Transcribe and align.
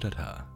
Hauptstadt 0.00 0.18
H, 0.18 0.46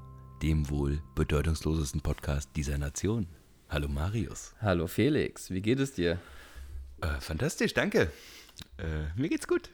dem 0.41 0.71
wohl 0.71 1.03
bedeutungslosesten 1.15 2.01
Podcast 2.01 2.49
dieser 2.57 2.79
Nation. 2.79 3.27
Hallo 3.69 3.89
Marius. 3.89 4.55
Hallo 4.63 4.87
Felix, 4.87 5.51
wie 5.51 5.61
geht 5.61 5.81
es 5.81 5.93
dir? 5.93 6.19
Äh, 7.03 7.21
fantastisch, 7.21 7.75
danke. 7.75 8.11
Äh, 8.79 9.05
mir 9.17 9.29
geht's 9.29 9.47
gut. 9.47 9.69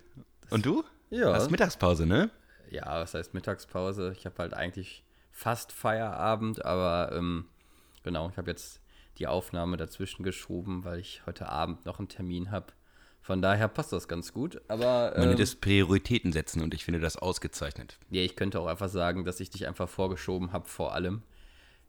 Und 0.50 0.66
du? 0.66 0.82
Ja. 1.10 1.32
Hast 1.32 1.52
Mittagspause, 1.52 2.04
ne? 2.04 2.30
Ja, 2.68 3.00
was 3.00 3.14
heißt 3.14 3.32
Mittagspause? 3.32 4.12
Ich 4.16 4.26
habe 4.26 4.34
halt 4.38 4.54
eigentlich 4.54 5.04
fast 5.30 5.70
Feierabend, 5.70 6.64
aber 6.64 7.12
ähm, 7.12 7.44
genau, 8.02 8.28
ich 8.28 8.38
habe 8.38 8.50
jetzt 8.50 8.80
die 9.18 9.28
Aufnahme 9.28 9.76
dazwischen 9.76 10.24
geschoben, 10.24 10.82
weil 10.82 10.98
ich 10.98 11.22
heute 11.26 11.48
Abend 11.48 11.86
noch 11.86 12.00
einen 12.00 12.08
Termin 12.08 12.50
habe. 12.50 12.72
Von 13.22 13.42
daher 13.42 13.68
passt 13.68 13.92
das 13.92 14.08
ganz 14.08 14.32
gut. 14.32 14.60
Aber 14.68 15.12
Man 15.14 15.22
ähm, 15.22 15.28
nennt 15.30 15.40
es 15.40 15.54
Prioritäten 15.54 16.32
setzen 16.32 16.62
und 16.62 16.74
ich 16.74 16.84
finde 16.84 17.00
das 17.00 17.16
ausgezeichnet. 17.16 17.98
ja, 18.10 18.22
ich 18.22 18.34
könnte 18.36 18.60
auch 18.60 18.66
einfach 18.66 18.88
sagen, 18.88 19.24
dass 19.24 19.40
ich 19.40 19.50
dich 19.50 19.66
einfach 19.66 19.88
vorgeschoben 19.88 20.52
habe 20.52 20.68
vor 20.68 20.94
allem. 20.94 21.22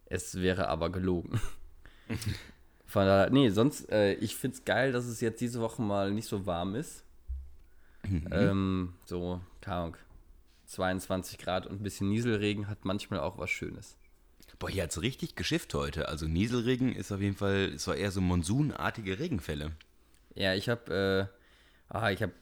Es 0.05 0.35
wäre 0.41 0.67
aber 0.67 0.89
gelogen. 0.89 1.39
Von 2.85 3.05
daher, 3.05 3.29
nee, 3.29 3.49
sonst, 3.49 3.89
äh, 3.89 4.13
ich 4.15 4.35
finde 4.35 4.57
es 4.57 4.65
geil, 4.65 4.91
dass 4.91 5.05
es 5.05 5.21
jetzt 5.21 5.39
diese 5.39 5.61
Woche 5.61 5.81
mal 5.81 6.11
nicht 6.11 6.27
so 6.27 6.45
warm 6.45 6.75
ist. 6.75 7.05
Ähm, 8.31 8.93
so, 9.05 9.39
keine 9.61 9.77
Ahnung, 9.77 9.97
22 10.65 11.37
Grad 11.37 11.67
und 11.67 11.79
ein 11.79 11.83
bisschen 11.83 12.09
Nieselregen 12.09 12.67
hat 12.67 12.83
manchmal 12.83 13.21
auch 13.21 13.37
was 13.37 13.49
Schönes. 13.49 13.95
Boah, 14.59 14.69
hier 14.69 14.83
hat's 14.83 15.01
richtig 15.01 15.35
geschifft 15.35 15.73
heute. 15.73 16.09
Also 16.09 16.27
Nieselregen 16.27 16.93
ist 16.93 17.11
auf 17.11 17.21
jeden 17.21 17.37
Fall, 17.37 17.71
es 17.73 17.87
war 17.87 17.95
eher 17.95 18.11
so 18.11 18.19
monsunartige 18.21 19.17
Regenfälle. 19.19 19.71
Ja, 20.35 20.53
ich 20.53 20.69
habe, 20.69 21.29
äh, 21.91 21.95
ah, 21.95 22.11
ich 22.11 22.21
habe 22.21 22.33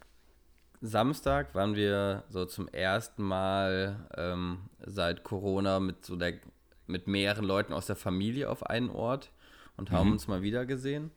Samstag 0.82 1.56
waren 1.56 1.76
wir 1.76 2.24
so 2.30 2.46
zum 2.46 2.68
ersten 2.70 3.24
Mal 3.24 4.08
ähm, 4.16 4.70
seit 4.86 5.24
Corona 5.24 5.80
mit 5.80 6.06
so 6.06 6.16
der 6.16 6.36
mit 6.88 7.08
mehreren 7.08 7.46
Leuten 7.46 7.72
aus 7.72 7.86
der 7.86 7.96
Familie 7.96 8.50
auf 8.50 8.66
einen 8.66 8.90
Ort 8.90 9.32
und 9.78 9.92
haben 9.92 10.12
uns 10.12 10.28
mal 10.28 10.42
wieder 10.42 10.66
gesehen. 10.66 11.12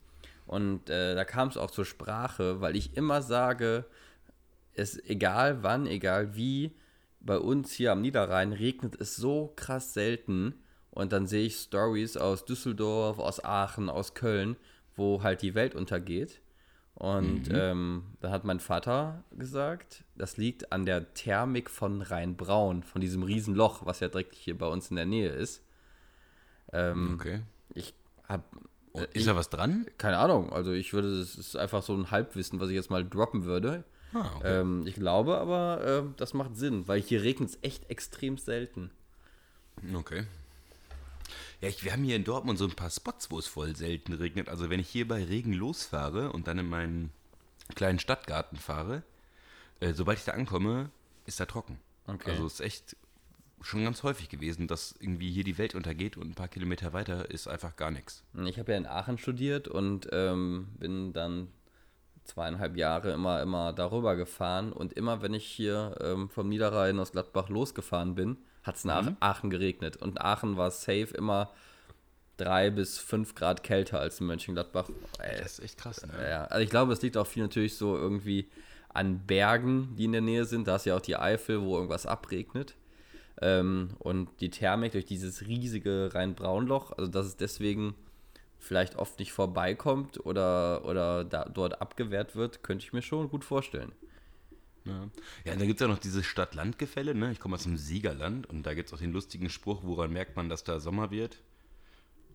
Und 0.47 0.91
äh, 0.91 1.15
da 1.15 1.25
kam 1.25 1.49
es 1.49 1.57
auch 1.57 1.71
zur 1.71 1.87
Sprache, 1.87 2.61
weil 2.61 2.77
ich 2.77 2.97
immer 2.97 3.23
sage, 3.23 3.87
es 4.75 5.03
egal 5.05 5.63
wann, 5.63 5.87
egal 5.87 6.37
wie, 6.37 6.77
bei 7.21 7.39
uns 7.39 7.73
hier 7.73 7.93
am 7.93 8.03
Niederrhein 8.03 8.53
regnet 8.53 9.01
es 9.01 9.17
so 9.17 9.53
krass 9.57 9.95
selten. 9.95 10.55
Und 10.91 11.13
dann 11.13 11.27
sehe 11.27 11.47
ich 11.47 11.57
Stories 11.57 12.19
aus 12.19 12.45
Düsseldorf, 12.45 13.19
aus 13.19 13.43
Aachen, 13.43 13.89
aus 13.89 14.13
Köln, 14.13 14.57
wo 14.95 15.23
halt 15.23 15.41
die 15.41 15.55
Welt 15.55 15.75
untergeht. 15.75 16.42
Und 17.03 17.51
ähm, 17.53 18.05
da 18.21 18.31
hat 18.31 18.45
mein 18.45 18.61
Vater 18.61 19.25
gesagt, 19.37 20.05
das 20.15 20.37
liegt 20.37 20.71
an 20.71 20.87
der 20.87 21.13
Thermik 21.15 21.69
von 21.69 22.01
Rheinbraun, 22.01 22.85
von 22.85 23.01
diesem 23.01 23.25
Riesenloch, 23.25 23.85
was 23.85 23.99
ja 23.99 24.07
direkt 24.07 24.37
hier 24.37 24.57
bei 24.57 24.69
uns 24.69 24.89
in 24.89 24.95
der 24.95 25.07
Nähe 25.07 25.31
ist. 25.31 25.65
Ähm, 26.73 27.19
Okay. 27.19 27.43
Ich 27.75 27.93
habe 28.29 28.45
Und 28.93 29.05
ist 29.15 29.27
da 29.27 29.35
was 29.35 29.51
dran? 29.51 29.87
keine 29.99 30.19
Ahnung, 30.19 30.53
also 30.53 30.71
ich 30.71 30.93
würde, 30.93 31.19
das 31.19 31.35
ist 31.35 31.57
einfach 31.57 31.83
so 31.83 31.93
ein 31.93 32.13
Halbwissen, 32.13 32.61
was 32.61 32.69
ich 32.69 32.77
jetzt 32.77 32.91
mal 32.91 33.05
droppen 33.05 33.47
würde. 33.47 33.83
Ah, 34.15 34.31
okay. 34.37 34.61
Ähm, 34.61 34.87
ich 34.87 34.95
glaube 34.95 35.39
aber, 35.39 35.81
ähm, 35.85 36.15
das 36.19 36.35
macht 36.35 36.57
Sinn, 36.57 36.87
weil 36.87 37.01
hier 37.01 37.25
regnet 37.25 37.49
es 37.51 37.59
echt 37.63 37.91
extrem 37.91 38.39
selten. 38.39 38.93
Okay. 39.93 40.23
Ja, 41.63 41.69
ich, 41.69 41.85
wir 41.85 41.93
haben 41.93 42.03
hier 42.03 42.17
in 42.17 42.25
Dortmund 42.25 42.59
so 42.59 42.65
ein 42.65 42.75
paar 42.75 42.91
Spots, 42.91 43.31
wo 43.31 43.39
es 43.39 43.47
voll 43.47 43.77
selten 43.77 44.13
regnet. 44.13 44.49
Also 44.49 44.69
wenn 44.69 44.81
ich 44.81 44.89
hier 44.89 45.07
bei 45.07 45.23
Regen 45.23 45.53
losfahre 45.53 46.33
und 46.33 46.49
dann 46.49 46.59
in 46.59 46.69
meinen 46.69 47.11
kleinen 47.77 48.01
Stadtgarten 48.01 48.59
fahre, 48.59 49.05
äh, 49.79 49.93
sobald 49.93 50.19
ich 50.19 50.25
da 50.25 50.33
ankomme, 50.33 50.91
ist 51.25 51.39
da 51.39 51.47
trocken. 51.47 51.79
Okay. 52.09 52.33
Also 52.33 52.47
es 52.47 52.55
ist 52.55 52.61
echt 52.61 52.97
schon 53.61 53.85
ganz 53.85 54.03
häufig 54.03 54.29
gewesen, 54.29 54.67
dass 54.67 54.97
irgendwie 54.99 55.31
hier 55.31 55.45
die 55.45 55.57
Welt 55.57 55.77
untergeht 55.77 56.17
und 56.17 56.31
ein 56.31 56.35
paar 56.35 56.49
Kilometer 56.49 56.93
weiter 56.93 57.31
ist 57.31 57.47
einfach 57.47 57.77
gar 57.77 57.93
nichts. 57.93 58.25
Ich 58.45 58.59
habe 58.59 58.73
ja 58.73 58.79
in 58.79 58.87
Aachen 58.87 59.19
studiert 59.19 59.69
und 59.69 60.09
ähm, 60.11 60.67
bin 60.81 61.13
dann 61.13 61.47
zweieinhalb 62.25 62.77
Jahre 62.77 63.13
immer, 63.13 63.41
immer 63.41 63.73
darüber 63.73 64.17
gefahren. 64.17 64.73
Und 64.73 64.95
immer, 64.95 65.23
wenn 65.23 65.33
ich 65.33 65.47
hier 65.47 65.97
ähm, 66.01 66.29
vom 66.29 66.49
Niederrhein 66.49 66.99
aus 66.99 67.13
Gladbach 67.13 67.49
losgefahren 67.49 68.17
bin, 68.17 68.37
hat 68.63 68.77
es 68.77 68.85
nach 68.85 69.13
Aachen 69.21 69.51
geregnet. 69.51 69.97
Und 69.97 70.21
Aachen 70.21 70.57
war 70.57 70.71
safe 70.71 71.09
immer 71.15 71.51
drei 72.37 72.71
bis 72.71 72.99
fünf 72.99 73.35
Grad 73.35 73.63
kälter 73.63 74.01
als 74.01 74.21
in 74.21 74.27
Mönchengladbach. 74.27 74.89
Ey, 75.19 75.39
Das 75.39 75.59
ist 75.59 75.65
echt 75.65 75.79
krass, 75.79 76.05
ne? 76.07 76.13
Ja, 76.29 76.45
also 76.47 76.63
ich 76.63 76.71
glaube, 76.71 76.93
es 76.93 77.03
liegt 77.03 77.17
auch 77.17 77.27
viel 77.27 77.43
natürlich 77.43 77.77
so 77.77 77.97
irgendwie 77.97 78.49
an 78.89 79.27
Bergen, 79.27 79.95
die 79.97 80.05
in 80.05 80.13
der 80.13 80.21
Nähe 80.21 80.45
sind. 80.45 80.69
Da 80.69 80.77
ist 80.77 80.87
ja 80.87 80.97
auch 80.97 81.01
die 81.01 81.17
Eifel, 81.17 81.63
wo 81.63 81.77
irgendwas 81.77 82.07
abregnet. 82.07 82.75
Ähm, 83.41 83.91
und 83.99 84.29
die 84.41 84.51
Thermik 84.51 84.93
durch 84.93 85.07
dieses 85.07 85.47
riesige 85.47 86.11
Rhein-Braun-Loch, 86.13 86.93
also 86.93 87.11
dass 87.11 87.27
es 87.27 87.37
deswegen 87.37 87.95
vielleicht 88.59 88.97
oft 88.97 89.19
nicht 89.19 89.33
vorbeikommt 89.33 90.25
oder, 90.25 90.85
oder 90.85 91.25
da, 91.25 91.47
dort 91.47 91.81
abgewehrt 91.81 92.37
wird, 92.37 92.63
könnte 92.63 92.85
ich 92.85 92.93
mir 92.93 93.03
schon 93.03 93.29
gut 93.29 93.45
vorstellen. 93.45 93.93
Ja, 94.85 95.09
ja 95.45 95.53
und 95.53 95.61
dann 95.61 95.67
gibt 95.69 95.81
es 95.81 95.85
ja 95.85 95.89
noch 95.89 95.99
dieses 95.99 96.27
Stadt-Land-Gefälle. 96.27 97.15
Ne? 97.15 97.33
Ich 97.33 97.41
komme 97.41 97.55
aus 97.57 97.63
dem 97.65 97.77
Siegerland 97.77 98.49
und 98.49 98.65
da 98.65 98.75
gibt 98.75 98.89
es 98.89 98.95
auch 98.95 98.99
den 98.99 99.13
lustigen 99.13 99.49
Spruch, 99.51 99.83
woran 99.85 100.13
merkt 100.13 100.37
man, 100.37 100.49
dass 100.49 100.65
da 100.65 100.81
Sommer 100.81 101.11
wird? 101.11 101.39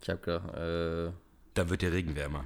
Ich 0.01 0.09
habe 0.09 0.19
gedacht, 0.19 0.53
äh, 0.55 1.11
Da 1.53 1.69
wird 1.69 1.81
der 1.81 1.91
Regen 1.91 2.15
wärmer. 2.15 2.45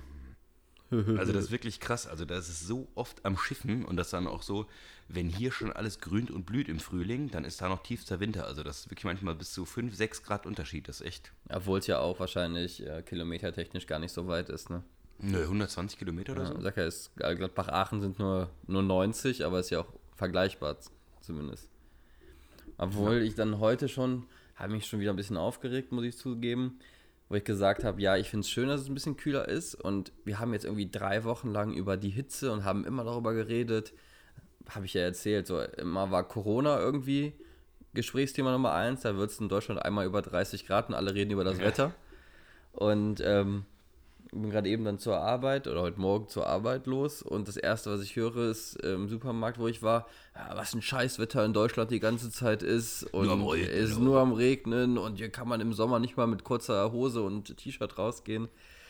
Also 1.17 1.31
das 1.31 1.45
ist 1.45 1.51
wirklich 1.51 1.79
krass. 1.79 2.05
Also 2.05 2.25
das 2.25 2.49
ist 2.49 2.67
so 2.67 2.89
oft 2.95 3.25
am 3.25 3.37
Schiffen 3.37 3.85
und 3.85 3.95
das 3.95 4.09
dann 4.09 4.27
auch 4.27 4.41
so, 4.43 4.67
wenn 5.07 5.29
hier 5.29 5.51
schon 5.51 5.71
alles 5.71 5.99
grünt 5.99 6.31
und 6.31 6.45
blüht 6.45 6.67
im 6.67 6.79
Frühling, 6.79 7.31
dann 7.31 7.45
ist 7.45 7.61
da 7.61 7.69
noch 7.69 7.81
tiefster 7.83 8.19
Winter. 8.19 8.45
Also 8.45 8.61
das 8.63 8.81
ist 8.81 8.85
wirklich 8.91 9.05
manchmal 9.05 9.35
bis 9.35 9.53
zu 9.53 9.65
5, 9.65 9.95
6 9.95 10.23
Grad 10.23 10.45
Unterschied. 10.45 10.89
Das 10.89 10.99
ist 10.99 11.07
echt, 11.07 11.31
obwohl 11.49 11.79
es 11.79 11.87
ja 11.87 11.99
auch 11.99 12.19
wahrscheinlich 12.19 12.85
äh, 12.85 13.03
kilometertechnisch 13.03 13.87
gar 13.87 13.99
nicht 13.99 14.11
so 14.11 14.27
weit 14.27 14.49
ist, 14.49 14.69
ne? 14.69 14.83
Nö, 15.21 15.43
120 15.43 15.97
Kilometer 15.97 16.33
oder 16.33 16.43
Ja, 16.43 16.47
so. 16.49 16.61
sag 16.61 16.77
ja, 16.77 16.85
ist, 16.85 17.15
Gladbach-Aachen 17.15 18.01
sind 18.01 18.19
nur, 18.19 18.49
nur 18.67 18.83
90, 18.83 19.45
aber 19.45 19.59
ist 19.59 19.69
ja 19.69 19.81
auch 19.81 19.93
vergleichbar 20.15 20.77
zumindest. 21.21 21.69
Obwohl 22.77 23.17
ich 23.17 23.35
dann 23.35 23.59
heute 23.59 23.87
schon, 23.87 24.25
habe 24.55 24.73
mich 24.73 24.85
schon 24.87 24.99
wieder 24.99 25.11
ein 25.11 25.15
bisschen 25.15 25.37
aufgeregt, 25.37 25.91
muss 25.91 26.03
ich 26.03 26.17
zugeben, 26.17 26.79
wo 27.29 27.35
ich 27.35 27.43
gesagt 27.43 27.83
habe, 27.83 28.01
ja, 28.01 28.17
ich 28.17 28.29
finde 28.29 28.41
es 28.41 28.49
schön, 28.49 28.67
dass 28.67 28.81
es 28.81 28.87
ein 28.87 28.93
bisschen 28.93 29.17
kühler 29.17 29.47
ist 29.47 29.75
und 29.75 30.11
wir 30.25 30.39
haben 30.39 30.53
jetzt 30.53 30.65
irgendwie 30.65 30.89
drei 30.89 31.23
Wochen 31.23 31.51
lang 31.51 31.73
über 31.73 31.95
die 31.95 32.09
Hitze 32.09 32.51
und 32.51 32.63
haben 32.63 32.83
immer 32.85 33.03
darüber 33.03 33.33
geredet, 33.33 33.93
habe 34.69 34.85
ich 34.85 34.93
ja 34.93 35.01
erzählt, 35.01 35.47
so 35.47 35.61
immer 35.61 36.11
war 36.11 36.27
Corona 36.27 36.79
irgendwie 36.79 37.33
Gesprächsthema 37.93 38.51
Nummer 38.51 38.73
eins, 38.73 39.01
da 39.01 39.15
wird 39.17 39.31
es 39.31 39.39
in 39.39 39.49
Deutschland 39.49 39.81
einmal 39.83 40.05
über 40.05 40.21
30 40.21 40.65
Grad 40.65 40.89
und 40.89 40.95
alle 40.95 41.13
reden 41.13 41.31
über 41.31 41.43
das 41.43 41.59
Wetter. 41.59 41.93
Und 42.71 43.21
ähm, 43.23 43.65
bin 44.31 44.49
gerade 44.49 44.69
eben 44.69 44.85
dann 44.85 44.97
zur 44.97 45.17
Arbeit 45.17 45.67
oder 45.67 45.81
heute 45.81 45.99
Morgen 45.99 46.27
zur 46.29 46.47
Arbeit 46.47 46.87
los 46.87 47.21
und 47.21 47.47
das 47.47 47.57
erste, 47.57 47.91
was 47.91 48.01
ich 48.01 48.15
höre, 48.15 48.49
ist 48.49 48.75
im 48.77 49.09
Supermarkt, 49.09 49.59
wo 49.59 49.67
ich 49.67 49.83
war, 49.83 50.07
ja, 50.33 50.55
was 50.55 50.73
ein 50.73 50.81
Scheißwetter 50.81 51.43
in 51.43 51.51
Deutschland 51.51 51.91
die 51.91 51.99
ganze 51.99 52.31
Zeit 52.31 52.63
ist 52.63 53.03
und 53.13 53.25
Nur 53.25 53.57
ist 53.57 53.99
nur 53.99 54.19
am 54.19 54.31
Regnen 54.31 54.97
und 54.97 55.17
hier 55.17 55.29
kann 55.29 55.49
man 55.49 55.59
im 55.59 55.73
Sommer 55.73 55.99
nicht 55.99 56.15
mal 56.15 56.27
mit 56.27 56.45
kurzer 56.45 56.91
Hose 56.93 57.21
und 57.21 57.57
T-Shirt 57.57 57.97
rausgehen. 57.97 58.47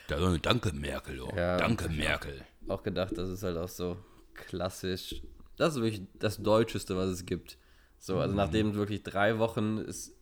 Da, 0.07 0.18
danke 0.38 0.74
Merkel, 0.74 1.22
oh. 1.22 1.34
Ja. 1.35 1.58
danke 1.58 1.90
Merkel. 1.90 2.44
Auch 2.68 2.84
gedacht, 2.84 3.18
das 3.18 3.29
ist 3.29 3.41
halt 3.41 3.58
auch 3.58 3.69
so 3.69 3.97
klassisch. 4.35 5.22
Das 5.58 5.75
ist 5.75 5.81
wirklich 5.81 6.03
das 6.19 6.38
Deutscheste, 6.38 6.96
was 6.97 7.09
es 7.09 7.25
gibt. 7.25 7.58
So, 7.97 8.18
also 8.18 8.35
nachdem 8.35 8.76
wirklich 8.76 9.03
drei 9.03 9.40
Wochen 9.40 9.78
es 9.78 10.16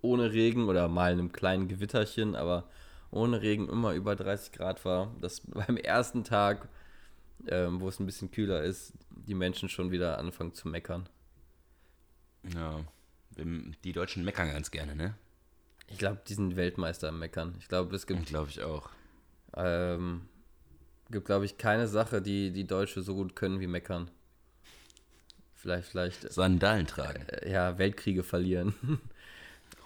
ohne 0.00 0.32
Regen 0.32 0.68
oder 0.68 0.88
mal 0.88 1.12
einem 1.12 1.32
kleinen 1.32 1.68
Gewitterchen, 1.68 2.36
aber 2.36 2.68
ohne 3.14 3.40
Regen 3.42 3.68
immer 3.68 3.94
über 3.94 4.16
30 4.16 4.52
Grad 4.52 4.84
war, 4.84 5.14
dass 5.20 5.40
beim 5.46 5.76
ersten 5.76 6.24
Tag, 6.24 6.68
ähm, 7.46 7.80
wo 7.80 7.88
es 7.88 8.00
ein 8.00 8.06
bisschen 8.06 8.30
kühler 8.30 8.62
ist, 8.62 8.92
die 9.10 9.34
Menschen 9.34 9.68
schon 9.68 9.90
wieder 9.90 10.18
anfangen 10.18 10.54
zu 10.54 10.68
meckern. 10.68 11.08
Ja, 12.52 12.84
die 13.36 13.92
Deutschen 13.92 14.24
meckern 14.24 14.50
ganz 14.50 14.70
gerne, 14.70 14.94
ne? 14.94 15.14
Ich 15.88 15.98
glaube, 15.98 16.20
die 16.26 16.34
sind 16.34 16.56
Weltmeister 16.56 17.08
im 17.08 17.18
Meckern. 17.18 17.54
Ich 17.58 17.68
glaube, 17.68 17.94
es 17.94 18.06
gibt, 18.06 18.26
Glaube 18.26 18.50
ich 18.50 18.62
auch. 18.62 18.90
ähm, 19.56 20.22
gibt 21.10 21.26
glaube 21.26 21.44
ich, 21.44 21.58
keine 21.58 21.88
Sache, 21.88 22.22
die 22.22 22.50
die 22.50 22.66
Deutsche 22.66 23.02
so 23.02 23.14
gut 23.14 23.36
können 23.36 23.60
wie 23.60 23.66
meckern. 23.66 24.10
Vielleicht, 25.54 25.88
vielleicht 25.88 26.32
Sandalen 26.32 26.86
tragen. 26.86 27.26
äh, 27.28 27.50
ja, 27.50 27.78
Weltkriege 27.78 28.22
verlieren. 28.22 28.74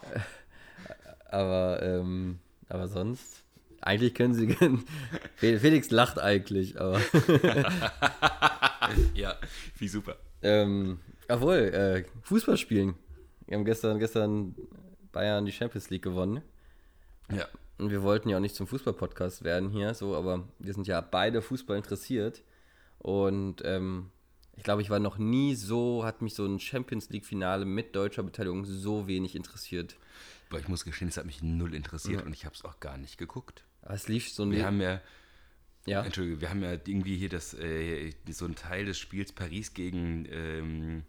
aber, 1.30 1.82
ähm, 1.82 2.40
aber 2.68 2.88
sonst, 2.88 3.44
eigentlich 3.80 4.14
können 4.14 4.34
sie. 4.34 4.48
Fe- 5.36 5.58
Felix 5.58 5.90
lacht 5.90 6.18
eigentlich, 6.18 6.80
aber. 6.80 7.00
Ja, 9.14 9.36
wie 9.76 9.88
super. 9.88 10.16
ähm, 10.42 10.98
obwohl, 11.28 11.56
äh, 11.56 12.04
Fußball 12.22 12.56
spielen. 12.56 12.94
Wir 13.46 13.58
haben 13.58 13.64
gestern, 13.66 13.98
gestern 13.98 14.54
Bayern 15.12 15.44
die 15.44 15.52
Champions 15.52 15.90
League 15.90 16.02
gewonnen. 16.02 16.40
Ja. 17.30 17.46
Und 17.76 17.90
wir 17.90 18.02
wollten 18.02 18.30
ja 18.30 18.38
auch 18.38 18.40
nicht 18.40 18.54
zum 18.54 18.66
Fußball-Podcast 18.66 19.44
werden 19.44 19.68
hier, 19.68 19.92
so, 19.94 20.16
aber 20.16 20.48
wir 20.58 20.72
sind 20.72 20.86
ja 20.86 21.00
beide 21.02 21.42
Fußball 21.42 21.76
interessiert. 21.76 22.42
Und 22.98 23.62
ähm, 23.64 24.10
Ich 24.56 24.64
glaube, 24.64 24.80
ich 24.82 24.88
war 24.90 24.98
noch 25.00 25.18
nie 25.18 25.54
so, 25.54 26.02
hat 26.04 26.22
mich 26.22 26.34
so 26.34 26.46
ein 26.46 26.58
Champions 26.58 27.10
League-Finale 27.10 27.64
mit 27.66 27.94
deutscher 27.94 28.22
Beteiligung 28.22 28.64
so 28.64 29.06
wenig 29.06 29.36
interessiert. 29.36 29.96
Aber 30.48 30.60
ich 30.60 30.68
muss 30.68 30.84
gestehen, 30.84 31.08
es 31.08 31.16
hat 31.16 31.26
mich 31.26 31.42
null 31.42 31.74
interessiert 31.74 32.24
und 32.24 32.32
ich 32.32 32.44
habe 32.44 32.54
es 32.54 32.64
auch 32.64 32.80
gar 32.80 32.96
nicht 32.96 33.18
geguckt. 33.18 33.64
Aber 33.82 33.94
es 33.94 34.08
lief 34.08 34.30
so 34.30 34.50
Wir 34.50 34.64
haben 34.64 34.80
ja, 34.80 35.00
ja. 35.86 36.02
Entschuldigung, 36.02 36.40
wir 36.40 36.50
haben 36.50 36.62
ja 36.62 36.72
irgendwie 36.72 37.16
hier 37.16 37.28
das, 37.28 37.54
äh, 37.54 38.12
so 38.30 38.44
einen 38.44 38.54
Teil 38.54 38.86
des 38.86 38.98
Spiels 38.98 39.32
Paris 39.32 39.74
gegen 39.74 40.26
ähm, 40.30 41.02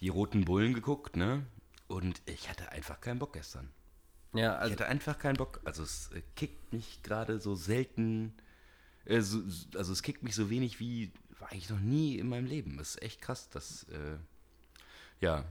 die 0.00 0.08
Roten 0.08 0.44
Bullen 0.44 0.74
geguckt, 0.74 1.16
ne? 1.16 1.44
Und 1.88 2.20
ich 2.26 2.48
hatte 2.48 2.70
einfach 2.72 3.00
keinen 3.00 3.18
Bock 3.18 3.32
gestern. 3.32 3.70
Ja, 4.34 4.54
Ich 4.56 4.60
also 4.60 4.72
hatte 4.72 4.86
einfach 4.86 5.18
keinen 5.18 5.36
Bock. 5.36 5.60
Also 5.64 5.82
es 5.82 6.10
äh, 6.12 6.22
kickt 6.36 6.72
mich 6.72 7.02
gerade 7.02 7.40
so 7.40 7.54
selten. 7.54 8.34
Äh, 9.06 9.22
so, 9.22 9.42
also 9.74 9.92
es 9.92 10.02
kickt 10.02 10.22
mich 10.22 10.34
so 10.34 10.50
wenig 10.50 10.80
wie 10.80 11.12
war 11.40 11.52
eigentlich 11.52 11.70
noch 11.70 11.80
nie 11.80 12.18
in 12.18 12.28
meinem 12.28 12.46
Leben. 12.46 12.76
Das 12.78 12.90
ist 12.90 13.02
echt 13.02 13.20
krass. 13.20 13.48
Das, 13.50 13.84
äh, 13.84 14.18
ja, 15.20 15.44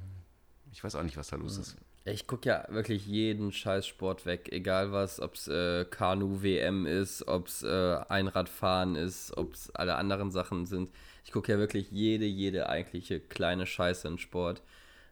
ich 0.71 0.83
weiß 0.83 0.95
auch 0.95 1.03
nicht, 1.03 1.17
was 1.17 1.29
da 1.29 1.35
los 1.37 1.57
ist. 1.57 1.77
Ich 2.09 2.25
gucke 2.25 2.47
ja 2.47 2.65
wirklich 2.69 3.05
jeden 3.05 3.51
Scheißsport 3.51 4.25
weg, 4.25 4.49
egal 4.53 4.93
was, 4.93 5.19
ob 5.19 5.33
es 5.35 5.49
äh, 5.49 5.83
Kanu-WM 5.83 6.85
ist, 6.85 7.27
ob 7.27 7.47
es 7.47 7.63
äh, 7.63 7.97
Einradfahren 8.07 8.95
ist, 8.95 9.35
ob 9.35 9.53
es 9.53 9.75
alle 9.75 9.95
anderen 9.95 10.31
Sachen 10.31 10.65
sind. 10.65 10.89
Ich 11.25 11.33
gucke 11.33 11.51
ja 11.51 11.57
wirklich 11.59 11.91
jede, 11.91 12.23
jede 12.25 12.69
eigentliche 12.69 13.19
kleine 13.19 13.65
Scheiße 13.65 14.07
in 14.07 14.17
Sport. 14.19 14.61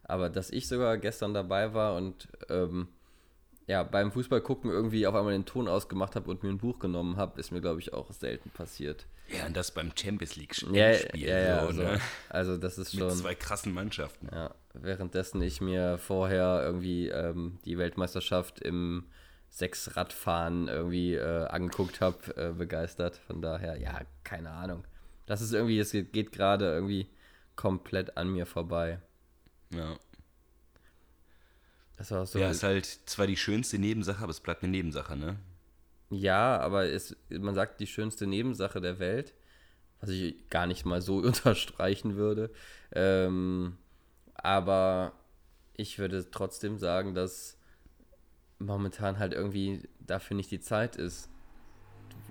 Aber 0.04 0.30
dass 0.30 0.52
ich 0.52 0.70
sogar 0.70 0.98
gestern 0.98 1.34
dabei 1.34 1.74
war 1.74 1.98
und 1.98 2.30
ähm, 2.50 2.88
ja, 3.68 3.84
beim 3.84 4.12
Fußball 4.14 4.40
gucken 4.42 4.72
irgendwie 4.72 5.06
auf 5.06 5.16
einmal 5.16 5.34
den 5.34 5.46
Ton 5.46 5.68
ausgemacht 5.68 6.16
habe 6.16 6.30
und 6.32 6.44
mir 6.44 6.50
ein 6.50 6.60
Buch 6.60 6.80
genommen 6.80 7.18
habe, 7.18 7.40
ist 7.42 7.52
mir, 7.52 7.62
glaube 7.62 7.82
ich, 7.82 7.94
auch 7.94 8.12
selten 8.14 8.52
passiert. 8.52 9.06
Ja, 9.30 9.48
und 9.48 9.58
das 9.58 9.72
beim 9.72 9.92
Champions 9.96 10.36
League 10.36 10.56
Ja, 10.72 10.92
ja, 10.92 11.40
ja, 11.40 11.62
so, 11.62 11.68
also, 11.68 11.84
ne? 11.84 12.02
also 12.30 12.58
das 12.58 12.78
ist 12.78 12.94
Mit 12.94 13.02
schon. 13.02 13.12
zwei 13.12 13.36
krassen 13.36 13.74
Mannschaften. 13.74 14.30
Ja, 14.32 14.54
währenddessen 14.74 15.42
ich 15.42 15.62
mir 15.62 15.98
vorher 15.98 16.62
irgendwie 16.64 17.10
ähm, 17.10 17.58
die 17.66 17.78
Weltmeisterschaft 17.78 18.60
im 18.60 19.06
Sechsradfahren 19.50 20.68
irgendwie 20.68 21.16
äh, 21.16 21.46
angeguckt 21.48 22.02
habe, 22.02 22.36
äh, 22.38 22.52
begeistert. 22.52 23.18
Von 23.28 23.42
daher, 23.42 23.78
ja, 23.78 24.02
keine 24.24 24.52
Ahnung. 24.52 24.84
Das 25.26 25.42
ist 25.42 25.54
irgendwie, 25.54 25.80
es 25.80 25.92
geht 25.92 26.32
gerade 26.32 26.66
irgendwie 26.66 27.08
komplett 27.56 28.18
an 28.18 28.32
mir 28.32 28.46
vorbei. 28.46 29.00
Ja. 29.74 29.96
Das 31.98 32.12
war 32.12 32.26
so. 32.26 32.38
ja, 32.40 32.52
ist 32.52 32.64
halt 32.64 32.86
zwar 32.86 33.26
die 33.28 33.38
schönste 33.38 33.80
Nebensache, 33.80 34.22
aber 34.22 34.32
es 34.32 34.42
bleibt 34.42 34.64
eine 34.64 34.72
Nebensache, 34.72 35.16
ne? 35.16 35.38
Ja, 36.16 36.60
aber 36.60 36.86
es, 36.86 37.16
man 37.30 37.56
sagt 37.56 37.80
die 37.80 37.88
schönste 37.88 38.28
Nebensache 38.28 38.80
der 38.82 39.00
Welt, 39.00 39.34
was 40.02 40.10
ich 40.10 40.50
gar 40.50 40.68
nicht 40.68 40.86
mal 40.86 41.02
so 41.02 41.18
unterstreichen 41.24 42.16
würde. 42.16 42.52
Ähm, 42.92 43.78
aber 44.36 45.14
ich 45.74 46.00
würde 46.00 46.30
trotzdem 46.32 46.78
sagen, 46.78 47.14
dass 47.16 47.58
momentan 48.60 49.20
halt 49.20 49.34
irgendwie 49.34 49.84
dafür 50.00 50.38
nicht 50.38 50.52
die 50.52 50.62
Zeit 50.62 50.96
ist, 50.96 51.30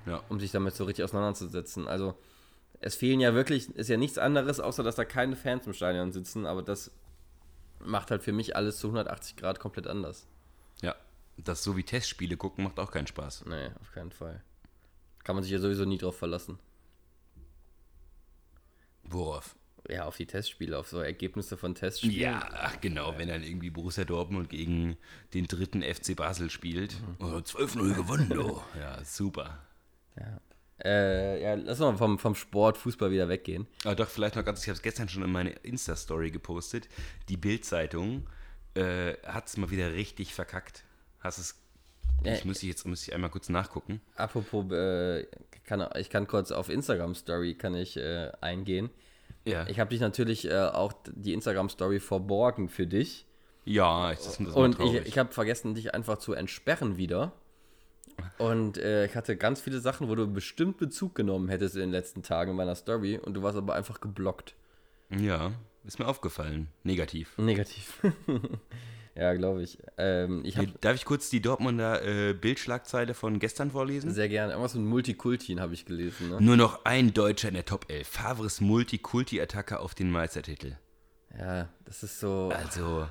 Ja. 0.06 0.22
um 0.28 0.40
sich 0.40 0.50
damit 0.52 0.74
so 0.74 0.84
richtig 0.84 1.04
auseinanderzusetzen. 1.04 1.86
Also 1.86 2.14
es 2.80 2.94
fehlen 2.94 3.20
ja 3.20 3.34
wirklich, 3.34 3.68
ist 3.76 3.88
ja 3.88 3.96
nichts 3.96 4.18
anderes, 4.18 4.60
außer 4.60 4.82
dass 4.82 4.96
da 4.96 5.04
keine 5.04 5.36
Fans 5.36 5.66
im 5.66 5.74
Stadion 5.74 6.12
sitzen, 6.12 6.46
aber 6.46 6.62
das 6.62 6.90
macht 7.80 8.10
halt 8.10 8.22
für 8.22 8.32
mich 8.32 8.56
alles 8.56 8.78
zu 8.78 8.86
180 8.88 9.36
Grad 9.36 9.60
komplett 9.60 9.86
anders. 9.86 10.26
Ja. 11.44 11.52
Das 11.52 11.62
so 11.62 11.76
wie 11.76 11.82
Testspiele 11.82 12.36
gucken 12.36 12.64
macht 12.64 12.78
auch 12.78 12.90
keinen 12.90 13.06
Spaß. 13.06 13.44
Nee, 13.46 13.70
auf 13.80 13.92
keinen 13.92 14.12
Fall. 14.12 14.42
Kann 15.22 15.36
man 15.36 15.42
sich 15.42 15.52
ja 15.52 15.58
sowieso 15.58 15.84
nie 15.84 15.98
drauf 15.98 16.16
verlassen. 16.16 16.58
Worauf? 19.04 19.56
Ja, 19.88 20.06
auf 20.06 20.16
die 20.16 20.26
Testspiele, 20.26 20.78
auf 20.78 20.88
so 20.88 21.00
Ergebnisse 21.00 21.58
von 21.58 21.74
Testspielen. 21.74 22.16
Ja, 22.16 22.48
ach 22.52 22.80
genau, 22.80 23.18
wenn 23.18 23.28
dann 23.28 23.42
irgendwie 23.42 23.68
Borussia 23.68 24.04
Dortmund 24.04 24.48
gegen 24.48 24.96
den 25.34 25.46
dritten 25.46 25.82
FC 25.82 26.16
Basel 26.16 26.48
spielt. 26.48 26.96
Oh, 27.18 27.26
12-0 27.26 27.94
gewonnen, 27.94 28.30
du. 28.30 28.62
Ja, 28.78 29.04
super. 29.04 29.58
Ja, 30.18 30.40
äh, 30.82 31.42
ja 31.42 31.54
lass 31.54 31.80
mal 31.80 31.96
vom, 31.98 32.18
vom 32.18 32.34
Sport, 32.34 32.78
Fußball 32.78 33.10
wieder 33.10 33.28
weggehen. 33.28 33.66
Aber 33.84 33.94
doch, 33.94 34.08
vielleicht 34.08 34.36
noch 34.36 34.44
ganz, 34.44 34.62
ich 34.62 34.68
habe 34.68 34.76
es 34.76 34.82
gestern 34.82 35.10
schon 35.10 35.22
in 35.22 35.32
meine 35.32 35.50
Insta-Story 35.50 36.30
gepostet. 36.30 36.88
Die 37.28 37.36
Bild-Zeitung 37.36 38.26
äh, 38.74 39.14
hat 39.26 39.48
es 39.48 39.58
mal 39.58 39.70
wieder 39.70 39.92
richtig 39.92 40.32
verkackt. 40.32 40.84
Hast 41.24 41.38
es. 41.38 41.58
Ja, 42.22 42.34
Ich 42.34 42.44
müsste 42.44 42.66
jetzt 42.66 42.86
müsste 42.86 43.10
ich 43.10 43.14
einmal 43.14 43.30
kurz 43.30 43.48
nachgucken. 43.48 44.00
Apropos, 44.14 44.70
äh, 44.70 45.26
kann, 45.64 45.84
ich 45.96 46.10
kann 46.10 46.26
kurz 46.26 46.52
auf 46.52 46.68
Instagram 46.68 47.14
Story 47.14 47.54
kann 47.54 47.74
ich 47.74 47.96
äh, 47.96 48.30
eingehen. 48.40 48.90
Ja. 49.44 49.66
Ich 49.66 49.80
habe 49.80 49.90
dich 49.90 50.00
natürlich 50.00 50.48
äh, 50.48 50.54
auch 50.54 50.92
die 51.06 51.32
Instagram 51.32 51.68
Story 51.70 51.98
verborgen 51.98 52.68
für 52.68 52.86
dich. 52.86 53.26
ja, 53.64 54.12
ich, 54.12 54.18
das, 54.18 54.38
das 54.38 54.54
Und 54.54 54.78
ich, 54.80 54.94
ich 55.06 55.18
habe 55.18 55.32
vergessen, 55.32 55.74
dich 55.74 55.94
einfach 55.94 56.18
zu 56.18 56.34
entsperren 56.34 56.96
wieder. 56.98 57.32
Und 58.38 58.78
äh, 58.78 59.06
ich 59.06 59.16
hatte 59.16 59.36
ganz 59.36 59.60
viele 59.60 59.80
Sachen, 59.80 60.08
wo 60.08 60.14
du 60.14 60.26
bestimmt 60.26 60.78
Bezug 60.78 61.14
genommen 61.14 61.48
hättest 61.48 61.74
in 61.74 61.80
den 61.80 61.90
letzten 61.90 62.22
Tagen 62.22 62.52
in 62.52 62.56
meiner 62.56 62.74
Story 62.74 63.18
und 63.18 63.34
du 63.34 63.42
warst 63.42 63.58
aber 63.58 63.74
einfach 63.74 64.00
geblockt. 64.00 64.54
ja, 65.10 65.52
ist 65.84 65.98
mir 65.98 66.06
aufgefallen. 66.06 66.68
Negativ. 66.82 67.36
Negativ. 67.38 68.00
ja, 69.16 69.32
glaube 69.34 69.62
ich. 69.62 69.78
Ähm, 69.98 70.42
ich 70.44 70.56
Hier, 70.58 70.66
Darf 70.80 70.94
ich 70.96 71.04
kurz 71.04 71.30
die 71.30 71.40
Dortmunder 71.40 72.02
äh, 72.04 72.32
Bildschlagzeile 72.34 73.14
von 73.14 73.38
gestern 73.38 73.70
vorlesen? 73.70 74.12
sehr 74.12 74.28
gerne, 74.28 74.52
irgendwas 74.52 74.74
mit 74.74 74.84
Multikultin 74.84 75.60
habe 75.60 75.74
ich 75.74 75.84
gelesen. 75.84 76.30
Ne? 76.30 76.40
Nur 76.40 76.56
noch 76.56 76.84
ein 76.84 77.12
Deutscher 77.14 77.48
in 77.48 77.54
der 77.54 77.64
Top 77.64 77.86
11. 77.90 78.08
Favres 78.08 78.60
Multikulti-Attacke 78.60 79.78
auf 79.80 79.94
den 79.94 80.10
Meistertitel. 80.10 80.76
Ja, 81.38 81.68
das 81.84 82.02
ist 82.02 82.20
so 82.20 82.50
Also, 82.54 83.08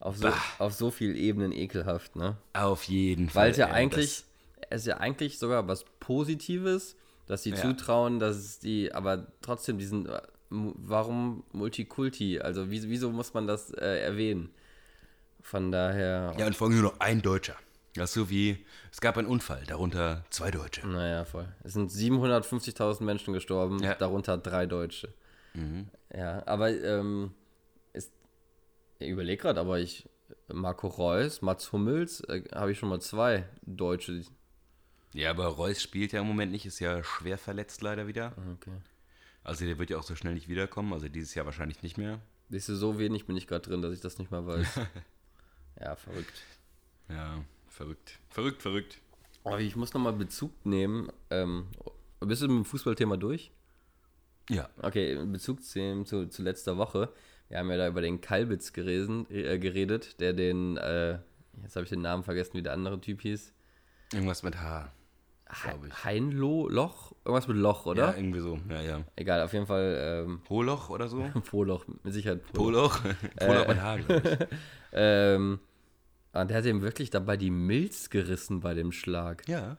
auf 0.00 0.16
so, 0.16 0.28
bah. 0.28 0.36
auf 0.58 0.72
so 0.74 0.90
vielen 0.90 1.16
Ebenen 1.16 1.52
ekelhaft, 1.52 2.16
ne? 2.16 2.36
auf 2.54 2.84
jeden 2.84 3.28
Fall. 3.28 3.44
Weil 3.44 3.50
es 3.52 3.56
ja 3.58 3.66
ey, 3.66 3.72
eigentlich, 3.72 4.24
es 4.70 4.82
ist 4.82 4.86
ja 4.86 4.96
eigentlich 4.98 5.38
sogar 5.38 5.68
was 5.68 5.84
Positives, 6.00 6.96
dass 7.26 7.42
sie 7.42 7.50
Ja. 7.50 7.56
zutrauen, 7.56 8.18
dass 8.18 8.58
die, 8.58 8.92
aber 8.92 9.26
trotzdem 9.42 9.78
diesen, 9.78 10.06
äh, 10.06 10.20
warum 10.50 11.44
Multikulti? 11.52 12.40
Also 12.40 12.70
wie, 12.70 12.82
wieso 12.88 13.10
muss 13.10 13.32
man 13.34 13.46
das 13.46 13.70
äh, 13.70 14.00
erwähnen? 14.02 14.50
Von 15.42 15.70
daher, 15.72 16.34
ja, 16.38 16.46
und 16.46 16.56
vor 16.56 16.68
allem 16.68 16.80
nur 16.80 16.90
noch 16.92 17.00
ein 17.00 17.20
Deutscher. 17.20 17.56
Das 17.94 18.10
ist 18.10 18.14
so 18.14 18.30
wie, 18.30 18.64
es 18.90 19.00
gab 19.02 19.18
einen 19.18 19.28
Unfall, 19.28 19.62
darunter 19.66 20.24
zwei 20.30 20.50
Deutsche. 20.50 20.86
naja, 20.86 21.24
voll. 21.26 21.46
Es 21.62 21.74
sind 21.74 21.90
750.000 21.90 23.02
Menschen 23.02 23.34
gestorben, 23.34 23.82
Ja. 23.82 23.94
darunter 23.96 24.38
drei 24.38 24.64
Deutsche. 24.66 25.12
Ja, 26.16 26.42
aber 26.46 26.70
ähm, 26.70 27.34
ist, 27.92 28.10
ich 28.98 29.10
überlege 29.10 29.42
gerade, 29.42 29.60
aber 29.60 29.78
ich, 29.78 30.08
Marco 30.50 30.86
Reus, 30.86 31.42
Mats 31.42 31.70
Hummels, 31.72 32.20
äh, 32.22 32.42
habe 32.54 32.72
ich 32.72 32.78
schon 32.78 32.88
mal 32.88 33.00
zwei 33.00 33.44
Deutsche. 33.66 34.22
Ja, 35.12 35.28
aber 35.28 35.44
Reus 35.48 35.82
spielt 35.82 36.12
ja 36.12 36.20
im 36.22 36.26
Moment 36.26 36.52
nicht, 36.52 36.64
ist 36.64 36.78
ja 36.78 37.04
schwer 37.04 37.36
verletzt 37.36 37.82
leider 37.82 38.06
wieder. 38.06 38.32
Okay. 38.54 38.72
Also 39.44 39.66
der 39.66 39.78
wird 39.78 39.90
ja 39.90 39.98
auch 39.98 40.02
so 40.04 40.14
schnell 40.14 40.32
nicht 40.32 40.48
wiederkommen, 40.48 40.94
also 40.94 41.08
dieses 41.10 41.34
Jahr 41.34 41.44
wahrscheinlich 41.44 41.82
nicht 41.82 41.98
mehr. 41.98 42.20
Siehst 42.48 42.70
du, 42.70 42.74
so 42.76 42.98
wenig 42.98 43.26
bin 43.26 43.36
ich 43.36 43.46
gerade 43.46 43.68
drin, 43.68 43.82
dass 43.82 43.92
ich 43.92 44.00
das 44.00 44.16
nicht 44.18 44.30
mal 44.30 44.46
weiß. 44.46 44.80
ja, 45.80 45.96
verrückt. 45.96 46.42
Ja, 47.08 47.44
verrückt. 47.68 48.18
Verrückt, 48.28 48.62
verrückt. 48.62 48.98
Aber 49.44 49.60
ich 49.60 49.76
muss 49.76 49.92
nochmal 49.92 50.12
Bezug 50.12 50.52
nehmen. 50.64 51.10
Ähm, 51.30 51.66
bist 52.20 52.42
du 52.42 52.48
mit 52.48 52.56
dem 52.56 52.64
Fußballthema 52.64 53.16
durch? 53.16 53.50
Ja. 54.48 54.68
Okay, 54.78 55.14
in 55.14 55.32
Bezug 55.32 55.62
zu, 55.62 56.04
zu, 56.04 56.28
zu 56.28 56.42
letzter 56.42 56.76
Woche. 56.76 57.12
Wir 57.48 57.58
haben 57.58 57.70
ja 57.70 57.76
da 57.76 57.88
über 57.88 58.00
den 58.00 58.20
Kalbitz 58.20 58.72
geresen, 58.72 59.26
äh, 59.30 59.58
geredet, 59.58 60.20
der 60.20 60.32
den, 60.32 60.76
äh, 60.76 61.18
jetzt 61.62 61.76
habe 61.76 61.84
ich 61.84 61.90
den 61.90 62.02
Namen 62.02 62.22
vergessen, 62.22 62.54
wie 62.54 62.62
der 62.62 62.72
andere 62.72 63.00
Typ 63.00 63.22
hieß. 63.22 63.52
Irgendwas 64.12 64.42
mit 64.42 64.60
H. 64.60 64.92
He 65.52 65.68
Glaub 65.68 65.84
ich. 65.86 66.04
Heinlo, 66.04 66.68
Loch? 66.68 67.12
Irgendwas 67.24 67.46
mit 67.46 67.56
Loch, 67.58 67.84
Ja, 67.86 67.90
oder? 67.92 68.16
irgendwie 68.16 68.40
so. 68.40 68.58
Ja, 68.70 68.80
ja. 68.80 69.00
Egal, 69.16 69.42
auf 69.42 69.52
jeden 69.52 69.66
Fall 69.66 70.24
ähm, 70.26 70.40
Holoch 70.48 70.88
oder 70.90 71.08
so? 71.08 71.22
Poloch, 71.50 71.84
mit 72.02 72.12
Sicherheit 72.14 72.42
Poloch. 72.52 73.00
Poloch? 73.02 73.16
Poloch 73.38 73.68
mit 73.68 73.82
H, 73.82 73.96
glaub 73.98 74.24
ich. 74.24 74.38
Ähm, 74.92 75.60
und 76.32 76.50
der 76.50 76.56
hat 76.58 76.64
ihm 76.64 76.80
wirklich 76.80 77.10
dabei 77.10 77.36
die 77.36 77.50
Milz 77.50 78.08
gerissen 78.08 78.60
bei 78.60 78.72
dem 78.74 78.92
Schlag. 78.92 79.46
Ja. 79.46 79.76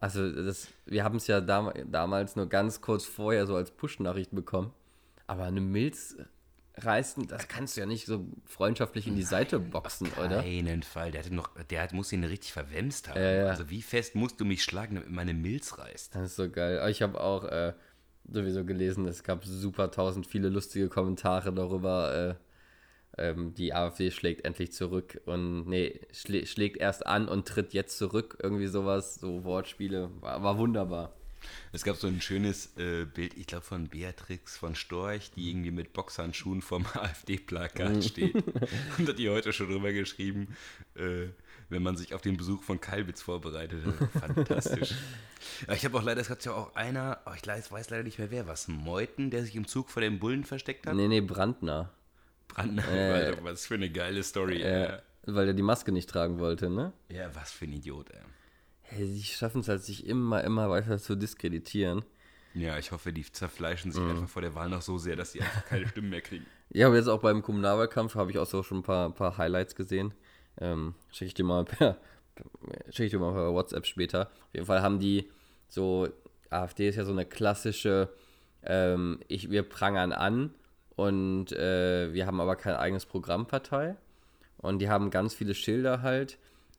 Also 0.00 0.30
das, 0.30 0.68
wir 0.86 1.04
haben 1.04 1.16
es 1.16 1.26
ja 1.28 1.40
dam 1.40 1.72
damals 1.86 2.34
nur 2.36 2.48
ganz 2.48 2.80
kurz 2.80 3.04
vorher 3.04 3.46
so 3.46 3.54
als 3.56 3.70
Push-Nachricht 3.70 4.32
bekommen. 4.32 4.72
Aber 5.28 5.44
eine 5.44 5.60
Milz 5.60 6.16
reißen, 6.84 7.26
das 7.28 7.48
kannst 7.48 7.76
du 7.76 7.80
ja 7.80 7.86
nicht 7.86 8.06
so 8.06 8.26
freundschaftlich 8.44 9.06
in 9.06 9.16
die 9.16 9.22
Seite 9.22 9.58
boxen, 9.58 10.08
oder? 10.18 10.42
Keinen 10.42 10.82
Fall. 10.82 11.10
Der, 11.10 11.22
hatte 11.22 11.34
noch, 11.34 11.50
der 11.70 11.82
hat, 11.82 11.92
muss 11.92 12.12
ihn 12.12 12.24
richtig 12.24 12.52
verwemst 12.52 13.08
haben. 13.08 13.20
Ja, 13.20 13.30
ja. 13.30 13.46
Also 13.46 13.70
wie 13.70 13.82
fest 13.82 14.14
musst 14.14 14.40
du 14.40 14.44
mich 14.44 14.62
schlagen, 14.62 14.96
damit 14.96 15.10
meine 15.10 15.34
Milz 15.34 15.78
reißt? 15.78 16.14
Das 16.14 16.22
ist 16.22 16.36
so 16.36 16.50
geil. 16.50 16.88
Ich 16.90 17.02
habe 17.02 17.20
auch 17.20 17.44
äh, 17.44 17.74
sowieso 18.30 18.64
gelesen, 18.64 19.06
es 19.06 19.22
gab 19.22 19.44
super 19.44 19.90
tausend 19.90 20.26
viele 20.26 20.48
lustige 20.48 20.88
Kommentare 20.88 21.52
darüber. 21.52 22.14
Äh, 22.14 22.34
ähm, 23.18 23.54
die 23.54 23.74
AfD 23.74 24.10
schlägt 24.10 24.44
endlich 24.44 24.72
zurück 24.72 25.20
und 25.26 25.66
nee, 25.66 26.00
schlä 26.12 26.46
schlägt 26.46 26.76
erst 26.76 27.06
an 27.06 27.28
und 27.28 27.48
tritt 27.48 27.74
jetzt 27.74 27.98
zurück. 27.98 28.38
Irgendwie 28.42 28.68
sowas, 28.68 29.16
so 29.16 29.44
Wortspiele. 29.44 30.10
War, 30.20 30.42
war 30.42 30.58
wunderbar. 30.58 31.12
Es 31.72 31.84
gab 31.84 31.96
so 31.96 32.06
ein 32.06 32.20
schönes 32.20 32.76
äh, 32.76 33.04
Bild, 33.04 33.36
ich 33.36 33.46
glaube 33.46 33.64
von 33.64 33.88
Beatrix 33.88 34.56
von 34.56 34.74
Storch, 34.74 35.30
die 35.36 35.50
irgendwie 35.50 35.70
mit 35.70 35.92
Boxhandschuhen 35.92 36.62
vorm 36.62 36.86
AfD-Plakat 36.94 38.04
steht. 38.04 38.34
Und 38.98 39.08
hat 39.08 39.18
die 39.18 39.28
heute 39.30 39.52
schon 39.52 39.68
drüber 39.68 39.92
geschrieben, 39.92 40.56
äh, 40.94 41.28
wenn 41.68 41.82
man 41.82 41.96
sich 41.96 42.14
auf 42.14 42.22
den 42.22 42.36
Besuch 42.36 42.62
von 42.62 42.80
Kalbitz 42.80 43.22
vorbereitet. 43.22 43.82
Fantastisch. 44.18 44.94
Ich 45.72 45.84
habe 45.84 45.96
auch 45.96 46.02
leider, 46.02 46.20
es 46.20 46.30
hat 46.30 46.44
ja 46.44 46.52
auch 46.52 46.74
einer, 46.74 47.20
oh, 47.24 47.30
ich 47.36 47.46
weiß, 47.46 47.90
leider 47.90 48.02
nicht 48.02 48.18
mehr 48.18 48.32
wer, 48.32 48.48
was, 48.48 48.66
Meuthen, 48.66 49.30
der 49.30 49.44
sich 49.44 49.54
im 49.54 49.68
Zug 49.68 49.88
vor 49.88 50.02
dem 50.02 50.18
Bullen 50.18 50.42
versteckt 50.42 50.86
hat? 50.86 50.96
Nee, 50.96 51.06
nee, 51.06 51.20
Brandner. 51.20 51.92
Brandner, 52.48 52.84
Äh, 52.88 53.36
was 53.42 53.66
für 53.66 53.74
eine 53.74 53.88
geile 53.88 54.24
Story. 54.24 54.62
Äh, 54.62 54.98
weil 55.26 55.46
er 55.46 55.54
die 55.54 55.62
Maske 55.62 55.92
nicht 55.92 56.10
tragen 56.10 56.38
wollte, 56.40 56.70
ne? 56.70 56.92
ja, 57.08 57.32
was 57.34 57.52
für 57.52 57.66
ein 57.66 57.72
Idiot, 57.72 58.10
ey. 58.10 58.20
Hey, 58.90 59.06
sie 59.06 59.22
schaffen 59.22 59.60
es 59.60 59.68
halt, 59.68 59.82
sich 59.82 60.06
immer, 60.06 60.42
immer 60.44 60.70
weiter 60.70 60.98
zu 60.98 61.14
diskreditieren. 61.16 62.02
Ja, 62.54 62.78
ich 62.78 62.90
hoffe, 62.92 63.12
die 63.12 63.30
zerfleischen 63.30 63.90
Mhm. 63.90 63.94
sich 63.94 64.02
einfach 64.04 64.28
vor 64.28 64.42
der 64.42 64.54
Wahl 64.54 64.68
noch 64.68 64.82
so 64.82 64.98
sehr, 64.98 65.16
dass 65.16 65.32
sie 65.32 65.40
einfach 65.42 65.64
keine 65.66 65.86
Stimmen 65.88 66.10
mehr 66.10 66.20
kriegen. 66.22 66.46
Ja, 66.70 66.88
aber 66.88 66.96
jetzt 66.96 67.08
auch 67.08 67.22
beim 67.22 67.40
Kommunalwahlkampf 67.42 68.14
habe 68.14 68.30
ich 68.30 68.36
auch 68.38 68.44
so 68.46 68.62
schon 68.62 68.80
ein 68.80 68.82
paar, 68.82 69.08
paar 69.14 69.38
Highlights 69.38 69.74
gesehen. 69.74 70.12
Ähm, 70.60 70.94
schicke 71.10 71.28
ich 71.28 71.34
dir 71.34 71.44
mal 71.44 71.64
per, 71.64 71.96
schicke 72.90 73.04
ich 73.04 73.10
dir 73.12 73.18
mal 73.18 73.32
per 73.32 73.54
WhatsApp 73.54 73.86
später. 73.86 74.26
Auf 74.26 74.52
jeden 74.54 74.66
Fall 74.66 74.82
haben 74.82 74.98
die 74.98 75.30
so, 75.68 76.08
AfD 76.50 76.90
ist 76.90 76.96
ja 76.96 77.06
so 77.06 77.12
eine 77.12 77.24
klassische, 77.24 78.10
ähm, 78.64 79.20
ich, 79.28 79.50
wir 79.50 79.62
prangern 79.62 80.12
an 80.12 80.52
und 80.94 81.52
äh, 81.52 82.12
wir 82.12 82.26
haben 82.26 82.38
aber 82.38 82.54
kein 82.56 82.74
eigenes 82.74 83.06
Programmpartei. 83.06 83.96
Und 84.58 84.80
die 84.80 84.90
haben 84.90 85.08
ganz 85.10 85.32
viele 85.32 85.54
Schilder 85.54 86.02
halt, 86.02 86.36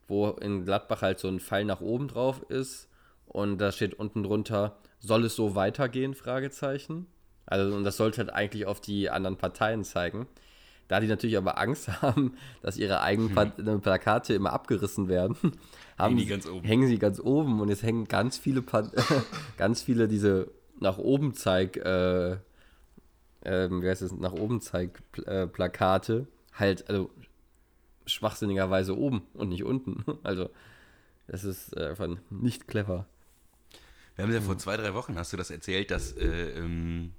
wo 0.10 0.30
in 0.30 0.66
Gladbach 0.66 1.02
halt 1.02 1.20
so 1.20 1.28
ein 1.28 1.40
Pfeil 1.40 1.66
nach 1.66 1.82
oben 1.82 2.08
drauf 2.08 2.42
ist. 2.50 2.90
Und 3.26 3.60
da 3.60 3.72
steht 3.72 3.94
unten 3.94 4.24
drunter, 4.24 4.78
soll 5.00 5.24
es 5.24 5.36
so 5.36 5.56
weitergehen? 5.56 6.16
Fragezeichen. 6.16 7.06
Also, 7.46 7.76
und 7.76 7.84
das 7.84 7.98
sollte 7.98 8.18
halt 8.20 8.34
eigentlich 8.34 8.66
auf 8.66 8.82
die 8.82 9.10
anderen 9.10 9.38
Parteien 9.38 9.84
zeigen. 9.84 10.28
Da 10.88 11.00
die 11.00 11.08
natürlich 11.08 11.38
aber 11.38 11.60
Angst 11.60 11.88
haben, 12.02 12.34
dass 12.64 12.78
ihre 12.78 13.02
eigenen 13.02 13.30
Pa- 13.36 13.44
äh, 13.44 13.78
Plakate 13.78 14.34
immer 14.34 14.52
abgerissen 14.54 15.08
werden, 15.08 15.38
haben, 16.00 16.18
die 16.18 16.26
ganz 16.26 16.48
oben. 16.48 16.66
hängen 16.66 16.88
sie 16.88 16.98
ganz 16.98 17.20
oben 17.20 17.62
und 17.62 17.70
jetzt 17.70 17.84
hängen 17.84 18.08
ganz 18.08 18.38
viele, 18.40 18.64
Pa- 18.64 18.92
ganz 19.58 19.84
viele 19.84 20.08
diese 20.08 20.50
nach 20.80 20.98
oben 20.98 21.34
zeig, 21.36 21.78
äh, 21.78 22.38
ähm, 23.46 23.82
wie 23.82 23.88
heißt 23.90 24.02
es, 24.02 24.12
nach 24.14 24.34
oben 24.34 24.62
zeig 24.62 25.02
äh, 25.26 25.46
Plakate 25.48 26.28
halt, 26.54 26.90
also 26.90 27.12
schwachsinnigerweise 28.12 28.98
oben 28.98 29.24
und 29.34 29.50
nicht 29.50 29.64
unten. 29.64 30.04
Also, 30.24 30.50
das 31.28 31.44
ist 31.44 31.76
äh, 31.78 31.90
einfach 31.90 32.08
nicht 32.30 32.68
clever. 32.68 33.06
Wir 34.16 34.26
haben 34.26 34.34
ja 34.34 34.42
vor 34.42 34.58
zwei, 34.58 34.76
drei 34.76 34.94
Wochen, 34.94 35.18
hast 35.18 35.32
du 35.32 35.38
das 35.38 35.50
erzählt, 35.50 35.92
dass 35.92 36.12
äh, 36.14 36.50
ähm, 36.58 37.14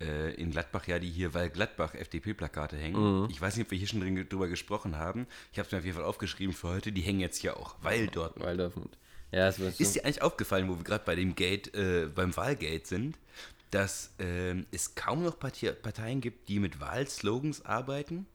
äh, 0.00 0.34
in 0.34 0.50
Gladbach 0.50 0.86
ja 0.86 0.98
die 0.98 1.10
hier, 1.10 1.34
weil 1.34 1.50
Gladbach 1.50 1.94
FDP-Plakate 1.94 2.76
hängen. 2.76 3.28
Ich 3.30 3.40
weiß 3.40 3.56
nicht, 3.56 3.66
ob 3.66 3.70
wir 3.70 3.78
hier 3.78 3.88
schon 3.88 4.00
drin, 4.00 4.28
drüber 4.28 4.48
gesprochen 4.48 4.96
haben. 4.96 5.26
Ich 5.52 5.58
habe 5.58 5.66
es 5.66 5.72
mir 5.72 5.78
auf 5.78 5.84
jeden 5.84 5.96
Fall 5.96 6.06
aufgeschrieben 6.06 6.54
für 6.54 6.68
heute. 6.68 6.92
Die 6.92 7.02
hängen 7.02 7.20
jetzt 7.20 7.38
hier 7.38 7.56
auch, 7.56 7.76
weil 7.82 8.06
dort. 8.06 8.38
Weil 8.40 8.56
Dortmund. 8.56 8.96
Ja, 9.32 9.56
wird 9.58 9.78
Ist 9.78 9.94
dir 9.94 10.04
eigentlich 10.04 10.22
aufgefallen, 10.22 10.68
wo 10.68 10.76
wir 10.76 10.84
gerade 10.84 11.04
bei 11.04 11.14
dem 11.14 11.34
Gate, 11.34 11.74
äh, 11.74 12.08
beim 12.12 12.36
Wahlgate 12.36 12.86
sind, 12.86 13.18
dass 13.70 14.14
ähm, 14.18 14.66
es 14.72 14.94
kaum 14.94 15.22
noch 15.22 15.38
Partei 15.38 15.72
Parteien 15.72 16.20
gibt, 16.20 16.48
die 16.48 16.58
mit 16.58 16.80
Wahlslogans 16.80 17.64
arbeiten? 17.64 18.26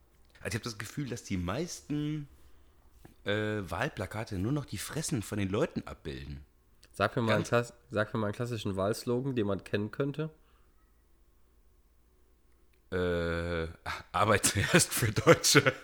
Also 0.46 0.58
ich 0.58 0.62
habe 0.62 0.64
das 0.70 0.78
Gefühl, 0.78 1.10
dass 1.10 1.24
die 1.24 1.38
meisten 1.38 2.28
äh, 3.26 3.32
Wahlplakate 3.68 4.38
nur 4.38 4.52
noch 4.52 4.66
die 4.66 4.78
Fressen 4.78 5.24
von 5.24 5.40
den 5.40 5.50
Leuten 5.50 5.82
abbilden. 5.88 6.46
Sag 6.92 7.16
mir, 7.16 7.24
mal 7.24 7.38
einen 7.38 7.46
sag 7.90 8.14
mir 8.14 8.20
mal 8.20 8.28
einen 8.28 8.36
klassischen 8.36 8.76
Wahlslogan, 8.76 9.36
den 9.36 9.48
man 9.48 9.64
kennen 9.64 9.90
könnte. 9.90 10.30
Äh, 12.92 13.68
Arbeit 14.12 14.46
zuerst 14.46 14.94
für 14.94 15.12
Deutsche. 15.12 15.74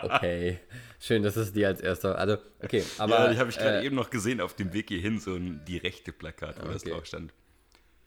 Okay, 0.00 0.58
schön, 0.98 1.22
dass 1.22 1.36
es 1.36 1.52
dir 1.52 1.68
als 1.68 1.80
erster. 1.82 2.16
Also, 2.16 2.38
okay, 2.62 2.82
aber. 2.96 3.18
Ja, 3.26 3.32
die 3.32 3.38
habe 3.38 3.50
ich 3.50 3.58
gerade 3.58 3.80
äh, 3.80 3.84
eben 3.86 3.96
noch 3.96 4.08
gesehen 4.10 4.40
auf 4.40 4.54
dem 4.54 4.72
Weg 4.72 4.88
hierhin, 4.88 5.18
so 5.20 5.34
ein 5.34 5.62
die 5.66 5.76
rechte 5.76 6.12
Plakat, 6.12 6.56
wo 6.62 6.68
das 6.68 6.82
Okay. 6.82 6.92
drauf 6.92 7.04
stand. 7.04 7.34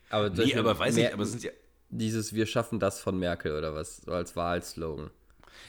aber 0.10 0.30
Nee, 0.32 0.56
aber 0.56 0.80
weiß 0.80 0.96
mehr- 0.96 1.04
nicht, 1.06 1.14
aber 1.14 1.26
sind 1.26 1.44
ja. 1.44 1.52
Dieses 1.92 2.34
Wir 2.34 2.46
schaffen 2.46 2.80
das 2.80 3.02
von 3.02 3.20
Merkel 3.20 3.56
oder 3.56 3.76
was? 3.76 3.98
So 3.98 4.14
als 4.14 4.36
Wahlslogan. 4.36 5.12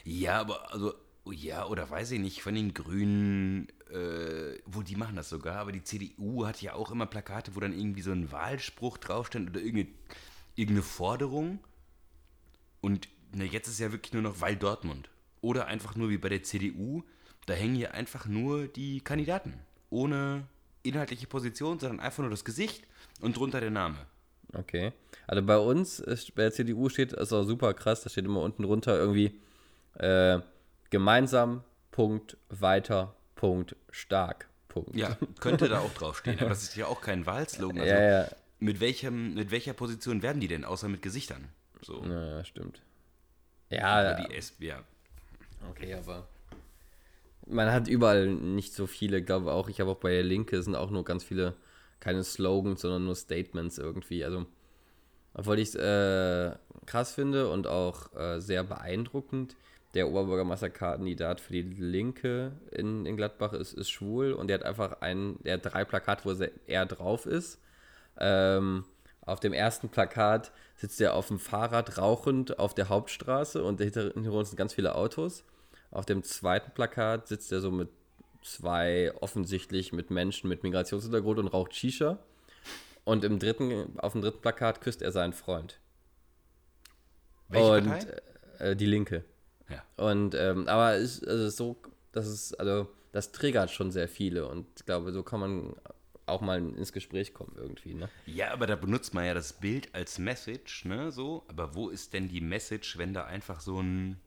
Ja, 0.05 0.41
aber 0.41 0.73
also, 0.73 0.95
ja, 1.31 1.67
oder 1.67 1.89
weiß 1.91 2.13
ich 2.13 2.21
nicht, 2.21 2.43
von 2.43 2.55
den 2.55 2.75
Grünen, 2.75 3.69
äh, 3.91 4.59
wo 4.65 4.83
die 4.83 4.97
machen 4.97 5.17
das 5.17 5.29
sogar, 5.29 5.57
aber 5.57 5.73
die 5.73 5.83
CDU 5.83 6.47
hat 6.47 6.63
ja 6.63 6.75
auch 6.75 6.91
immer 6.91 7.07
Plakate, 7.07 7.55
wo 7.55 7.61
dann 7.61 7.77
irgendwie 7.77 8.03
so 8.03 8.13
ein 8.13 8.31
Wahlspruch 8.33 8.99
draufsteht 8.99 9.51
oder 9.51 9.61
irgendeine, 9.61 9.95
irgendeine 10.55 10.83
Forderung. 10.83 11.59
Und 12.81 13.09
na, 13.35 13.45
jetzt 13.45 13.69
ist 13.69 13.81
ja 13.81 13.93
wirklich 13.93 14.13
nur 14.13 14.23
noch 14.23 14.41
Weil 14.41 14.57
Dortmund. 14.57 15.11
Oder 15.41 15.67
einfach 15.67 15.97
nur 15.97 16.09
wie 16.11 16.19
bei 16.19 16.29
der 16.29 16.45
CDU, 16.45 17.03
da 17.47 17.55
hängen 17.55 17.75
hier 17.75 17.95
einfach 17.95 18.27
nur 18.27 18.69
die 18.69 19.01
Kandidaten. 19.01 19.55
Ohne 19.91 20.47
inhaltliche 20.85 21.27
Position, 21.27 21.79
sondern 21.79 22.01
einfach 22.01 22.23
nur 22.23 22.31
das 22.31 22.45
Gesicht 22.45 22.87
und 23.21 23.37
drunter 23.37 23.61
der 23.61 23.71
Name. 23.71 24.07
Okay. 24.55 24.93
Also 25.27 25.43
bei 25.43 25.59
uns, 25.59 26.01
ist, 26.01 26.35
bei 26.35 26.43
der 26.43 26.53
CDU 26.53 26.89
steht, 26.89 27.13
ist 27.13 27.33
auch 27.33 27.45
super 27.45 27.75
krass, 27.75 28.03
da 28.03 28.11
steht 28.11 28.25
immer 28.25 28.41
unten 28.41 28.63
drunter 28.63 28.97
irgendwie 28.99 29.41
äh, 29.99 30.41
gemeinsam, 30.91 31.65
Punkt, 31.91 32.37
weiter, 32.49 33.15
Punkt, 33.35 33.77
stark, 33.91 34.49
Punkt. 34.69 34.95
Ja, 34.95 35.17
könnte 35.41 35.69
da 35.69 35.81
auch 35.81 35.93
draufstehen. 35.95 36.39
Aber 36.41 36.51
das 36.51 36.63
ist 36.63 36.77
ja 36.77 36.87
auch 36.87 37.01
kein 37.01 37.27
Wahlslogan. 37.27 37.81
Also, 37.81 37.93
ja, 37.93 38.23
ja. 38.23 38.29
Mit, 38.59 38.81
welchem, 38.81 39.35
mit 39.35 39.51
welcher 39.51 39.73
Position 39.73 40.23
werden 40.23 40.41
die 40.41 40.49
denn, 40.49 40.65
außer 40.65 40.89
mit 40.89 41.03
Gesichtern? 41.03 41.49
So. 41.81 42.05
Ja, 42.05 42.45
stimmt. 42.45 42.83
Ja, 43.71 44.15
Die 44.15 44.35
S 44.35 44.55
ja. 44.61 44.83
okay, 45.71 45.95
aber 45.95 46.27
man 47.47 47.73
hat 47.73 47.89
überall 47.89 48.29
nicht 48.29 48.75
so 48.75 48.87
viele, 48.87 49.23
glaube 49.23 49.53
auch. 49.53 49.69
Ich 49.69 49.81
habe 49.81 49.91
auch 49.91 49.97
bei 49.97 50.11
der 50.11 50.23
Linke 50.23 50.63
sind 50.63 50.77
auch 50.77 50.91
nur 50.91 51.05
ganz 51.05 51.25
viele, 51.25 51.55
keine 52.03 52.25
Slogans, 52.25 52.83
sondern 52.83 53.05
nur 53.05 53.15
Statements 53.15 53.79
irgendwie. 53.79 54.25
Also, 54.25 54.45
obwohl 55.35 55.59
ich 55.61 55.69
es 55.69 55.75
äh, 55.77 56.55
krass 56.85 57.15
finde 57.15 57.49
und 57.49 57.67
auch 57.67 58.15
äh, 58.15 58.41
sehr 58.41 58.65
beeindruckend, 58.65 59.57
der 59.95 60.09
Oberbürgermeisterkandidat 60.09 61.41
für 61.41 61.53
die 61.53 61.63
Linke 61.63 62.53
in, 62.71 63.07
in 63.07 63.17
Gladbach 63.17 63.53
ist, 63.53 63.73
ist 63.73 63.91
schwul 63.91 64.33
und 64.33 64.49
der 64.49 64.59
hat 64.59 64.67
einfach 64.67 65.01
ein, 65.01 65.37
der 65.45 65.55
hat 65.55 65.65
drei 65.65 65.85
Plakate, 65.85 66.25
wo 66.25 66.45
er 66.67 66.87
drauf 66.87 67.27
ist. 67.27 67.61
Ähm, 68.19 68.85
auf 69.21 69.39
dem 69.39 69.53
ersten 69.53 69.89
Plakat 69.89 70.51
sitzt 70.75 71.01
er 71.01 71.15
auf 71.15 71.29
dem 71.29 71.39
Fahrrad 71.39 71.99
rauchend 71.99 72.59
auf 72.59 72.75
der 72.75 72.89
Hauptstraße 72.89 73.63
und 73.63 73.81
hinter 73.81 74.17
uns 74.17 74.51
sind 74.51 74.57
ganz 74.57 74.75
viele 74.75 74.95
Autos. 74.97 75.45
Auf 75.91 76.07
dem 76.07 76.23
zweiten 76.25 76.73
Plakat 76.73 77.29
sitzt 77.29 77.53
er 77.53 77.61
so 77.61 77.71
mit 77.71 77.91
zwei 78.43 79.13
offensichtlich 79.21 79.93
mit 79.93 80.11
Menschen 80.11 80.49
mit 80.49 80.63
Migrationshintergrund 80.63 81.39
und 81.39 81.49
raucht 81.49 81.75
Shisha. 81.75 82.19
Und 83.05 83.25
im 83.25 83.39
dritten, 83.39 83.99
auf 83.99 84.13
dem 84.13 84.23
dritten 84.23 84.41
Plakat 84.41 84.81
küsst 84.81 85.03
er 85.03 85.11
seinen 85.13 85.33
Freund. 85.33 85.81
Welche 87.49 87.73
und 87.73 87.87
Partei? 87.87 88.23
Äh, 88.59 88.77
die 88.77 88.87
Linke. 88.87 89.25
Ja. 89.69 89.83
Und 89.97 90.35
ähm, 90.35 90.69
aber 90.69 90.95
es 90.95 91.19
ist 91.19 91.29
also 91.29 91.49
so, 91.51 91.77
das 92.13 92.29
ist, 92.29 92.55
also 92.55 92.89
das 93.13 93.33
triggert 93.33 93.71
schon 93.71 93.91
sehr 93.91 94.09
viele 94.09 94.47
und 94.47 94.67
ich 94.77 94.87
glaube, 94.87 95.13
so 95.13 95.23
kann 95.23 95.41
man 95.41 95.75
auch 96.27 96.41
mal 96.41 96.59
ins 96.59 96.93
Gespräch 96.93 97.35
kommen 97.35 97.55
irgendwie, 97.57 97.95
ne? 97.95 98.09
ja, 98.27 98.53
aber 98.53 98.67
da 98.67 98.77
benutzt 98.77 99.13
man 99.13 99.25
ja 99.25 99.35
das 99.35 99.53
Bild 99.53 99.95
als 99.95 100.19
Message, 100.19 100.85
ne? 100.85 101.11
So, 101.11 101.45
aber 101.49 101.75
wo 101.75 101.89
ist 101.89 102.13
denn 102.13 102.29
die 102.29 102.41
Message, 102.41 102.97
wenn 102.97 103.13
da 103.13 103.25
einfach 103.25 103.61
so 103.61 103.81
ein, 103.81 104.21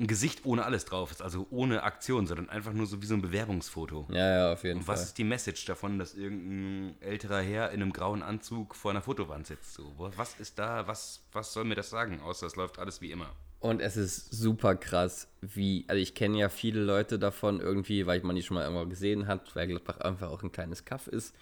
ein 0.00 0.06
Gesicht 0.06 0.44
ohne 0.44 0.64
alles 0.64 0.84
drauf 0.86 1.10
ist, 1.10 1.22
also 1.22 1.46
ohne 1.50 1.82
Aktion, 1.82 2.26
sondern 2.26 2.48
einfach 2.48 2.72
nur 2.72 2.86
so 2.86 3.02
wie 3.02 3.06
so 3.06 3.14
ein 3.14 3.22
Bewerbungsfoto? 3.22 4.08
Ja, 4.10 4.34
ja, 4.34 4.52
auf 4.52 4.64
jeden 4.64 4.80
Und 4.80 4.88
was 4.88 5.00
Fall. 5.00 5.06
ist 5.06 5.18
die 5.18 5.24
Message 5.24 5.64
davon, 5.66 5.98
dass 5.98 6.14
irgendein 6.14 7.00
älterer 7.00 7.40
Herr 7.40 7.70
in 7.70 7.82
einem 7.82 7.92
grauen 7.92 8.22
Anzug 8.22 8.74
vor 8.74 8.90
einer 8.90 9.02
Fotowand 9.02 9.46
sitzt? 9.46 9.74
So, 9.74 9.94
was 10.16 10.34
ist 10.40 10.58
da, 10.58 10.86
was, 10.86 11.22
was 11.32 11.52
soll 11.52 11.64
mir 11.64 11.74
das 11.74 11.90
sagen, 11.90 12.20
außer 12.20 12.46
es 12.46 12.56
läuft 12.56 12.78
alles 12.78 13.00
wie 13.00 13.10
immer? 13.10 13.30
Und 13.60 13.82
es 13.82 13.98
ist 13.98 14.32
super 14.32 14.74
krass, 14.74 15.28
wie, 15.42 15.84
also 15.86 16.00
ich 16.00 16.14
kenne 16.14 16.38
ja 16.38 16.48
viele 16.48 16.80
Leute 16.80 17.18
davon 17.18 17.60
irgendwie, 17.60 18.06
weil 18.06 18.22
man 18.22 18.34
die 18.34 18.42
schon 18.42 18.54
mal 18.54 18.64
irgendwo 18.64 18.86
gesehen 18.86 19.26
hat, 19.26 19.54
weil 19.54 19.68
Gladbach 19.68 19.98
einfach 19.98 20.30
auch 20.30 20.42
ein 20.42 20.50
kleines 20.50 20.86
Kaff 20.86 21.08
ist, 21.08 21.34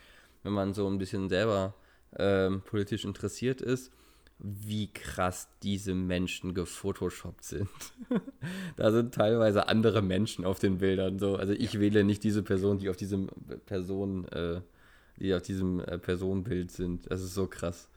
wenn 0.42 0.52
man 0.52 0.74
so 0.74 0.88
ein 0.88 0.98
bisschen 0.98 1.28
selber 1.28 1.74
ähm, 2.16 2.62
politisch 2.62 3.04
interessiert 3.04 3.60
ist, 3.60 3.92
wie 4.38 4.92
krass 4.92 5.48
diese 5.62 5.94
Menschen 5.94 6.54
gefotoshoppt 6.54 7.44
sind. 7.44 7.68
da 8.76 8.92
sind 8.92 9.14
teilweise 9.14 9.68
andere 9.68 10.00
Menschen 10.00 10.44
auf 10.44 10.58
den 10.60 10.78
Bildern. 10.78 11.18
So. 11.18 11.36
Also 11.36 11.52
ich 11.52 11.80
wähle 11.80 12.04
nicht 12.04 12.22
diese 12.22 12.42
Person, 12.42 12.78
die 12.78 12.88
auf 12.88 12.96
diesem 12.96 13.28
Person, 13.66 14.28
äh, 14.28 14.60
die 15.18 15.34
auf 15.34 15.42
diesem 15.42 15.80
äh, 15.80 15.98
Personenbild 15.98 16.70
sind. 16.70 17.10
Das 17.10 17.20
ist 17.20 17.34
so 17.34 17.48
krass. 17.48 17.88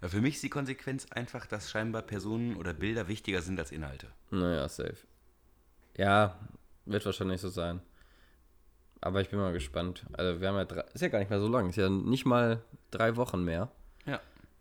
Ja, 0.00 0.08
für 0.08 0.20
mich 0.20 0.36
ist 0.36 0.44
die 0.44 0.48
Konsequenz 0.48 1.06
einfach, 1.10 1.46
dass 1.46 1.70
scheinbar 1.70 2.02
Personen 2.02 2.56
oder 2.56 2.72
Bilder 2.72 3.08
wichtiger 3.08 3.42
sind 3.42 3.58
als 3.58 3.72
Inhalte. 3.72 4.06
Naja, 4.30 4.68
safe. 4.68 4.96
Ja, 5.96 6.38
wird 6.86 7.04
wahrscheinlich 7.04 7.40
so 7.40 7.48
sein. 7.48 7.80
Aber 9.00 9.20
ich 9.20 9.28
bin 9.28 9.40
mal 9.40 9.52
gespannt. 9.52 10.04
Also 10.12 10.40
wir 10.40 10.48
haben 10.48 10.56
ja 10.56 10.64
drei, 10.64 10.84
ist 10.94 11.00
ja 11.00 11.08
gar 11.08 11.18
nicht 11.18 11.30
mehr 11.30 11.40
so 11.40 11.48
lang, 11.48 11.68
ist 11.68 11.76
ja 11.76 11.88
nicht 11.88 12.26
mal 12.26 12.62
drei 12.92 13.16
Wochen 13.16 13.44
mehr. 13.44 13.70
Ja. 14.06 14.20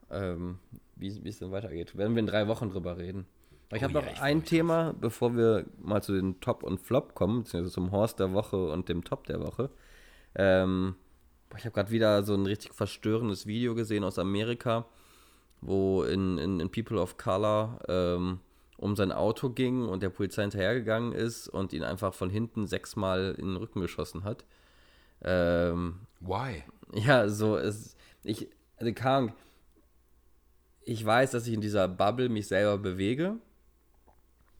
Ähm, 0.10 0.60
wie, 1.00 1.28
es 1.28 1.40
dann 1.40 1.52
weitergeht. 1.52 1.98
Werden 1.98 2.16
wir 2.16 2.20
in 2.20 2.28
drei 2.28 2.48
Wochen 2.48 2.70
drüber 2.70 2.98
reden. 2.98 3.26
Ich 3.74 3.82
Oh 3.82 3.84
habe 3.84 3.94
ja, 3.94 4.02
noch 4.02 4.22
ein. 4.22 4.44
Thema, 4.44 4.94
bevor 5.00 5.36
wir 5.36 5.66
mal 5.80 6.02
zu 6.02 6.14
den 6.14 6.40
Top 6.40 6.64
und 6.64 6.80
Flop 6.80 7.16
kommen, 7.16 7.44
beziehungsweise 7.44 7.74
zum 7.74 7.92
Horst 7.92 8.20
der 8.20 8.34
Woche 8.34 8.72
und 8.72 8.88
dem 8.88 9.04
Top 9.04 9.26
der 9.26 9.42
Woche. 9.42 9.70
Ähm, 10.36 10.96
ich 11.58 11.66
habe 11.66 11.74
gerade 11.74 11.92
wieder 11.92 12.24
so 12.24 12.34
ein 12.34 12.46
richtig 12.46 12.74
verstörendes 12.74 13.46
Video 13.46 13.76
gesehen 13.76 14.04
aus 14.04 14.20
Amerika, 14.20 14.86
wo 15.62 16.04
in, 16.04 16.38
in, 16.38 16.60
in 16.60 16.72
People 16.72 17.00
of 17.00 17.18
Color 17.18 17.80
ähm, 17.88 18.40
um 18.78 18.96
sein 18.96 19.12
Auto 19.12 19.50
ging 19.50 19.88
und 19.88 20.04
der 20.04 20.10
Polizei 20.10 20.44
hinterhergegangen 20.44 21.12
ist 21.12 21.48
und 21.48 21.74
ihn 21.74 21.84
einfach 21.84 22.14
von 22.14 22.30
hinten 22.30 22.68
sechsmal 22.68 23.36
in 23.38 23.48
den 23.48 23.58
Rücken 23.58 23.82
geschossen 23.82 24.24
hat. 24.24 24.46
Ähm, 25.24 26.02
Why? 26.20 26.64
ja, 26.94 27.28
so 27.28 27.58
ist. 27.58 27.98
Ich, 28.24 28.48
also 28.78 28.94
keine 28.94 29.16
Ahnung. 29.16 29.34
Ich 30.90 31.06
weiß, 31.06 31.32
dass 31.32 31.46
ich 31.48 31.54
in 31.54 31.60
dieser 31.60 31.90
Bubble 31.90 32.30
mich 32.30 32.48
selber 32.48 32.78
bewege 32.78 33.36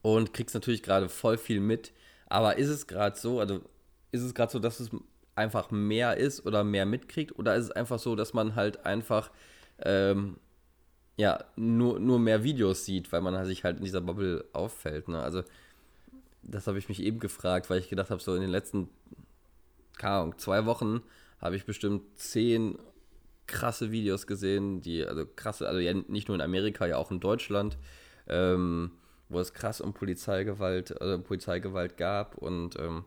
und 0.02 0.34
krieg's 0.34 0.54
natürlich 0.54 0.84
gerade 0.84 1.08
voll 1.08 1.38
viel 1.38 1.62
mit. 1.62 1.94
Aber 2.28 2.58
ist 2.58 2.68
es 2.68 2.86
gerade 2.86 3.18
so, 3.18 3.40
also 3.40 3.62
ist 4.12 4.24
es 4.24 4.34
gerade 4.34 4.52
so, 4.52 4.60
dass 4.60 4.82
es 4.82 4.90
einfach 5.36 5.72
mehr 5.72 6.18
ist 6.18 6.46
oder 6.46 6.66
mehr 6.66 6.86
mitkriegt? 6.86 7.40
Oder 7.40 7.56
ist 7.56 7.66
es 7.66 7.72
einfach 7.72 7.98
so, 7.98 8.18
dass 8.18 8.34
man 8.34 8.56
halt 8.56 8.86
einfach 8.86 9.32
ähm, 9.80 10.36
ja, 11.16 11.46
nur, 11.56 11.98
nur 12.02 12.20
mehr 12.20 12.44
Videos 12.44 12.84
sieht, 12.84 13.14
weil 13.14 13.22
man 13.22 13.46
sich 13.46 13.64
halt 13.64 13.78
in 13.78 13.86
dieser 13.86 14.02
Bubble 14.02 14.44
auffällt. 14.52 15.08
Ne? 15.08 15.24
Also, 15.24 15.44
das 16.44 16.68
habe 16.68 16.78
ich 16.78 16.90
mich 16.90 17.02
eben 17.02 17.20
gefragt, 17.20 17.70
weil 17.70 17.80
ich 17.80 17.88
gedacht 17.88 18.10
habe, 18.10 18.22
so 18.22 18.36
in 18.36 18.42
den 18.42 18.50
letzten, 18.50 18.90
keine 19.98 20.16
Ahnung, 20.16 20.38
zwei 20.38 20.66
Wochen 20.66 21.02
habe 21.40 21.56
ich 21.56 21.66
bestimmt 21.66 22.04
zehn 22.20 22.78
krasse 23.48 23.92
Videos 23.92 24.28
gesehen, 24.28 24.82
die, 24.82 25.06
also 25.06 25.26
krasse, 25.26 25.68
also 25.68 25.80
ja 25.80 25.94
nicht 25.94 26.28
nur 26.28 26.36
in 26.36 26.42
Amerika, 26.42 26.86
ja 26.86 26.98
auch 26.98 27.12
in 27.12 27.20
Deutschland, 27.20 27.78
ähm, 28.28 28.92
wo 29.30 29.40
es 29.40 29.54
krass 29.54 29.82
um 29.82 29.94
Polizeigewalt, 29.94 31.02
also 31.02 31.22
Polizeigewalt 31.22 31.98
gab 31.98 32.36
und 32.36 32.78
ähm, 32.80 33.06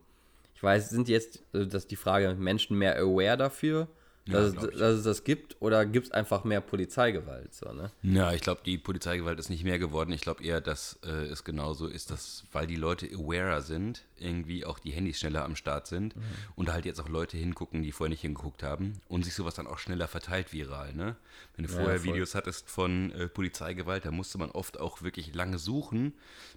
ich 0.55 0.63
weiß, 0.63 0.91
sind 0.91 1.09
jetzt, 1.09 1.43
also 1.53 1.65
das 1.65 1.85
ist 1.85 1.91
die 1.91 1.97
Frage, 1.97 2.35
Menschen 2.35 2.77
mehr 2.77 2.99
aware 2.99 3.37
dafür, 3.39 3.89
dass, 4.27 4.53
glaub 4.53 4.73
es, 4.73 4.79
dass 4.79 4.95
es 4.99 5.03
das 5.05 5.25
gibt 5.25 5.57
oder 5.61 5.85
gibt 5.87 6.07
es 6.07 6.13
einfach 6.13 6.45
mehr 6.45 6.61
Polizeigewalt, 6.61 7.55
so, 7.55 7.73
ne? 7.73 7.91
Ja, 8.03 8.33
ich 8.33 8.43
glaube, 8.43 8.61
die 8.65 8.79
Polizeigewalt 8.79 9.39
ist 9.39 9.49
nicht 9.51 9.65
mehr 9.65 9.79
geworden. 9.79 10.13
Ich 10.13 10.21
glaube 10.21 10.45
eher, 10.45 10.61
dass 10.61 10.99
äh, 11.05 11.09
es 11.27 11.45
genauso 11.45 11.87
ist, 11.87 12.11
dass, 12.11 12.45
weil 12.53 12.67
die 12.67 12.77
Leute 12.77 13.07
awarer 13.07 13.63
sind, 13.63 14.05
irgendwie 14.19 14.65
auch 14.67 14.79
die 14.79 14.91
Handys 14.91 15.19
schneller 15.21 15.45
am 15.45 15.57
Start 15.57 15.87
sind 15.87 16.15
Mhm. 16.17 16.21
und 16.57 16.69
da 16.69 16.73
halt 16.75 16.85
jetzt 16.85 17.01
auch 17.01 17.09
Leute 17.09 17.37
hingucken, 17.37 17.83
die 17.83 17.93
vorher 17.93 18.11
nicht 18.11 18.21
hingeguckt 18.21 18.63
haben 18.63 19.01
und 19.09 19.25
sich 19.25 19.35
sowas 19.35 19.55
dann 19.55 19.67
auch 19.67 19.79
schneller 19.79 20.09
verteilt 20.09 20.53
viral, 20.53 20.93
ne? 20.95 21.17
Wenn 21.57 21.65
du 21.67 21.71
Ja, 21.73 21.77
vorher 21.79 21.99
voll. 22.01 22.15
Videos 22.15 22.35
hattest 22.35 22.69
von 22.71 23.11
äh, 23.13 23.29
Polizeigewalt, 23.29 24.05
da 24.05 24.11
musste 24.11 24.39
man 24.39 24.51
oft 24.51 24.79
auch 24.79 25.03
wirklich 25.03 25.35
lange 25.35 25.59
suchen, 25.59 26.13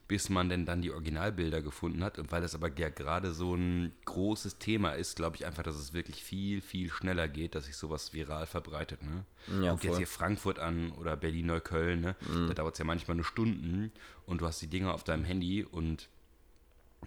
bis 0.07 0.29
man 0.29 0.49
denn 0.49 0.65
dann 0.65 0.81
die 0.81 0.91
Originalbilder 0.91 1.61
gefunden 1.61 2.03
hat. 2.03 2.19
Und 2.19 2.31
weil 2.31 2.41
das 2.41 2.55
aber 2.55 2.69
ja 2.77 2.89
gerade 2.89 3.31
so 3.33 3.55
ein 3.55 3.93
großes 4.05 4.57
Thema 4.57 4.91
ist, 4.93 5.15
glaube 5.15 5.37
ich 5.37 5.45
einfach, 5.45 5.63
dass 5.63 5.75
es 5.75 5.93
wirklich 5.93 6.23
viel, 6.23 6.61
viel 6.61 6.89
schneller 6.89 7.27
geht, 7.27 7.52
dass 7.55 7.65
sich 7.65 7.75
sowas 7.75 8.13
viral 8.13 8.45
verbreitet, 8.45 9.01
ne? 9.03 9.25
Ja, 9.63 9.71
Guck 9.73 9.83
jetzt 9.83 9.97
hier 9.97 10.07
Frankfurt 10.07 10.59
an 10.59 10.91
oder 10.93 11.15
Berlin-Neukölln, 11.15 12.01
ne? 12.01 12.15
Da 12.47 12.53
dauert 12.53 12.73
es 12.75 12.79
ja 12.79 12.85
manchmal 12.85 13.15
nur 13.15 13.25
Stunden 13.25 13.91
und 14.25 14.41
du 14.41 14.45
hast 14.45 14.61
die 14.61 14.67
Dinger 14.67 14.93
auf 14.93 15.03
deinem 15.03 15.23
Handy 15.23 15.63
und 15.63 16.09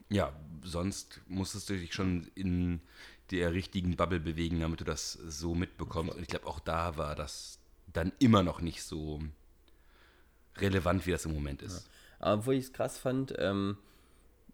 ja, 0.09 0.33
sonst 0.63 1.21
musstest 1.27 1.71
du 1.71 1.75
dich 1.75 1.95
schon 1.95 2.31
in 2.35 2.81
der 3.31 3.53
richtigen 3.53 3.97
Bubble 3.97 4.21
bewegen, 4.21 4.61
damit 4.61 4.81
du 4.81 4.85
das 4.85 5.13
so 5.13 5.55
mitbekommst. 5.55 6.15
Und 6.15 6.23
ich 6.23 6.29
glaube, 6.29 6.47
auch 6.47 6.61
da 6.61 6.97
war 6.97 7.15
das 7.15 7.59
dann 7.93 8.13
immer 8.19 8.43
noch 8.43 8.61
nicht 8.61 8.83
so 8.83 9.21
relevant, 10.59 11.07
wie 11.07 11.11
das 11.11 11.25
im 11.25 11.35
Moment 11.35 11.63
ist. 11.63 11.89
Aber 12.19 12.47
wo 12.47 12.53
ich 12.53 12.65
es 12.65 12.73
krass 12.73 12.99
fand, 12.99 13.35
ähm, 13.39 13.77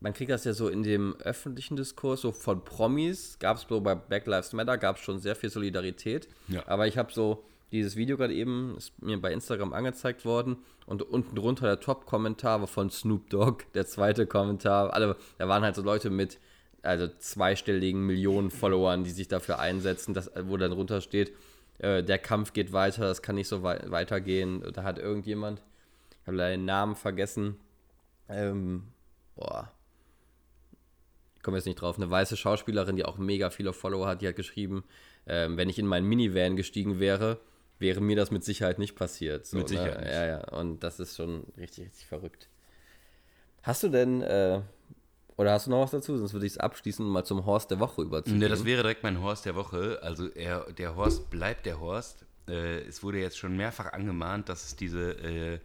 man 0.03 0.13
kriegt 0.13 0.31
das 0.31 0.45
ja 0.45 0.53
so 0.53 0.69
in 0.69 0.83
dem 0.83 1.15
öffentlichen 1.21 1.77
Diskurs, 1.77 2.21
so 2.23 2.33
von 2.33 2.65
Promis, 2.65 3.39
gab 3.39 3.57
es 3.57 3.65
bei 3.65 3.95
Black 3.95 4.27
Lives 4.27 4.53
Matter, 4.53 4.77
gab 4.77 4.97
es 4.97 5.03
schon 5.03 5.21
sehr 5.21 5.37
viel 5.37 5.49
Solidarität. 5.49 6.29
Ja. 6.49 6.67
Aber 6.67 6.87
ich 6.89 6.99
habe 6.99 7.13
so 7.13 7.45
dieses 7.71 7.97
Video 7.97 8.17
gerade 8.17 8.35
eben, 8.35 8.77
ist 8.77 9.01
mir 9.01 9.21
bei 9.21 9.33
Instagram 9.33 9.73
angezeigt 9.73 10.25
worden 10.25 10.57
und 10.87 11.03
unten 11.03 11.37
drunter 11.37 11.67
der 11.67 11.81
Top-Kommentar 11.81 12.61
war 12.61 12.67
von 12.67 12.91
Snoop 12.91 13.31
Dogg, 13.31 13.65
der 13.75 13.87
zweite 13.87 14.27
Kommentar. 14.27 14.93
Alle, 14.93 15.17
da 15.39 15.49
waren 15.49 15.63
halt 15.63 15.77
so 15.77 15.83
Leute 15.83 16.11
mit 16.11 16.39
also 16.83 17.07
zweistelligen 17.07 18.05
Millionen 18.05 18.51
Followern, 18.51 19.05
die 19.05 19.11
sich 19.11 19.29
dafür 19.29 19.61
einsetzen, 19.61 20.15
dass, 20.15 20.31
wo 20.35 20.57
dann 20.57 20.73
drunter 20.73 21.01
steht, 21.01 21.33
äh, 21.79 22.03
der 22.03 22.19
Kampf 22.19 22.53
geht 22.53 22.73
weiter, 22.73 23.03
das 23.03 23.23
kann 23.23 23.37
nicht 23.37 23.47
so 23.47 23.63
wei 23.63 23.81
weitergehen. 23.87 24.65
Da 24.73 24.83
hat 24.83 24.99
irgendjemand, 24.99 25.63
ich 26.23 26.27
habe 26.27 26.37
leider 26.37 26.57
den 26.57 26.65
Namen 26.65 26.97
vergessen, 26.97 27.61
ähm, 28.29 28.89
boah, 29.37 29.71
komme 31.43 31.57
jetzt 31.59 31.67
nicht 31.67 31.81
drauf, 31.81 31.97
eine 31.97 32.11
weiße 32.11 32.37
Schauspielerin, 32.37 32.97
die 32.97 33.05
auch 33.05 33.19
mega 33.19 33.51
viele 33.51 33.73
Follower 33.73 34.07
hat, 34.07 34.23
die 34.23 34.29
hat 34.29 34.37
geschrieben, 34.37 34.85
ähm, 35.27 35.57
wenn 35.57 35.69
ich 35.69 35.79
in 35.79 35.87
meinen 35.87 36.07
Minivan 36.09 36.57
gestiegen 36.57 36.99
wäre, 37.01 37.39
wäre 37.79 38.01
mir 38.01 38.17
das 38.17 38.31
mit 38.31 38.45
Sicherheit 38.45 38.79
nicht 38.79 38.95
passiert. 38.95 39.47
So, 39.47 39.59
Mit 39.59 39.69
Sicherheit 39.69 40.01
ne? 40.01 40.13
Ja, 40.13 40.27
ja, 40.27 40.49
und 40.59 40.81
das 40.85 41.01
ist 41.01 41.17
schon 41.17 41.45
richtig, 41.57 41.87
richtig 41.87 42.07
verrückt. 42.07 42.49
Hast 43.63 43.83
du 43.83 43.89
denn, 43.89 44.23
äh, 44.23 44.61
oder 45.37 45.53
hast 45.53 45.67
du 45.67 45.71
noch 45.71 45.83
was 45.83 45.91
dazu? 45.93 46.17
Sonst 46.17 46.33
würde 46.33 46.47
ich 46.47 46.53
es 46.53 46.59
abschließen 46.59 47.05
und 47.05 47.11
mal 47.13 47.25
zum 47.25 47.45
Horst 47.47 47.71
der 47.71 47.81
Woche 47.81 48.03
überzugehen. 48.03 48.39
Ne, 48.41 48.49
das 48.49 48.65
wäre 48.65 48.83
direkt 48.83 49.03
mein 49.03 49.21
Horst 49.21 49.45
der 49.47 49.55
Woche. 49.55 49.99
Also 50.03 50.29
er, 50.29 50.71
der 50.73 50.95
Horst 50.97 51.31
bleibt 51.31 51.67
der 51.67 51.81
Horst. 51.81 52.25
Äh, 52.49 52.81
es 52.83 53.03
wurde 53.03 53.19
jetzt 53.19 53.39
schon 53.39 53.57
mehrfach 53.57 53.93
angemahnt, 53.93 54.49
dass 54.49 54.65
es 54.65 54.77
diese 54.77 55.13
äh, 55.19 55.59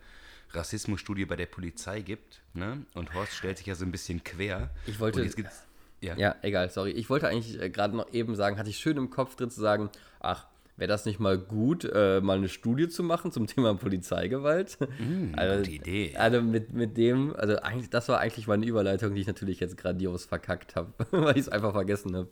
Rassismusstudie 0.52 1.26
bei 1.26 1.36
der 1.36 1.48
Polizei 1.48 2.02
gibt. 2.02 2.42
Ne? 2.54 2.86
Und 2.94 3.14
Horst 3.14 3.34
stellt 3.34 3.58
sich 3.58 3.68
ja 3.68 3.76
so 3.76 3.84
ein 3.86 3.92
bisschen 3.92 4.24
quer. 4.24 4.70
Ich 4.86 5.00
wollte- 5.00 5.20
Und 5.20 5.26
jetzt 5.26 5.36
gibt's, 5.36 5.64
ja. 6.02 6.16
Ja, 6.18 6.36
egal, 6.42 6.70
sorry. 6.70 6.92
Ich 6.92 7.10
wollte 7.10 7.28
eigentlich 7.28 7.60
äh, 7.60 7.70
gerade 7.70 7.96
noch 7.96 8.14
eben 8.14 8.36
sagen, 8.36 8.58
hatte 8.58 8.70
ich 8.70 8.78
schön 8.78 8.98
im 8.98 9.10
Kopf 9.10 9.36
drin 9.36 9.50
zu 9.50 9.60
sagen, 9.60 9.90
ach, 10.20 10.48
wäre 10.78 10.88
das 10.88 11.06
nicht 11.06 11.20
mal 11.20 11.38
gut, 11.38 11.90
äh, 11.92 12.22
mal 12.22 12.38
eine 12.38 12.50
Studie 12.50 12.88
zu 12.88 13.04
machen 13.04 13.32
zum 13.32 13.48
Thema 13.48 13.74
Polizeigewalt? 13.76 14.78
also, 15.36 15.58
gute 15.58 15.72
Idee. 15.72 16.16
Also 16.16 16.42
mit, 16.42 16.74
mit 16.74 16.98
dem, 16.98 17.36
also 17.36 17.58
eigentlich, 17.58 17.90
das 17.90 18.08
war 18.10 18.20
eigentlich 18.20 18.48
meine 18.48 18.66
Überleitung, 18.66 19.16
die 19.16 19.22
ich 19.22 19.28
natürlich 19.28 19.60
jetzt 19.60 19.78
grandios 19.78 20.26
verkackt 20.26 20.76
habe, 20.76 20.94
weil 21.12 21.36
ich 21.38 21.42
es 21.42 21.50
einfach 21.50 21.74
vergessen 21.74 22.16
habe. 22.16 22.30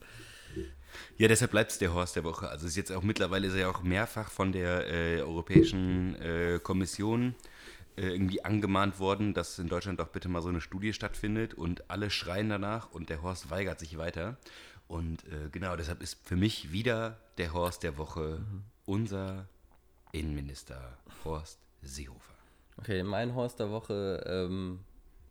Ja, 1.17 1.27
deshalb 1.27 1.51
bleibt 1.51 1.71
es 1.71 1.77
der 1.77 1.93
Horst 1.93 2.15
der 2.15 2.23
Woche. 2.23 2.47
Also 2.47 2.65
es 2.65 2.71
ist 2.71 2.77
jetzt 2.77 2.91
auch 2.91 3.03
mittlerweile 3.03 3.47
ist 3.47 3.53
er 3.53 3.61
ja 3.61 3.69
auch 3.69 3.83
mehrfach 3.83 4.29
von 4.29 4.51
der 4.51 4.89
äh, 4.89 5.21
Europäischen 5.21 6.15
äh, 6.21 6.59
Kommission 6.61 7.35
irgendwie 8.01 8.43
angemahnt 8.43 8.99
worden, 8.99 9.33
dass 9.33 9.57
in 9.59 9.67
Deutschland 9.69 9.99
doch 9.99 10.07
bitte 10.09 10.27
mal 10.29 10.41
so 10.41 10.49
eine 10.49 10.61
Studie 10.61 10.93
stattfindet 10.93 11.53
und 11.53 11.89
alle 11.89 12.09
schreien 12.09 12.49
danach 12.49 12.91
und 12.91 13.09
der 13.09 13.21
Horst 13.21 13.49
weigert 13.49 13.79
sich 13.79 13.97
weiter. 13.97 14.37
Und 14.87 15.23
äh, 15.25 15.49
genau, 15.51 15.75
deshalb 15.75 16.01
ist 16.01 16.19
für 16.27 16.35
mich 16.35 16.71
wieder 16.71 17.17
der 17.37 17.53
Horst 17.53 17.83
der 17.83 17.97
Woche 17.97 18.39
unser 18.85 19.47
Innenminister 20.11 20.97
Horst 21.23 21.59
Seehofer. 21.81 22.33
Okay, 22.77 23.03
mein 23.03 23.33
Horst 23.35 23.59
der 23.59 23.69
Woche 23.71 24.23
ähm, 24.27 24.79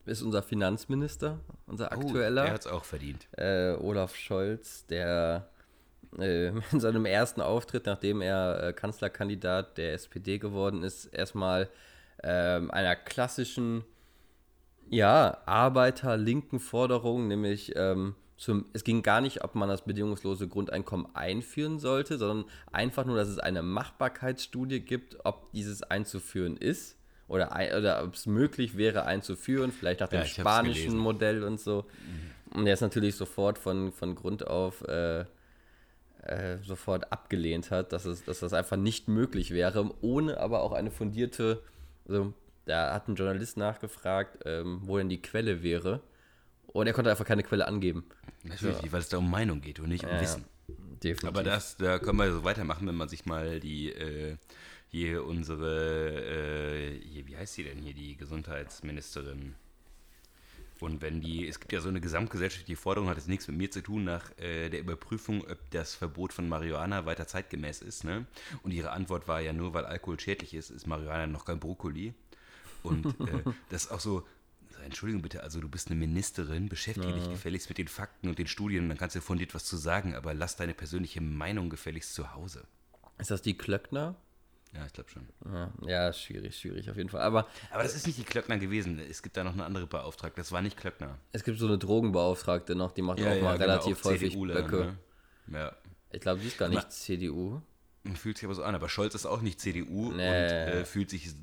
ist 0.07 0.23
unser 0.23 0.43
Finanzminister, 0.43 1.39
unser 1.67 1.91
Oh, 1.93 2.01
aktueller. 2.01 2.47
er 2.47 2.53
hat 2.55 2.61
es 2.63 2.67
auch 2.67 2.85
verdient. 2.85 3.27
äh, 3.37 3.73
Olaf 3.75 4.17
Scholz, 4.17 4.87
der 4.87 5.49
äh, 6.19 6.49
in 6.73 6.81
seinem 6.81 7.05
ersten 7.07 7.41
Auftritt, 7.41 7.87
nachdem 7.87 8.21
er 8.23 8.63
äh, 8.69 8.73
Kanzlerkandidat 8.73 9.79
der 9.79 9.93
SPD 9.95 10.39
geworden 10.39 10.83
ist, 10.83 11.07
erstmal 11.07 11.69
ähm, 12.25 12.71
einer 12.71 12.97
klassischen, 12.97 13.85
ja, 14.89 15.39
Arbeiter-linken 15.47 16.59
Forderung, 16.59 17.29
nämlich 17.29 17.73
ähm, 17.77 18.15
zum, 18.37 18.67
es 18.73 18.83
ging 18.83 19.03
gar 19.03 19.21
nicht, 19.21 19.45
ob 19.45 19.55
man 19.55 19.69
das 19.69 19.85
bedingungslose 19.85 20.49
Grundeinkommen 20.49 21.07
einführen 21.15 21.79
sollte, 21.79 22.19
sondern 22.19 22.51
einfach 22.73 23.05
nur, 23.05 23.17
dass 23.17 23.29
es 23.29 23.39
eine 23.39 23.63
Machbarkeitsstudie 23.63 24.81
gibt, 24.81 25.25
ob 25.25 25.53
dieses 25.53 25.83
einzuführen 25.83 26.57
ist. 26.57 26.97
Oder, 27.27 27.53
ein, 27.53 27.75
oder 27.75 28.05
ob 28.05 28.15
es 28.15 28.27
möglich 28.27 28.77
wäre 28.77 29.07
einzuführen, 29.07 29.73
vielleicht 29.73 30.01
nach 30.01 30.09
dem 30.09 30.17
Ja, 30.17 30.25
hab's 30.25 30.35
spanischen. 30.35 30.97
Modell 30.99 31.43
und 31.43 31.59
so. 31.59 31.87
Und 32.53 32.67
der 32.67 32.75
ist 32.75 32.83
natürlich 32.83 33.17
sofort 33.17 33.59
von, 33.59 33.93
von 33.93 34.15
Grund 34.15 34.47
auf 34.47 34.83
äh, 34.83 35.25
äh, 36.23 36.59
sofort 36.63 37.13
abgelehnt 37.13 37.71
hat, 37.71 37.93
dass, 37.93 38.05
es, 38.05 38.25
dass 38.25 38.41
das 38.41 38.53
einfach 38.53 38.77
nicht 38.77 39.09
möglich 39.09 39.51
wäre, 39.51 39.91
ohne 40.01 40.39
aber 40.39 40.63
auch 40.63 40.73
eine 40.73 40.91
fundierte, 40.91 41.63
also 42.07 42.35
da 42.65 42.95
hat 42.95 43.09
ein 43.09 43.15
Journalist 43.15 43.57
nachgefragt, 43.57 44.39
ähm, 44.45 44.81
wo 44.85 44.99
denn 44.99 45.09
die 45.09 45.21
Quelle 45.21 45.63
wäre. 45.63 46.01
Und 46.67 46.87
er 46.87 46.93
konnte 46.93 47.11
einfach 47.11 47.27
keine 47.27 47.43
Quelle 47.43 47.69
angeben. 47.69 48.05
Natürlich, 48.43 48.93
weil 48.93 49.01
es 49.01 49.09
da 49.09 49.19
um 49.19 49.31
Meinung 49.31 49.61
geht 49.61 49.81
und 49.81 49.89
nicht 49.89 50.05
um 50.05 50.11
ja. 50.11 50.21
Wissen. 50.21 50.45
Definitiv. 50.69 51.29
Aber 51.29 51.43
das, 51.43 51.77
da 51.77 51.99
können 51.99 52.19
wir 52.19 52.33
so 52.33 52.45
weitermachen, 52.45 52.87
wenn 52.87 52.95
man 52.95 53.09
sich 53.09 53.27
mal 53.27 53.61
die, 53.61 53.93
äh, 53.93 54.37
hier 54.89 55.25
unsere, 55.25 56.23
äh, 56.25 57.01
hier, 57.01 57.27
wie 57.27 57.37
heißt 57.37 57.55
sie 57.55 57.65
denn 57.65 57.79
hier, 57.79 57.95
die 57.95 58.17
Gesundheitsministerin? 58.17 59.55
Und 60.85 61.01
wenn 61.01 61.23
die, 61.23 61.49
es 61.49 61.61
gibt 61.61 61.73
ja 61.73 61.81
so 61.81 61.89
eine 61.89 62.03
gesamtgesellschaftliche 62.03 62.77
Forderung, 62.77 63.09
hat 63.09 63.17
es 63.17 63.27
nichts 63.27 63.49
mit 63.49 63.57
mir 63.57 63.71
zu 63.71 63.81
tun, 63.81 64.05
nach 64.05 64.31
äh, 64.39 64.69
der 64.69 64.81
Überprüfung, 64.81 65.41
ob 65.41 65.59
das 65.71 65.95
Verbot 65.95 66.35
von 66.35 66.47
Marihuana 66.47 67.07
weiter 67.07 67.27
zeitgemäß 67.27 67.81
ist. 67.81 68.05
Ne? 68.05 68.27
Und 68.63 68.71
ihre 68.71 68.91
Antwort 68.91 69.27
war 69.27 69.41
ja 69.41 69.55
nur, 69.55 69.73
weil 69.73 69.87
Alkohol 69.87 70.21
schädlich 70.21 70.53
ist, 70.53 70.69
ist 70.69 70.87
Marihuana 70.87 71.27
noch 71.27 71.47
kein 71.47 71.59
Brokkoli. 71.59 72.13
Und 72.83 73.07
äh, 73.07 73.43
das 73.71 73.87
ist 73.87 73.93
auch 73.93 74.01
so, 74.01 74.27
Entschuldigung 74.85 75.23
bitte, 75.23 75.43
also 75.43 75.59
du 75.59 75.71
bist 75.71 75.89
eine 75.89 75.99
Ministerin, 75.99 76.69
beschäftige 76.69 77.09
ja. 77.09 77.15
dich 77.15 77.31
gefälligst 77.31 77.71
mit 77.71 77.79
den 77.79 77.89
Fakten 77.89 78.29
und 78.29 78.39
den 78.39 78.47
Studien, 78.47 78.87
dann 78.91 78.99
kannst 78.99 79.17
du 79.17 79.23
fundiert 79.23 79.55
was 79.55 79.65
zu 79.65 79.79
sagen, 79.79 80.15
aber 80.15 80.35
lass 80.35 80.57
deine 80.57 80.75
persönliche 80.75 81.23
Meinung 81.23 81.71
gefälligst 81.71 82.13
zu 82.13 82.35
Hause. 82.35 82.67
Ist 83.17 83.31
das 83.31 83.41
die 83.41 83.57
Klöckner? 83.57 84.17
Ja, 84.75 84.85
ich 84.87 84.93
glaube 84.93 85.09
schon. 85.09 85.29
Ja, 85.87 86.13
schwierig, 86.13 86.57
schwierig 86.59 86.91
auf 86.91 86.97
jeden 86.97 87.09
Fall. 87.09 87.23
Aber, 87.23 87.47
aber 87.71 87.83
das 87.83 87.95
ist 87.95 88.07
nicht 88.07 88.19
die 88.19 88.25
Klöckner 88.25 88.59
gewesen. 88.59 88.99
Es 88.99 89.23
gibt 89.23 89.37
da 89.37 89.45
noch 89.45 89.53
eine 89.53 89.65
andere 89.65 89.87
Beauftragte. 89.87 90.41
Das 90.41 90.51
war 90.51 90.63
nicht 90.63 90.77
Klöckner. 90.77 91.19
Es 91.33 91.45
gibt 91.45 91.59
so 91.59 91.67
eine 91.67 91.79
Drogenbeauftragte 91.79 92.75
noch, 92.75 92.93
die 92.93 93.03
macht 93.03 93.21
ja, 93.21 93.31
auch 93.31 93.37
ja, 93.37 93.43
mal 93.43 93.59
genau, 93.59 93.73
relativ 93.73 94.03
häufig 94.05 94.37
Böcke. 94.37 94.97
Ne? 95.47 95.59
Ja. 95.59 95.73
Ich 96.11 96.21
glaube, 96.21 96.41
die 96.41 96.49
ist 96.49 96.59
gar 96.59 96.69
nicht 96.69 96.91
CDU. 96.91 97.61
Fühlt 98.15 98.37
sich 98.37 98.45
aber 98.45 98.55
so 98.55 98.65
an. 98.65 98.75
Aber 98.75 98.89
Scholz 98.89 99.15
ist 99.15 99.27
auch 99.27 99.41
nicht 99.41 99.61
CDU 99.61 100.13
nee. 100.13 100.29
und 100.29 100.35
äh, 100.35 100.85
fühlt 100.85 101.09
sich 101.09 101.35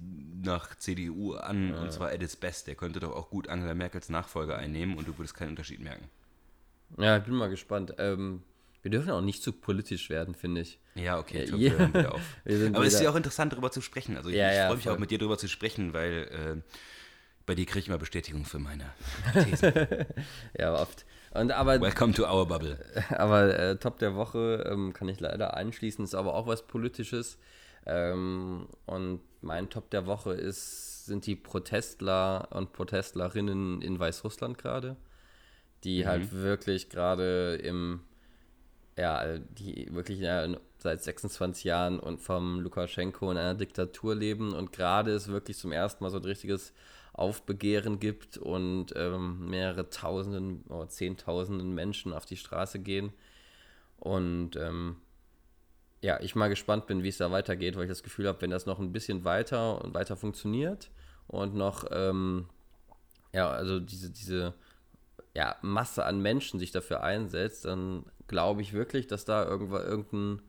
nach 0.44 0.76
CDU 0.76 1.34
an. 1.34 1.70
Ja. 1.70 1.82
Und 1.82 1.92
zwar 1.92 2.10
at 2.10 2.22
its 2.22 2.36
best. 2.36 2.68
Der 2.68 2.76
könnte 2.76 3.00
doch 3.00 3.16
auch 3.16 3.30
gut 3.30 3.48
Angela 3.48 3.74
Merkels 3.74 4.10
Nachfolger 4.10 4.58
einnehmen 4.58 4.98
und 4.98 5.08
du 5.08 5.18
würdest 5.18 5.36
keinen 5.36 5.50
Unterschied 5.50 5.80
merken. 5.80 6.10
Ja, 6.98 7.18
ich 7.18 7.24
bin 7.24 7.34
mal 7.36 7.50
gespannt. 7.50 7.96
Ähm, 7.98 8.44
wir 8.82 8.92
dürfen 8.92 9.12
auch 9.12 9.22
nicht 9.22 9.42
zu 9.42 9.54
politisch 9.54 10.10
werden, 10.10 10.36
finde 10.36 10.62
ich. 10.62 10.80
Ja, 10.96 11.20
okay, 11.20 11.44
ich 11.44 11.52
ja. 11.52 11.72
hören 11.72 11.94
wir 11.94 12.14
auf. 12.14 12.22
wir 12.44 12.68
Aber 12.76 12.86
es 12.86 12.94
ist 12.94 13.02
ja 13.02 13.10
auch 13.10 13.16
interessant, 13.16 13.54
darüber 13.54 13.72
zu 13.72 13.82
sprechen. 13.82 14.18
Also 14.18 14.30
ich, 14.30 14.36
ja, 14.36 14.52
ich 14.52 14.58
freue 14.66 14.76
mich 14.76 14.84
voll. 14.84 14.94
auch 14.94 15.00
mit 15.00 15.12
dir 15.12 15.18
darüber 15.18 15.38
zu 15.38 15.48
sprechen, 15.48 15.94
weil 15.94 16.28
äh, 16.32 16.62
bei 17.46 17.56
dir 17.56 17.66
kriege 17.66 17.80
ich 17.80 17.88
immer 17.88 17.98
Bestätigung 17.98 18.46
für 18.46 18.60
meine 18.60 18.86
These. 19.34 20.08
ja, 20.58 20.74
oft. 20.74 21.06
Und 21.34 21.52
aber, 21.54 21.80
Welcome 21.80 22.14
to 22.14 22.26
our 22.26 22.46
bubble. 22.46 22.78
Aber 23.10 23.58
äh, 23.58 23.78
Top 23.78 24.00
der 24.00 24.16
Woche 24.16 24.68
ähm, 24.70 24.92
kann 24.92 25.08
ich 25.08 25.20
leider 25.22 25.56
einschließen, 25.56 26.04
ist 26.04 26.14
aber 26.14 26.34
auch 26.34 26.46
was 26.46 26.68
Politisches. 26.68 27.38
Ähm, 27.86 28.68
und 28.86 29.22
mein 29.40 29.70
Top 29.70 29.90
der 29.92 30.06
Woche 30.06 30.34
ist, 30.34 31.06
sind 31.06 31.26
die 31.26 31.38
Protestler 31.38 32.50
und 32.52 32.74
Protestlerinnen 32.74 33.82
in 33.82 33.98
Weißrussland 33.98 34.58
gerade, 34.58 34.98
die 35.86 36.04
mhm. 36.04 36.08
halt 36.08 36.32
wirklich 36.34 36.90
gerade 36.90 37.56
im 37.56 38.02
ja, 38.98 39.38
die 39.40 39.88
wirklich 39.92 40.20
ja, 40.20 40.48
seit 40.82 41.04
26 41.04 41.64
Jahren 41.64 42.00
und 42.00 42.20
vom 42.20 42.60
Lukaschenko 42.60 43.32
in 43.32 43.38
einer 43.38 43.56
Diktatur 43.56 44.16
leben 44.16 44.54
und 44.54 44.72
gerade 44.72 45.12
es 45.12 45.28
wirklich 45.28 45.58
zum 45.58 45.72
ersten 45.72 46.04
Mal 46.04 46.10
so 46.10 46.18
ein 46.18 46.26
richtiges 46.26 46.74
Aufbegehren 47.14 48.00
gibt 48.00 48.38
und 48.38 48.94
ähm, 48.96 49.50
mehrere 49.50 49.90
Tausenden 49.90 50.64
oder 50.70 50.90
Zehntausenden 50.90 51.74
Menschen 51.74 52.14
auf 52.14 52.26
die 52.26 52.38
Straße 52.38 52.80
gehen. 52.80 53.14
Und 54.00 54.56
ähm, 54.56 54.96
ja, 56.02 56.20
ich 56.22 56.36
mal 56.36 56.48
gespannt 56.48 56.88
bin, 56.88 57.04
wie 57.04 57.10
es 57.10 57.18
da 57.18 57.32
weitergeht, 57.32 57.76
weil 57.76 57.84
ich 57.84 57.90
das 57.90 58.04
Gefühl 58.04 58.28
habe, 58.28 58.42
wenn 58.42 58.50
das 58.50 58.66
noch 58.66 58.80
ein 58.80 58.92
bisschen 58.92 59.24
weiter 59.24 59.84
und 59.84 59.94
weiter 59.94 60.16
funktioniert 60.16 60.90
und 61.28 61.54
noch, 61.54 61.86
ähm, 61.92 62.48
ja, 63.34 63.50
also 63.50 63.80
diese, 63.80 64.10
diese 64.10 64.54
ja, 65.36 65.56
Masse 65.62 66.06
an 66.06 66.22
Menschen 66.22 66.60
sich 66.60 66.72
dafür 66.72 67.04
einsetzt, 67.04 67.66
dann 67.66 68.06
glaube 68.28 68.62
ich 68.62 68.74
wirklich, 68.74 69.08
dass 69.08 69.26
da 69.26 69.46
irgendwann 69.46 69.84
irgendein, 69.84 70.42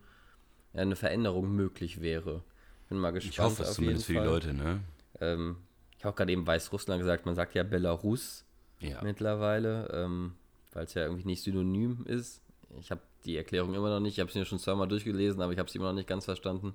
eine 0.75 0.97
Veränderung 0.97 1.55
möglich 1.55 2.01
wäre. 2.01 2.43
Bin 2.89 2.99
mal 2.99 3.13
gespannt. 3.13 3.33
Ich 3.33 3.41
hoffe 3.41 3.63
es 3.63 3.75
zumindest 3.75 4.07
für 4.07 4.15
die 4.15 4.19
Leute, 4.19 4.55
ne? 4.55 4.81
Ähm, 5.21 5.57
ich 5.99 6.05
habe 6.05 6.17
gerade 6.17 6.33
eben 6.33 6.47
Weißrussland 6.47 7.01
gesagt, 7.01 7.27
man 7.27 7.35
sagt 7.35 7.55
ja 7.55 7.63
Belarus 7.63 8.45
ja. 8.81 9.03
mittlerweile, 9.03 9.89
ähm, 9.93 10.35
weil 10.73 10.85
es 10.85 10.95
ja 10.95 11.03
irgendwie 11.03 11.27
nicht 11.27 11.43
synonym 11.43 12.05
ist. 12.07 12.43
Ich 12.81 12.91
habe 12.91 13.01
die 13.25 13.37
Erklärung 13.37 13.75
immer 13.75 13.91
noch 13.91 14.01
nicht, 14.01 14.15
ich 14.15 14.21
habe 14.21 14.29
es 14.29 14.35
mir 14.35 14.45
schon 14.45 14.59
zweimal 14.59 14.89
durchgelesen, 14.89 15.41
aber 15.43 15.53
ich 15.53 15.59
habe 15.59 15.69
es 15.69 15.75
immer 15.75 15.87
noch 15.87 15.95
nicht 15.95 16.09
ganz 16.09 16.25
verstanden. 16.25 16.75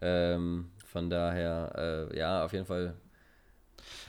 Ähm, 0.00 0.70
von 0.86 1.10
daher, 1.10 2.10
äh, 2.12 2.18
ja, 2.18 2.44
auf 2.44 2.52
jeden 2.52 2.66
Fall 2.66 2.94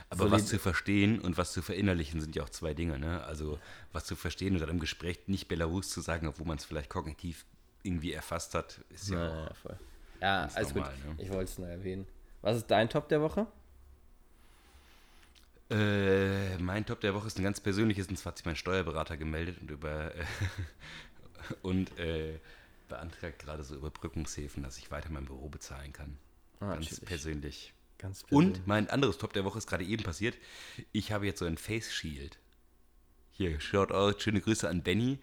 aber 0.09 0.31
was 0.31 0.45
zu 0.45 0.59
verstehen 0.59 1.19
und 1.19 1.37
was 1.37 1.51
zu 1.51 1.61
verinnerlichen 1.61 2.21
sind 2.21 2.35
ja 2.35 2.43
auch 2.43 2.49
zwei 2.49 2.73
Dinge. 2.73 2.99
Ne? 2.99 3.23
Also 3.23 3.59
was 3.91 4.05
zu 4.05 4.15
verstehen 4.15 4.53
und 4.53 4.61
dann 4.61 4.69
im 4.69 4.79
Gespräch 4.79 5.27
nicht 5.27 5.47
Belarus 5.47 5.89
zu 5.89 6.01
sagen, 6.01 6.27
obwohl 6.27 6.45
man 6.45 6.57
es 6.57 6.65
vielleicht 6.65 6.89
kognitiv 6.89 7.45
irgendwie 7.85 8.13
erfasst 8.13 8.55
hat, 8.55 8.81
ist 8.89 9.09
ja, 9.09 9.25
ja 9.25 9.47
auch. 9.47 9.55
Voll. 9.55 9.79
Ja, 10.21 10.49
alles 10.53 10.73
normal, 10.73 10.93
gut. 10.95 11.17
Ne? 11.17 11.23
Ich 11.23 11.29
wollte 11.29 11.51
es 11.51 11.57
nur 11.57 11.67
erwähnen. 11.67 12.07
Was 12.41 12.57
ist 12.57 12.67
dein 12.67 12.89
Top 12.89 13.09
der 13.09 13.21
Woche? 13.21 13.47
Äh, 15.69 16.57
mein 16.59 16.85
Top 16.85 17.01
der 17.01 17.13
Woche 17.15 17.27
ist 17.27 17.39
ein 17.39 17.43
ganz 17.43 17.59
persönliches, 17.59 18.07
und 18.07 18.17
zwar 18.17 18.31
hat 18.31 18.37
sich 18.37 18.45
mein 18.45 18.55
Steuerberater 18.55 19.17
gemeldet 19.17 19.57
und 19.59 19.71
über 19.71 20.13
äh, 20.15 20.25
und 21.63 21.97
äh, 21.97 22.39
beantragt 22.87 23.39
gerade 23.39 23.63
so 23.63 23.75
Überbrückungshilfen, 23.75 24.61
dass 24.61 24.77
ich 24.77 24.91
weiter 24.91 25.09
mein 25.09 25.25
Büro 25.25 25.49
bezahlen 25.49 25.91
kann. 25.91 26.17
Ah, 26.59 26.73
ganz 26.73 26.91
natürlich. 26.91 27.05
persönlich. 27.05 27.73
Ganz 27.97 28.25
Und 28.29 28.67
mein 28.67 28.89
anderes 28.89 29.17
Top 29.17 29.33
der 29.33 29.45
Woche 29.45 29.57
ist 29.57 29.67
gerade 29.67 29.85
eben 29.85 30.03
passiert. 30.03 30.37
Ich 30.91 31.11
habe 31.11 31.25
jetzt 31.25 31.39
so 31.39 31.45
ein 31.45 31.57
Face 31.57 31.91
Shield. 31.91 32.37
Hier, 33.37 33.59
schaut 33.59 33.91
aus, 33.91 34.21
schöne 34.21 34.41
Grüße 34.41 34.67
an 34.67 34.81
Benny. 34.81 35.19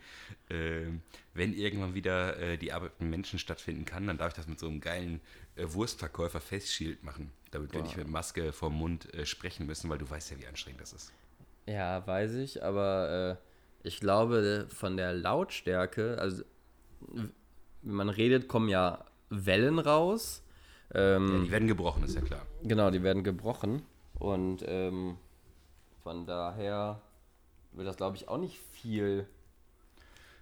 Äh, 0.49 0.87
wenn 1.35 1.55
irgendwann 1.55 1.95
wieder 1.95 2.39
äh, 2.39 2.59
die 2.59 2.73
Arbeit 2.73 3.01
mit 3.01 3.11
Menschen 3.11 3.39
stattfinden 3.39 3.85
kann, 3.85 4.07
dann 4.07 4.19
darf 4.19 4.29
ich 4.29 4.35
das 4.35 4.47
mit 4.47 4.61
so 4.61 4.69
einem 4.69 4.81
geilen 4.81 5.21
äh, 5.57 5.65
Wurstverkäufer 5.67 6.41
Face 6.41 6.71
Shield 6.73 7.03
machen. 7.03 7.31
Damit 7.51 7.71
wow. 7.71 7.77
wir 7.77 7.83
nicht 7.83 7.97
mit 7.97 8.09
Maske 8.09 8.53
vorm 8.53 8.75
Mund 8.75 9.13
äh, 9.15 9.25
sprechen 9.25 9.67
müssen, 9.67 9.89
weil 9.91 9.99
du 9.99 10.09
weißt 10.09 10.31
ja, 10.31 10.39
wie 10.39 10.47
anstrengend 10.47 10.81
das 10.81 10.93
ist. 10.93 11.13
Ja, 11.67 12.07
weiß 12.07 12.35
ich, 12.35 12.63
aber 12.63 13.39
äh, 13.83 13.89
ich 13.89 14.01
glaube, 14.01 14.67
von 14.69 14.97
der 14.97 15.15
Lautstärke, 15.15 16.19
also 16.19 16.43
wenn 17.01 17.95
man 17.95 18.09
redet, 18.09 18.49
kommen 18.49 18.69
ja 18.69 19.05
Wellen 19.31 19.79
raus 19.79 20.43
ähm, 20.95 21.33
ja, 21.33 21.45
die 21.45 21.51
werden 21.51 21.69
gebrochen, 21.69 22.03
ist 22.05 22.15
ja 22.15 22.21
klar. 22.21 22.43
Genau, 22.63 22.91
die 22.91 23.03
werden 23.03 23.25
gebrochen. 23.25 23.83
Und 24.19 24.65
ähm, 24.67 25.17
von 26.03 26.27
daher 26.27 27.01
wird 27.73 27.87
das, 27.87 27.97
glaube 27.97 28.17
ich, 28.17 28.29
auch 28.29 28.39
nicht 28.39 28.59
viel. 28.73 29.27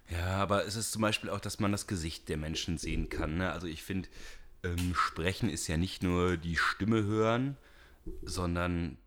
Ja, 0.09 0.37
aber 0.37 0.65
es 0.65 0.75
ist 0.75 0.91
zum 0.91 1.01
Beispiel 1.01 1.29
auch, 1.29 1.39
dass 1.39 1.59
man 1.59 1.71
das 1.71 1.87
Gesicht 1.87 2.27
der 2.29 2.37
Menschen 2.37 2.77
sehen 2.77 3.09
kann. 3.09 3.37
Ne? 3.37 3.51
Also 3.51 3.67
ich 3.67 3.83
finde, 3.83 4.09
ähm, 4.63 4.93
Sprechen 4.93 5.49
ist 5.49 5.67
ja 5.67 5.77
nicht 5.77 6.03
nur 6.03 6.37
die 6.37 6.57
Stimme 6.57 7.03
hören, 7.03 7.57
sondern 8.21 8.97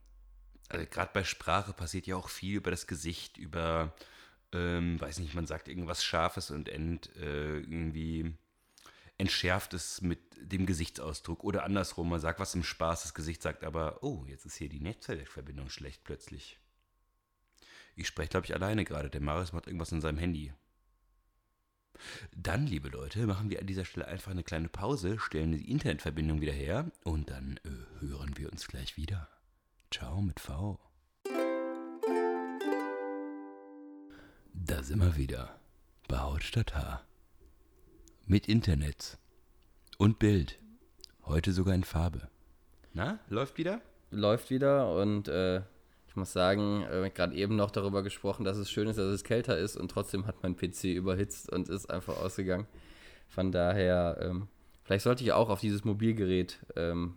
also 0.68 0.86
gerade 0.86 1.10
bei 1.12 1.24
Sprache 1.24 1.72
passiert 1.72 2.06
ja 2.06 2.16
auch 2.16 2.28
viel 2.28 2.56
über 2.56 2.70
das 2.70 2.86
Gesicht, 2.86 3.36
über, 3.36 3.94
ähm, 4.52 5.00
weiß 5.00 5.18
nicht, 5.18 5.34
man 5.34 5.46
sagt 5.46 5.68
irgendwas 5.68 6.02
Scharfes 6.02 6.50
und 6.50 6.68
end 6.68 7.14
äh, 7.16 7.58
irgendwie 7.58 8.34
entschärft 9.18 9.74
es 9.74 10.00
mit 10.00 10.18
dem 10.40 10.66
Gesichtsausdruck. 10.66 11.44
Oder 11.44 11.64
andersrum, 11.64 12.08
man 12.08 12.20
sagt 12.20 12.40
was 12.40 12.54
im 12.54 12.64
Spaß, 12.64 13.02
das 13.02 13.14
Gesicht 13.14 13.42
sagt 13.42 13.62
aber, 13.62 14.02
oh, 14.02 14.24
jetzt 14.26 14.46
ist 14.46 14.56
hier 14.56 14.68
die 14.68 14.80
Netzwerkverbindung 14.80 15.68
schlecht 15.68 16.02
plötzlich. 16.04 16.58
Ich 17.96 18.06
spreche, 18.08 18.30
glaube 18.30 18.46
ich, 18.46 18.54
alleine 18.54 18.84
gerade. 18.84 19.10
Der 19.10 19.20
Marius 19.20 19.52
macht 19.52 19.66
irgendwas 19.66 19.92
in 19.92 20.00
seinem 20.00 20.18
Handy. 20.18 20.52
Dann, 22.36 22.66
liebe 22.66 22.88
Leute, 22.88 23.26
machen 23.26 23.50
wir 23.50 23.60
an 23.60 23.66
dieser 23.66 23.84
Stelle 23.84 24.08
einfach 24.08 24.32
eine 24.32 24.42
kleine 24.42 24.68
Pause, 24.68 25.18
stellen 25.18 25.52
die 25.52 25.70
Internetverbindung 25.70 26.40
wieder 26.40 26.52
her 26.52 26.90
und 27.04 27.30
dann 27.30 27.58
äh, 27.64 28.00
hören 28.00 28.36
wir 28.36 28.50
uns 28.50 28.66
gleich 28.66 28.96
wieder. 28.96 29.28
Ciao 29.90 30.20
mit 30.20 30.40
V. 30.40 30.78
Da 34.52 34.82
sind 34.82 35.00
wir 35.00 35.16
wieder. 35.16 35.58
Bei 36.08 36.18
Haut 36.18 36.42
statt 36.42 36.74
Haar. 36.74 37.04
Mit 38.26 38.48
Internet. 38.48 39.18
Und 39.98 40.18
Bild. 40.18 40.58
Heute 41.24 41.52
sogar 41.52 41.74
in 41.74 41.84
Farbe. 41.84 42.28
Na, 42.92 43.18
läuft 43.28 43.56
wieder? 43.56 43.80
Läuft 44.10 44.50
wieder 44.50 44.94
und 44.96 45.28
äh, 45.28 45.62
ich 46.14 46.16
muss 46.16 46.32
sagen, 46.32 46.84
äh, 46.84 47.10
gerade 47.12 47.34
eben 47.34 47.56
noch 47.56 47.72
darüber 47.72 48.04
gesprochen, 48.04 48.44
dass 48.44 48.56
es 48.56 48.70
schön 48.70 48.86
ist, 48.86 48.98
dass 48.98 49.06
es 49.06 49.24
kälter 49.24 49.58
ist 49.58 49.76
und 49.76 49.90
trotzdem 49.90 50.28
hat 50.28 50.44
mein 50.44 50.54
PC 50.54 50.84
überhitzt 50.94 51.50
und 51.50 51.68
ist 51.68 51.90
einfach 51.90 52.18
ausgegangen. 52.18 52.68
Von 53.26 53.50
daher, 53.50 54.18
ähm, 54.20 54.46
vielleicht 54.84 55.02
sollte 55.02 55.24
ich 55.24 55.32
auch 55.32 55.48
auf 55.48 55.58
dieses 55.58 55.84
Mobilgerät 55.84 56.60
ähm, 56.76 57.14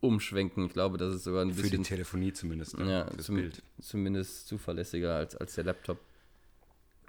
umschwenken. 0.00 0.64
Ich 0.64 0.72
glaube, 0.72 0.96
das 0.96 1.14
ist 1.14 1.24
sogar 1.24 1.42
ein 1.42 1.50
Für 1.50 1.56
bisschen. 1.56 1.70
Für 1.70 1.76
die 1.76 1.88
Telefonie 1.90 2.32
zumindest. 2.32 2.78
Ne? 2.78 2.90
Ja, 2.90 3.18
zum, 3.18 3.50
zumindest 3.78 4.48
zuverlässiger 4.48 5.16
als, 5.16 5.36
als 5.36 5.56
der 5.56 5.64
Laptop. 5.64 5.98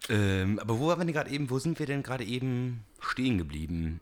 Ähm, 0.09 0.59
aber 0.59 0.77
wo 0.77 0.87
waren 0.87 0.99
wir 0.99 1.05
denn 1.05 1.13
gerade 1.13 1.29
eben, 1.29 1.49
wo 1.49 1.57
sind 1.57 1.79
wir 1.79 1.85
denn 1.85 2.03
gerade 2.03 2.25
eben 2.25 2.83
stehen 2.99 3.37
geblieben? 3.37 4.01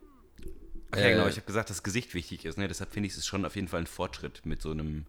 Ach 0.89 0.97
ja, 0.97 1.12
genau, 1.12 1.28
äh, 1.28 1.30
ich 1.30 1.36
habe 1.36 1.45
gesagt, 1.45 1.69
dass 1.69 1.84
Gesicht 1.84 2.15
wichtig 2.15 2.45
ist, 2.45 2.58
ne? 2.58 2.67
Deshalb 2.67 2.91
finde 2.91 3.06
ich 3.06 3.15
es 3.15 3.28
schon 3.28 3.45
auf 3.45 3.56
jeden 3.56 3.67
Fall 3.67 3.82
ein 3.82 3.86
Fortschritt 3.86 4.43
mit 4.47 4.60
so 4.63 4.71
einem. 4.71 5.06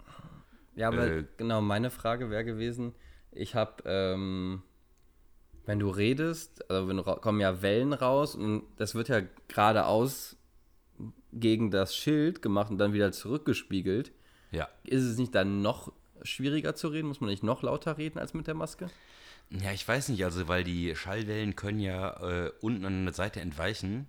Ja, 0.76 0.88
aber 0.88 1.06
äh, 1.06 1.24
genau, 1.37 1.61
meine 1.61 1.90
Frage 1.90 2.30
wäre 2.30 2.44
gewesen, 2.44 2.94
ich 3.33 3.54
habe, 3.54 3.83
ähm, 3.87 4.62
wenn 5.66 5.78
du 5.78 5.88
redest, 5.90 6.68
also 6.70 6.88
wenn 6.88 7.02
kommen 7.02 7.40
ja 7.40 7.62
Wellen 7.62 7.92
raus 7.92 8.35
und 8.35 8.64
das 8.76 8.94
wird 8.94 9.09
ja 9.09 9.22
geradeaus 9.48 10.37
gegen 11.33 11.70
das 11.70 11.94
Schild 11.94 12.42
gemacht 12.42 12.70
und 12.70 12.78
dann 12.78 12.92
wieder 12.92 13.12
zurückgespiegelt. 13.12 14.12
Ja. 14.50 14.68
Ist 14.85 15.04
es 15.04 15.18
nicht 15.18 15.35
dann 15.35 15.62
noch 15.62 15.92
schwieriger 16.22 16.74
zu 16.74 16.88
reden? 16.88 17.09
Muss 17.09 17.20
man 17.20 17.30
nicht 17.30 17.42
noch 17.42 17.62
lauter 17.62 17.98
reden 17.98 18.18
als 18.18 18.35
mit 18.35 18.46
der 18.46 18.54
Maske? 18.54 18.88
Ja, 19.50 19.72
ich 19.72 19.87
weiß 19.87 20.11
nicht, 20.11 20.24
also 20.24 20.48
weil 20.48 20.64
die 20.64 20.94
Schallwellen 20.94 21.56
können 21.56 21.80
ja 21.80 22.46
äh, 22.46 22.52
unten 22.61 22.85
an 22.85 23.04
der 23.04 23.14
Seite 23.14 23.40
entweichen. 23.40 24.06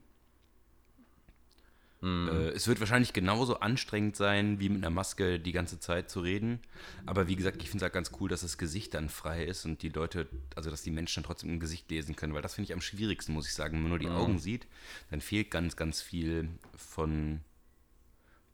Hm. 2.01 2.29
Äh, 2.29 2.49
es 2.49 2.67
wird 2.67 2.79
wahrscheinlich 2.79 3.13
genauso 3.13 3.59
anstrengend 3.59 4.15
sein, 4.15 4.59
wie 4.59 4.69
mit 4.69 4.83
einer 4.83 4.89
Maske 4.89 5.39
die 5.39 5.51
ganze 5.51 5.79
Zeit 5.79 6.09
zu 6.09 6.21
reden. 6.21 6.59
Aber 7.05 7.27
wie 7.27 7.35
gesagt, 7.35 7.61
ich 7.61 7.69
finde 7.69 7.77
es 7.77 7.83
halt 7.83 7.93
ganz 7.93 8.11
cool, 8.19 8.27
dass 8.29 8.41
das 8.41 8.57
Gesicht 8.57 8.93
dann 8.95 9.09
frei 9.09 9.45
ist 9.45 9.65
und 9.65 9.83
die 9.83 9.89
Leute, 9.89 10.27
also 10.55 10.71
dass 10.71 10.81
die 10.81 10.91
Menschen 10.91 11.21
dann 11.21 11.27
trotzdem 11.27 11.51
im 11.51 11.59
Gesicht 11.59 11.89
lesen 11.91 12.15
können, 12.15 12.33
weil 12.33 12.41
das 12.41 12.55
finde 12.55 12.65
ich 12.65 12.73
am 12.73 12.81
schwierigsten, 12.81 13.33
muss 13.33 13.47
ich 13.47 13.53
sagen. 13.53 13.75
Wenn 13.75 13.83
man 13.83 13.89
nur 13.89 13.99
die 13.99 14.09
Augen 14.09 14.39
sieht, 14.39 14.67
dann 15.11 15.21
fehlt 15.21 15.51
ganz, 15.51 15.75
ganz 15.75 16.01
viel 16.01 16.49
von 16.75 17.41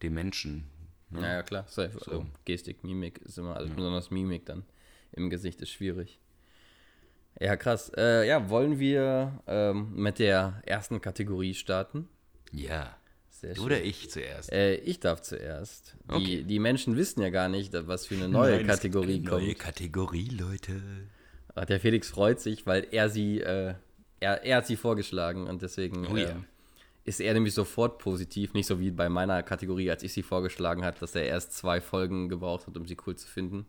dem 0.03 0.13
Menschen. 0.13 0.65
ne? 1.09 1.21
Ja, 1.21 1.33
ja, 1.35 1.43
klar. 1.43 1.65
So, 1.67 1.81
also 1.81 2.25
Gestik, 2.43 2.83
Mimik 2.83 3.19
ist 3.19 3.37
immer, 3.37 3.55
also 3.55 3.73
besonders 3.73 4.11
Mimik 4.11 4.45
dann 4.45 4.63
im 5.13 5.29
Gesicht 5.29 5.61
ist 5.61 5.69
schwierig. 5.69 6.19
Ja, 7.39 7.55
krass. 7.55 7.91
Äh, 7.95 8.27
ja, 8.27 8.49
wollen 8.49 8.79
wir 8.79 9.41
ähm, 9.47 9.93
mit 9.95 10.19
der 10.19 10.61
ersten 10.65 10.99
Kategorie 10.99 11.53
starten? 11.53 12.09
Ja. 12.51 12.97
Du 13.41 13.63
oder 13.65 13.81
ich 13.81 14.09
zuerst? 14.09 14.51
Äh, 14.51 14.75
ich 14.77 14.99
darf 14.99 15.21
zuerst. 15.21 15.95
Die, 16.09 16.13
Okay. 16.15 16.43
die 16.43 16.59
Menschen 16.59 16.95
wissen 16.95 17.21
ja 17.21 17.29
gar 17.29 17.49
nicht, 17.49 17.73
was 17.87 18.05
für 18.07 18.15
eine 18.15 18.27
neue 18.29 18.57
Nein, 18.57 18.67
Kategorie 18.67 19.15
eine 19.15 19.29
kommt. 19.29 19.43
Neue 19.43 19.55
Kategorie, 19.55 20.29
Leute. 20.29 20.81
Ach, 21.55 21.65
der 21.65 21.79
Felix 21.79 22.09
freut 22.09 22.39
sich, 22.39 22.65
weil 22.65 22.87
er 22.91 23.09
sie, 23.09 23.39
äh, 23.41 23.73
er, 24.19 24.43
er 24.43 24.57
hat 24.57 24.67
sie 24.67 24.75
vorgeschlagen 24.75 25.47
und 25.47 25.61
deswegen 25.61 26.07
Oh 26.07 26.15
ja. 26.15 26.29
ähm, 26.31 26.45
ist 27.03 27.19
er 27.21 27.33
nämlich 27.33 27.53
sofort 27.53 27.99
positiv. 27.99 28.53
Nicht 28.53 28.67
so 28.67 28.79
wie 28.79 28.91
bei 28.91 29.09
meiner 29.09 29.41
Kategorie, 29.43 29.89
als 29.89 30.03
ich 30.03 30.13
sie 30.13 30.23
vorgeschlagen 30.23 30.83
hat, 30.83 31.01
dass 31.01 31.15
er 31.15 31.23
erst 31.23 31.53
zwei 31.53 31.79
Folgen 31.81 32.29
gebraucht 32.29 32.67
hat, 32.67 32.75
um 32.77 32.85
sie 32.85 32.97
cool 33.05 33.15
zu 33.15 33.27
finden. 33.27 33.65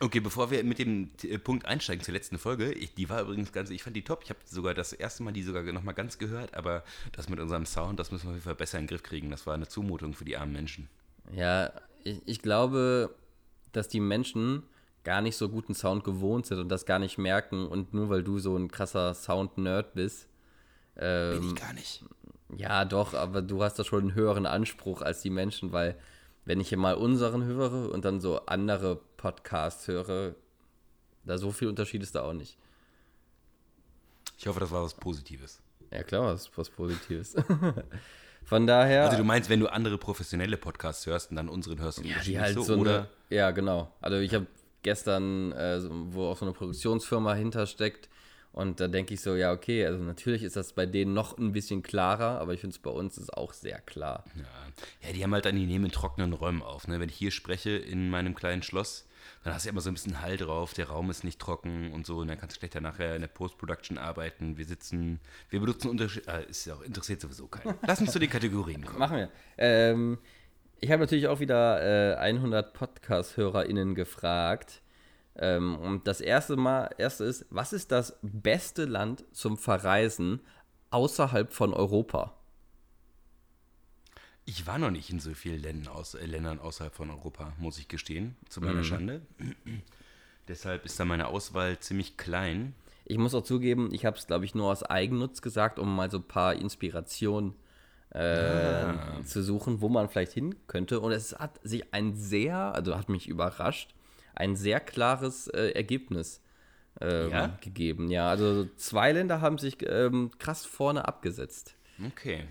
Okay, 0.00 0.20
bevor 0.20 0.50
wir 0.50 0.64
mit 0.64 0.78
dem 0.78 1.10
äh, 1.22 1.38
Punkt 1.38 1.66
einsteigen 1.66 2.02
zur 2.02 2.14
letzten 2.14 2.38
Folge, 2.38 2.72
ich, 2.72 2.94
die 2.94 3.08
war 3.08 3.22
übrigens 3.22 3.52
ganz, 3.52 3.70
ich 3.70 3.82
fand 3.82 3.94
die 3.96 4.02
top. 4.02 4.22
Ich 4.24 4.30
habe 4.30 4.40
sogar 4.44 4.74
das 4.74 4.92
erste 4.92 5.22
Mal 5.22 5.32
die 5.32 5.42
sogar 5.42 5.62
nochmal 5.62 5.94
ganz 5.94 6.18
gehört, 6.18 6.54
aber 6.54 6.82
das 7.12 7.28
mit 7.28 7.38
unserem 7.38 7.64
Sound, 7.64 8.00
das 8.00 8.10
müssen 8.10 8.24
wir 8.24 8.30
auf 8.30 8.34
jeden 8.36 8.44
Fall 8.44 8.54
besser 8.56 8.78
in 8.78 8.84
den 8.84 8.88
Griff 8.88 9.02
kriegen. 9.02 9.30
Das 9.30 9.46
war 9.46 9.54
eine 9.54 9.68
Zumutung 9.68 10.14
für 10.14 10.24
die 10.24 10.36
armen 10.36 10.52
Menschen. 10.52 10.88
Ja, 11.32 11.70
ich, 12.02 12.20
ich 12.26 12.42
glaube, 12.42 13.14
dass 13.72 13.88
die 13.88 14.00
Menschen 14.00 14.64
gar 15.04 15.20
nicht 15.20 15.36
so 15.36 15.48
guten 15.48 15.74
Sound 15.74 16.02
gewohnt 16.02 16.46
sind 16.46 16.58
und 16.58 16.68
das 16.70 16.86
gar 16.86 16.98
nicht 16.98 17.18
merken 17.18 17.66
und 17.66 17.94
nur 17.94 18.08
weil 18.08 18.22
du 18.22 18.38
so 18.38 18.56
ein 18.56 18.70
krasser 18.70 19.14
Sound-Nerd 19.14 19.94
bist. 19.94 20.26
Bin 20.96 21.04
Ähm, 21.04 21.48
ich 21.50 21.54
gar 21.60 21.72
nicht. 21.72 22.04
Ja, 22.56 22.84
doch, 22.84 23.14
aber 23.14 23.42
du 23.42 23.62
hast 23.62 23.78
da 23.78 23.84
schon 23.84 24.00
einen 24.02 24.14
höheren 24.14 24.46
Anspruch 24.46 25.02
als 25.02 25.22
die 25.22 25.30
Menschen, 25.30 25.72
weil 25.72 25.96
wenn 26.44 26.60
ich 26.60 26.68
hier 26.68 26.78
mal 26.78 26.94
unseren 26.94 27.44
höre 27.44 27.90
und 27.90 28.04
dann 28.04 28.20
so 28.20 28.44
andere 28.46 28.96
Podcasts 29.16 29.88
höre, 29.88 30.34
da 31.24 31.38
so 31.38 31.50
viel 31.50 31.68
Unterschied 31.68 32.02
ist 32.02 32.14
da 32.14 32.22
auch 32.22 32.34
nicht. 32.34 32.58
Ich 34.38 34.46
hoffe, 34.46 34.60
das 34.60 34.70
war 34.70 34.82
was 34.82 34.94
Positives. 34.94 35.60
Ja, 35.90 36.02
klar, 36.02 36.32
das 36.32 36.42
ist 36.42 36.58
was 36.58 36.70
Positives. 36.70 37.34
Von 38.44 38.66
daher. 38.66 39.04
Also 39.04 39.16
du 39.16 39.24
meinst, 39.24 39.48
wenn 39.48 39.60
du 39.60 39.72
andere 39.72 39.96
professionelle 39.96 40.56
Podcasts 40.56 41.06
hörst 41.06 41.30
und 41.30 41.36
dann 41.36 41.48
unseren 41.48 41.80
hörst, 41.80 41.98
du 41.98 42.02
ja, 42.02 42.18
die 42.18 42.38
halt 42.38 42.54
so, 42.54 42.62
so 42.62 42.74
oder? 42.76 42.98
eine, 42.98 43.08
Ja, 43.30 43.50
genau. 43.52 43.90
Also 44.02 44.18
ich 44.18 44.34
habe 44.34 44.46
gestern, 44.82 45.52
äh, 45.52 45.80
wo 45.88 46.26
auch 46.26 46.36
so 46.36 46.44
eine 46.44 46.52
Produktionsfirma 46.52 47.34
hintersteckt, 47.34 48.10
und 48.54 48.78
da 48.78 48.86
denke 48.86 49.14
ich 49.14 49.20
so, 49.20 49.34
ja, 49.34 49.52
okay, 49.52 49.84
also 49.84 50.02
natürlich 50.04 50.44
ist 50.44 50.54
das 50.54 50.72
bei 50.72 50.86
denen 50.86 51.12
noch 51.12 51.36
ein 51.36 51.50
bisschen 51.50 51.82
klarer, 51.82 52.38
aber 52.40 52.54
ich 52.54 52.60
finde 52.60 52.74
es 52.74 52.78
bei 52.78 52.90
uns 52.90 53.18
ist 53.18 53.36
auch 53.36 53.52
sehr 53.52 53.80
klar. 53.80 54.24
Ja. 54.36 55.08
ja, 55.08 55.12
die 55.12 55.24
haben 55.24 55.34
halt 55.34 55.44
dann, 55.44 55.56
die 55.56 55.66
nehmen 55.66 55.86
in 55.86 55.90
trockenen 55.90 56.32
Räumen 56.32 56.62
auf. 56.62 56.86
Ne? 56.86 57.00
Wenn 57.00 57.08
ich 57.08 57.16
hier 57.16 57.32
spreche 57.32 57.70
in 57.70 58.10
meinem 58.10 58.36
kleinen 58.36 58.62
Schloss, 58.62 59.08
dann 59.42 59.54
hast 59.54 59.64
du 59.64 59.68
ja 59.68 59.72
immer 59.72 59.80
so 59.80 59.90
ein 59.90 59.94
bisschen 59.94 60.20
Hall 60.20 60.36
drauf, 60.36 60.72
der 60.72 60.88
Raum 60.88 61.10
ist 61.10 61.24
nicht 61.24 61.40
trocken 61.40 61.92
und 61.92 62.06
so, 62.06 62.18
und 62.18 62.28
dann 62.28 62.38
kannst 62.38 62.54
du 62.54 62.60
schlechter 62.60 62.80
nachher 62.80 63.16
in 63.16 63.22
der 63.22 63.28
Post-Production 63.28 63.98
arbeiten. 63.98 64.56
Wir 64.56 64.66
sitzen, 64.66 65.18
wir 65.50 65.58
benutzen 65.58 65.88
Unterschied, 65.88 66.28
äh, 66.28 66.44
ist 66.48 66.64
ja 66.64 66.74
auch 66.74 66.82
interessiert 66.82 67.20
sowieso 67.20 67.48
keinen. 67.48 67.74
Lass 67.84 68.00
uns 68.00 68.12
zu 68.12 68.20
den 68.20 68.30
Kategorien 68.30 68.84
kommen. 68.84 69.00
Machen 69.00 69.16
wir. 69.16 69.30
Ähm, 69.58 70.18
ich 70.78 70.92
habe 70.92 71.00
natürlich 71.00 71.26
auch 71.26 71.40
wieder 71.40 72.14
äh, 72.14 72.16
100 72.18 72.72
Podcast-HörerInnen 72.72 73.96
gefragt. 73.96 74.80
Ähm, 75.36 75.76
und 75.76 76.06
das 76.06 76.20
erste 76.20 76.56
Mal, 76.56 76.90
erste 76.98 77.24
ist, 77.24 77.46
was 77.50 77.72
ist 77.72 77.90
das 77.92 78.16
beste 78.22 78.84
Land 78.84 79.24
zum 79.32 79.56
Verreisen 79.58 80.40
außerhalb 80.90 81.52
von 81.52 81.74
Europa? 81.74 82.34
Ich 84.46 84.66
war 84.66 84.78
noch 84.78 84.90
nicht 84.90 85.10
in 85.10 85.20
so 85.20 85.32
vielen 85.34 85.62
Ländern, 85.62 85.92
aus, 85.94 86.14
äh, 86.14 86.26
Ländern 86.26 86.58
außerhalb 86.60 86.94
von 86.94 87.10
Europa, 87.10 87.52
muss 87.58 87.78
ich 87.78 87.88
gestehen, 87.88 88.36
zu 88.48 88.60
meiner 88.60 88.80
Mhm. 88.80 88.84
Schande. 88.84 89.22
Deshalb 90.48 90.84
ist 90.84 91.00
da 91.00 91.04
meine 91.06 91.28
Auswahl 91.28 91.78
ziemlich 91.78 92.16
klein. 92.16 92.74
Ich 93.06 93.16
muss 93.18 93.34
auch 93.34 93.42
zugeben, 93.42 93.88
ich 93.92 94.04
habe 94.04 94.18
es, 94.18 94.26
glaube 94.26 94.44
ich, 94.44 94.54
nur 94.54 94.70
aus 94.70 94.82
Eigennutz 94.82 95.40
gesagt, 95.42 95.78
um 95.78 95.94
mal 95.94 96.10
so 96.10 96.18
ein 96.18 96.28
paar 96.28 96.54
Inspirationen 96.54 97.54
äh, 98.10 98.94
zu 99.24 99.42
suchen, 99.42 99.80
wo 99.80 99.88
man 99.88 100.08
vielleicht 100.08 100.32
hin 100.32 100.54
könnte. 100.66 101.00
Und 101.00 101.12
es 101.12 101.34
hat 101.38 101.58
sich 101.62 101.92
ein 101.94 102.14
sehr, 102.14 102.56
also 102.56 102.96
hat 102.96 103.08
mich 103.08 103.26
überrascht, 103.28 103.94
ein 104.34 104.56
sehr 104.56 104.80
klares 104.80 105.48
äh, 105.48 105.70
Ergebnis 105.70 106.40
ähm, 107.00 107.30
Ja? 107.30 107.58
gegeben. 107.60 108.08
Ja, 108.08 108.28
also 108.28 108.66
zwei 108.76 109.12
Länder 109.12 109.40
haben 109.40 109.58
sich 109.58 109.78
ähm, 109.88 110.30
krass 110.38 110.64
vorne 110.64 111.06
abgesetzt. 111.08 111.74
Okay. 112.06 112.44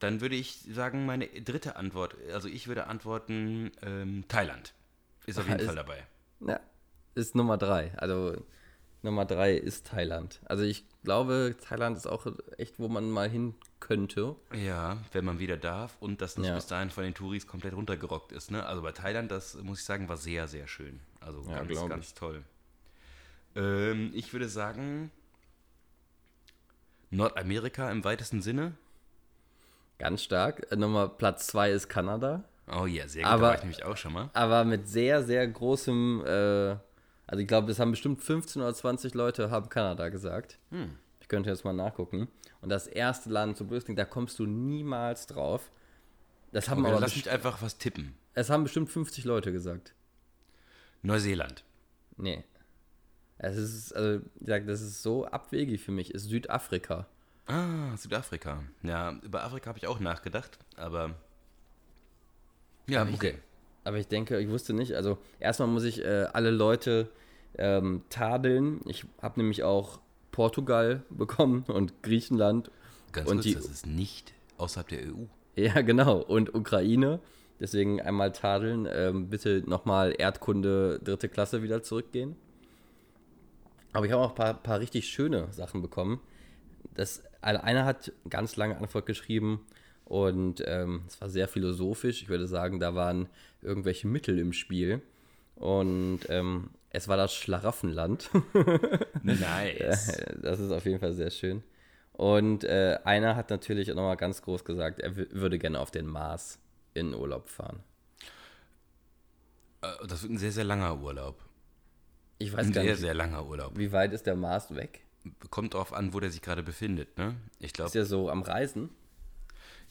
Dann 0.00 0.20
würde 0.20 0.34
ich 0.34 0.60
sagen, 0.72 1.06
meine 1.06 1.26
dritte 1.28 1.76
Antwort, 1.76 2.16
also 2.32 2.48
ich 2.48 2.66
würde 2.66 2.86
antworten, 2.88 3.70
ähm, 3.82 4.24
Thailand. 4.28 4.74
Ist 5.26 5.38
auf 5.38 5.46
jeden 5.46 5.60
ist- 5.60 5.66
Fall 5.66 5.76
dabei. 5.76 5.98
Ja, 6.40 6.58
ist 7.14 7.36
Nummer 7.36 7.56
drei. 7.56 7.92
Also 7.96 8.36
Nummer 9.02 9.24
drei 9.24 9.54
ist 9.54 9.86
Thailand. 9.88 10.40
Also 10.44 10.62
ich 10.62 10.84
glaube, 11.02 11.56
Thailand 11.60 11.96
ist 11.96 12.06
auch 12.06 12.26
echt, 12.56 12.78
wo 12.78 12.88
man 12.88 13.10
mal 13.10 13.28
hin 13.28 13.54
könnte. 13.80 14.36
Ja, 14.54 14.98
wenn 15.12 15.24
man 15.24 15.40
wieder 15.40 15.56
darf 15.56 15.96
und 16.00 16.20
das 16.22 16.36
nicht 16.38 16.46
Ja. 16.48 16.54
bis 16.54 16.66
dahin 16.68 16.90
von 16.90 17.02
den 17.02 17.14
Touris 17.14 17.46
komplett 17.48 17.74
runtergerockt 17.74 18.30
ist. 18.30 18.50
Ne? 18.52 18.64
Also 18.64 18.80
bei 18.82 18.92
Thailand, 18.92 19.30
das 19.32 19.54
muss 19.56 19.80
ich 19.80 19.84
sagen, 19.84 20.08
war 20.08 20.16
sehr, 20.16 20.46
sehr 20.46 20.68
schön. 20.68 21.00
Also 21.20 21.42
Ja, 21.50 21.64
ganz, 21.64 21.88
ganz 21.88 22.14
toll. 22.14 22.44
Ähm, 23.56 24.12
ich 24.14 24.32
würde 24.32 24.48
sagen, 24.48 25.10
Nordamerika 27.10 27.90
im 27.90 28.04
weitesten 28.04 28.40
Sinne. 28.40 28.74
Ganz 29.98 30.22
stark. 30.22 30.74
Nummer 30.76 31.08
Platz 31.08 31.46
zwei 31.48 31.70
ist 31.70 31.88
Kanada. 31.88 32.44
Oh 32.72 32.86
ja, 32.86 33.06
sehr 33.08 33.24
gut, 33.24 33.32
Aber- 33.32 33.42
da 33.42 33.48
war 33.48 33.54
ich 33.56 33.60
nämlich 33.62 33.84
auch 33.84 33.96
schon 33.96 34.12
mal. 34.12 34.30
aber 34.32 34.64
mit 34.64 34.88
sehr, 34.88 35.22
sehr 35.24 35.46
großem, 35.46 36.24
äh, 36.24 36.76
also 37.26 37.40
ich 37.40 37.48
glaube, 37.48 37.70
es 37.70 37.78
haben 37.78 37.90
bestimmt 37.92 38.20
15 38.22 38.60
oder 38.62 38.74
20 38.74 39.14
Leute 39.14 39.50
haben 39.50 39.68
Kanada 39.68 40.08
gesagt. 40.08 40.58
Ich 41.20 41.28
könnte 41.28 41.50
jetzt 41.50 41.64
mal 41.64 41.72
nachgucken. 41.72 42.28
Und 42.60 42.68
das 42.68 42.86
erste 42.86 43.30
Land 43.30 43.56
zu 43.56 43.66
Brüssel, 43.66 43.94
da 43.94 44.04
kommst 44.04 44.38
du 44.38 44.46
niemals 44.46 45.26
drauf. 45.26 45.70
Das 46.52 46.68
haben 46.68 46.82
Okay, 46.82 46.90
aber 46.92 47.00
lass 47.00 47.16
mich 47.16 47.30
einfach 47.30 47.62
was 47.62 47.78
tippen. 47.78 48.14
es 48.34 48.50
haben 48.50 48.64
bestimmt 48.64 48.90
50 48.90 49.24
Leute 49.24 49.52
gesagt. 49.52 49.94
Neuseeland. 51.02 51.64
Nee. 52.16 52.44
Es 53.38 53.56
ist, 53.56 53.92
also, 53.92 54.24
ich 54.40 54.46
sag, 54.46 54.66
das 54.66 54.80
ist 54.82 55.02
so 55.02 55.26
abwegig 55.26 55.80
für 55.82 55.90
mich, 55.90 56.14
ist 56.14 56.24
Südafrika. 56.28 57.06
Ah, 57.46 57.96
Südafrika. 57.96 58.62
Ja, 58.82 59.18
über 59.22 59.42
Afrika 59.42 59.68
habe 59.68 59.78
ich 59.78 59.86
auch 59.88 59.98
nachgedacht, 59.98 60.58
aber. 60.76 61.16
Ja, 62.86 63.02
okay. 63.02 63.38
Aber 63.84 63.98
ich 63.98 64.06
denke, 64.08 64.38
ich 64.38 64.48
wusste 64.48 64.72
nicht, 64.72 64.94
also 64.94 65.18
erstmal 65.40 65.68
muss 65.68 65.84
ich 65.84 66.04
äh, 66.04 66.26
alle 66.32 66.50
Leute 66.50 67.08
ähm, 67.58 68.02
tadeln. 68.08 68.80
Ich 68.86 69.04
habe 69.20 69.40
nämlich 69.40 69.62
auch 69.62 70.00
Portugal 70.30 71.02
bekommen 71.10 71.64
und 71.68 72.02
Griechenland. 72.02 72.70
Ganz 73.12 73.28
und 73.28 73.36
kurz, 73.36 73.44
die, 73.44 73.54
das 73.54 73.66
ist 73.66 73.86
nicht 73.86 74.32
außerhalb 74.58 74.88
der 74.88 75.00
EU. 75.00 75.24
Ja, 75.56 75.82
genau. 75.82 76.18
Und 76.18 76.54
Ukraine. 76.54 77.20
Deswegen 77.60 78.00
einmal 78.00 78.32
tadeln. 78.32 78.88
Ähm, 78.90 79.28
bitte 79.28 79.62
nochmal 79.66 80.14
Erdkunde 80.16 80.98
dritte 81.02 81.28
Klasse 81.28 81.62
wieder 81.62 81.82
zurückgehen. 81.82 82.36
Aber 83.92 84.06
ich 84.06 84.12
habe 84.12 84.22
auch 84.22 84.30
ein 84.30 84.34
paar, 84.34 84.54
paar 84.54 84.80
richtig 84.80 85.08
schöne 85.08 85.52
Sachen 85.52 85.82
bekommen. 85.82 86.20
Das, 86.94 87.22
einer 87.42 87.84
hat 87.84 88.12
ganz 88.28 88.56
lange 88.56 88.78
Antwort 88.78 89.06
geschrieben 89.06 89.60
und 90.12 90.62
ähm, 90.66 91.04
es 91.08 91.18
war 91.22 91.30
sehr 91.30 91.48
philosophisch. 91.48 92.20
Ich 92.22 92.28
würde 92.28 92.46
sagen, 92.46 92.78
da 92.80 92.94
waren 92.94 93.30
irgendwelche 93.62 94.06
Mittel 94.06 94.38
im 94.38 94.52
Spiel. 94.52 95.00
Und 95.56 96.20
ähm, 96.28 96.68
es 96.90 97.08
war 97.08 97.16
das 97.16 97.32
Schlaraffenland. 97.34 98.28
Nice. 99.22 100.20
Das 100.42 100.60
ist 100.60 100.70
auf 100.70 100.84
jeden 100.84 100.98
Fall 101.00 101.14
sehr 101.14 101.30
schön. 101.30 101.62
Und 102.12 102.62
äh, 102.64 102.98
einer 103.04 103.36
hat 103.36 103.48
natürlich 103.48 103.90
auch 103.90 103.96
nochmal 103.96 104.18
ganz 104.18 104.42
groß 104.42 104.66
gesagt, 104.66 105.00
er 105.00 105.12
wü- 105.12 105.32
würde 105.32 105.58
gerne 105.58 105.80
auf 105.80 105.90
den 105.90 106.06
Mars 106.06 106.58
in 106.92 107.14
Urlaub 107.14 107.48
fahren. 107.48 107.80
Äh, 109.80 110.06
Das 110.06 110.22
wird 110.22 110.32
ein 110.32 110.38
sehr, 110.38 110.52
sehr 110.52 110.64
langer 110.64 111.00
Urlaub. 111.00 111.42
Ich 112.38 112.52
weiß 112.52 112.66
Ein 112.66 112.72
gar 112.72 112.82
sehr, 112.82 112.92
nicht, 112.92 113.00
sehr 113.00 113.14
langer 113.14 113.46
Urlaub. 113.46 113.78
wie 113.78 113.92
weit 113.92 114.12
ist 114.12 114.26
der 114.26 114.36
Mars 114.36 114.74
weg? 114.74 115.00
Kommt 115.50 115.72
drauf 115.72 115.92
an, 115.94 116.12
wo 116.12 116.20
der 116.20 116.30
sich 116.30 116.42
gerade 116.42 116.62
befindet, 116.62 117.16
ne? 117.16 117.36
Ich 117.60 117.66
Ist 117.68 117.74
glaube, 117.76 117.96
er 117.98 118.04
so 118.04 118.28
am 118.28 118.42
Reisen? 118.42 118.90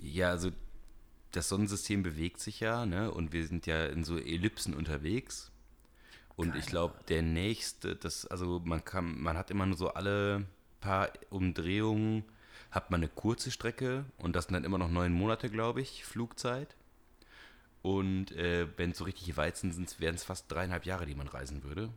Ja, 0.01 0.29
also 0.29 0.51
das 1.31 1.47
Sonnensystem 1.49 2.03
bewegt 2.03 2.39
sich 2.39 2.59
ja, 2.59 2.85
ne? 2.85 3.11
Und 3.11 3.31
wir 3.31 3.47
sind 3.47 3.65
ja 3.65 3.85
in 3.85 4.03
so 4.03 4.17
Ellipsen 4.17 4.73
unterwegs. 4.73 5.51
Und 6.35 6.55
ich 6.55 6.65
glaube, 6.65 6.95
der 7.07 7.21
nächste, 7.21 7.95
das, 7.95 8.25
also 8.25 8.61
man 8.63 8.83
kann, 8.83 9.21
man 9.21 9.37
hat 9.37 9.51
immer 9.51 9.65
nur 9.65 9.77
so 9.77 9.89
alle 9.89 10.45
paar 10.79 11.11
Umdrehungen, 11.29 12.23
hat 12.71 12.89
man 12.89 13.01
eine 13.01 13.09
kurze 13.09 13.51
Strecke 13.51 14.05
und 14.17 14.35
das 14.35 14.45
sind 14.45 14.53
dann 14.53 14.63
immer 14.63 14.77
noch 14.77 14.89
neun 14.89 15.13
Monate, 15.13 15.49
glaube 15.49 15.81
ich, 15.81 16.03
Flugzeit. 16.03 16.75
Und 17.81 18.31
äh, 18.31 18.67
wenn 18.77 18.91
es 18.91 18.97
so 18.97 19.03
richtige 19.03 19.37
Weizen 19.37 19.71
sind, 19.71 19.99
wären 19.99 20.15
es 20.15 20.23
fast 20.23 20.51
dreieinhalb 20.51 20.85
Jahre, 20.85 21.05
die 21.05 21.15
man 21.15 21.27
reisen 21.27 21.63
würde, 21.63 21.89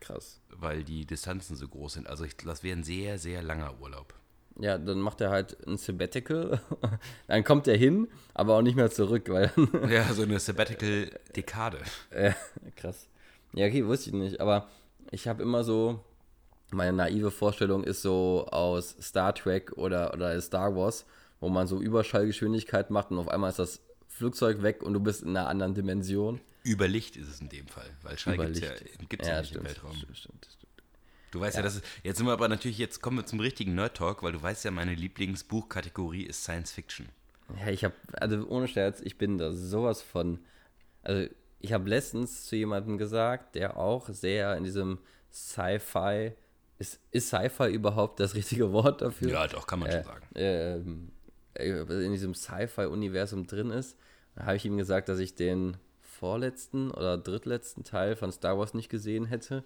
Krass. 0.00 0.40
weil 0.48 0.82
die 0.82 1.04
Distanzen 1.04 1.56
so 1.56 1.68
groß 1.68 1.94
sind. 1.94 2.08
Also 2.08 2.24
ich, 2.24 2.36
das 2.36 2.62
wäre 2.62 2.76
ein 2.76 2.84
sehr, 2.84 3.18
sehr 3.18 3.42
langer 3.42 3.80
Urlaub. 3.80 4.14
Ja, 4.58 4.78
dann 4.78 5.00
macht 5.00 5.20
er 5.20 5.30
halt 5.30 5.56
ein 5.66 5.76
Sabbatical. 5.76 6.60
dann 7.26 7.44
kommt 7.44 7.68
er 7.68 7.76
hin, 7.76 8.08
aber 8.34 8.56
auch 8.56 8.62
nicht 8.62 8.76
mehr 8.76 8.90
zurück, 8.90 9.28
weil. 9.28 9.52
Ja, 9.90 10.12
so 10.12 10.22
eine 10.22 10.38
Sabbatical-Dekade. 10.38 11.78
äh, 12.10 12.32
krass. 12.74 13.08
Ja, 13.52 13.66
okay, 13.66 13.84
wusste 13.86 14.10
ich 14.10 14.14
nicht. 14.14 14.40
Aber 14.40 14.68
ich 15.10 15.28
habe 15.28 15.42
immer 15.42 15.64
so. 15.64 16.00
Meine 16.72 16.92
naive 16.96 17.30
Vorstellung 17.30 17.84
ist 17.84 18.02
so 18.02 18.46
aus 18.50 18.96
Star 19.00 19.32
Trek 19.32 19.72
oder, 19.76 20.12
oder 20.12 20.40
Star 20.40 20.74
Wars, 20.74 21.06
wo 21.38 21.48
man 21.48 21.68
so 21.68 21.80
Überschallgeschwindigkeit 21.80 22.90
macht 22.90 23.12
und 23.12 23.18
auf 23.18 23.28
einmal 23.28 23.50
ist 23.50 23.60
das 23.60 23.80
Flugzeug 24.08 24.62
weg 24.62 24.82
und 24.82 24.92
du 24.92 24.98
bist 24.98 25.22
in 25.22 25.36
einer 25.36 25.46
anderen 25.46 25.74
Dimension. 25.74 26.40
Über 26.64 26.88
Licht 26.88 27.16
ist 27.16 27.28
es 27.28 27.40
in 27.40 27.48
dem 27.48 27.68
Fall, 27.68 27.88
weil 28.02 28.18
Schall 28.18 28.36
gibt 28.36 28.56
es 28.56 28.60
ja, 28.60 28.70
gibt's 29.08 29.28
ja, 29.28 29.38
nicht 29.38 29.50
stimmt, 29.50 29.62
im 29.62 29.68
Weltraum. 29.68 29.94
Stimmt, 29.94 30.16
stimmt. 30.16 30.55
Du 31.30 31.40
weißt 31.40 31.56
ja, 31.56 31.62
das 31.62 31.76
ist, 31.76 31.84
jetzt 32.02 32.18
sind 32.18 32.26
wir 32.26 32.32
aber 32.32 32.48
natürlich, 32.48 32.78
jetzt 32.78 33.00
kommen 33.02 33.18
wir 33.18 33.26
zum 33.26 33.40
richtigen 33.40 33.74
Nerd-Talk, 33.74 34.22
weil 34.22 34.32
du 34.32 34.42
weißt 34.42 34.64
ja, 34.64 34.70
meine 34.70 34.94
Lieblingsbuchkategorie 34.94 36.22
ist 36.22 36.42
Science 36.42 36.72
Fiction. 36.72 37.08
Ja, 37.60 37.68
ich 37.68 37.84
habe, 37.84 37.94
also 38.12 38.46
ohne 38.48 38.68
Scherz, 38.68 39.00
ich 39.00 39.18
bin 39.18 39.38
da 39.38 39.52
sowas 39.52 40.02
von. 40.02 40.40
Also, 41.02 41.28
ich 41.60 41.72
habe 41.72 41.88
letztens 41.88 42.46
zu 42.46 42.56
jemandem 42.56 42.98
gesagt, 42.98 43.54
der 43.54 43.76
auch 43.76 44.08
sehr 44.08 44.56
in 44.56 44.64
diesem 44.64 44.98
Sci-Fi. 45.32 46.32
Ist, 46.78 47.00
ist 47.10 47.28
Sci-Fi 47.28 47.72
überhaupt 47.72 48.20
das 48.20 48.34
richtige 48.34 48.72
Wort 48.72 49.00
dafür? 49.00 49.30
Ja, 49.30 49.46
doch, 49.46 49.66
kann 49.66 49.80
man 49.80 49.90
schon 49.90 50.04
sagen. 50.04 50.26
Ähm, 50.34 51.12
äh, 51.54 52.04
in 52.04 52.12
diesem 52.12 52.34
Sci-Fi-Universum 52.34 53.46
drin 53.46 53.70
ist. 53.70 53.96
Da 54.34 54.44
habe 54.44 54.56
ich 54.56 54.64
ihm 54.64 54.76
gesagt, 54.76 55.08
dass 55.08 55.18
ich 55.18 55.34
den 55.34 55.78
vorletzten 56.00 56.90
oder 56.90 57.16
drittletzten 57.18 57.84
Teil 57.84 58.16
von 58.16 58.32
Star 58.32 58.58
Wars 58.58 58.74
nicht 58.74 58.88
gesehen 58.88 59.26
hätte. 59.26 59.64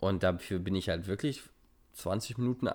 Und 0.00 0.22
dafür 0.22 0.58
bin 0.58 0.74
ich 0.74 0.88
halt 0.88 1.06
wirklich 1.06 1.42
20 1.94 2.38
Minuten 2.38 2.68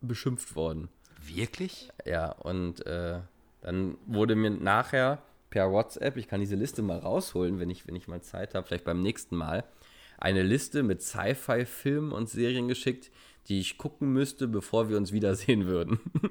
beschimpft 0.00 0.56
worden. 0.56 0.88
Wirklich? 1.22 1.90
Ja, 2.04 2.32
und 2.32 2.84
äh, 2.86 3.20
dann 3.62 3.96
wurde 4.06 4.34
mir 4.36 4.50
nachher 4.50 5.22
per 5.50 5.70
WhatsApp, 5.70 6.16
ich 6.16 6.28
kann 6.28 6.40
diese 6.40 6.56
Liste 6.56 6.82
mal 6.82 6.98
rausholen, 6.98 7.58
wenn 7.60 7.70
ich, 7.70 7.86
wenn 7.86 7.96
ich 7.96 8.08
mal 8.08 8.20
Zeit 8.22 8.54
habe, 8.54 8.66
vielleicht 8.66 8.84
beim 8.84 9.00
nächsten 9.00 9.36
Mal, 9.36 9.64
eine 10.18 10.42
Liste 10.42 10.82
mit 10.82 11.02
Sci-Fi-Filmen 11.02 12.12
und 12.12 12.28
Serien 12.28 12.68
geschickt, 12.68 13.10
die 13.48 13.60
ich 13.60 13.78
gucken 13.78 14.12
müsste, 14.12 14.48
bevor 14.48 14.88
wir 14.88 14.96
uns 14.96 15.12
wiedersehen 15.12 15.66
würden. 15.66 16.00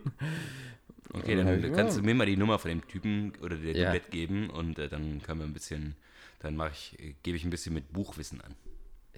Okay, 1.13 1.35
dann 1.37 1.61
Ja. 1.63 1.69
kannst 1.69 1.97
du 1.97 2.01
mir 2.01 2.13
mal 2.13 2.25
die 2.25 2.35
Nummer 2.35 2.59
von 2.59 2.69
dem 2.69 2.85
Typen 2.87 3.31
oder 3.41 3.55
der 3.55 3.73
Ja. 3.75 3.91
Duett 3.91 4.11
geben 4.11 4.49
und 4.49 4.77
äh, 4.79 4.89
dann 4.89 5.21
können 5.21 5.39
wir 5.39 5.45
ein 5.47 5.53
bisschen, 5.53 5.95
dann 6.39 6.57
mache 6.57 6.71
ich, 6.73 7.15
gebe 7.23 7.37
ich 7.37 7.45
ein 7.45 7.49
bisschen 7.49 7.73
mit 7.73 7.93
Buchwissen 7.93 8.41
an. 8.41 8.53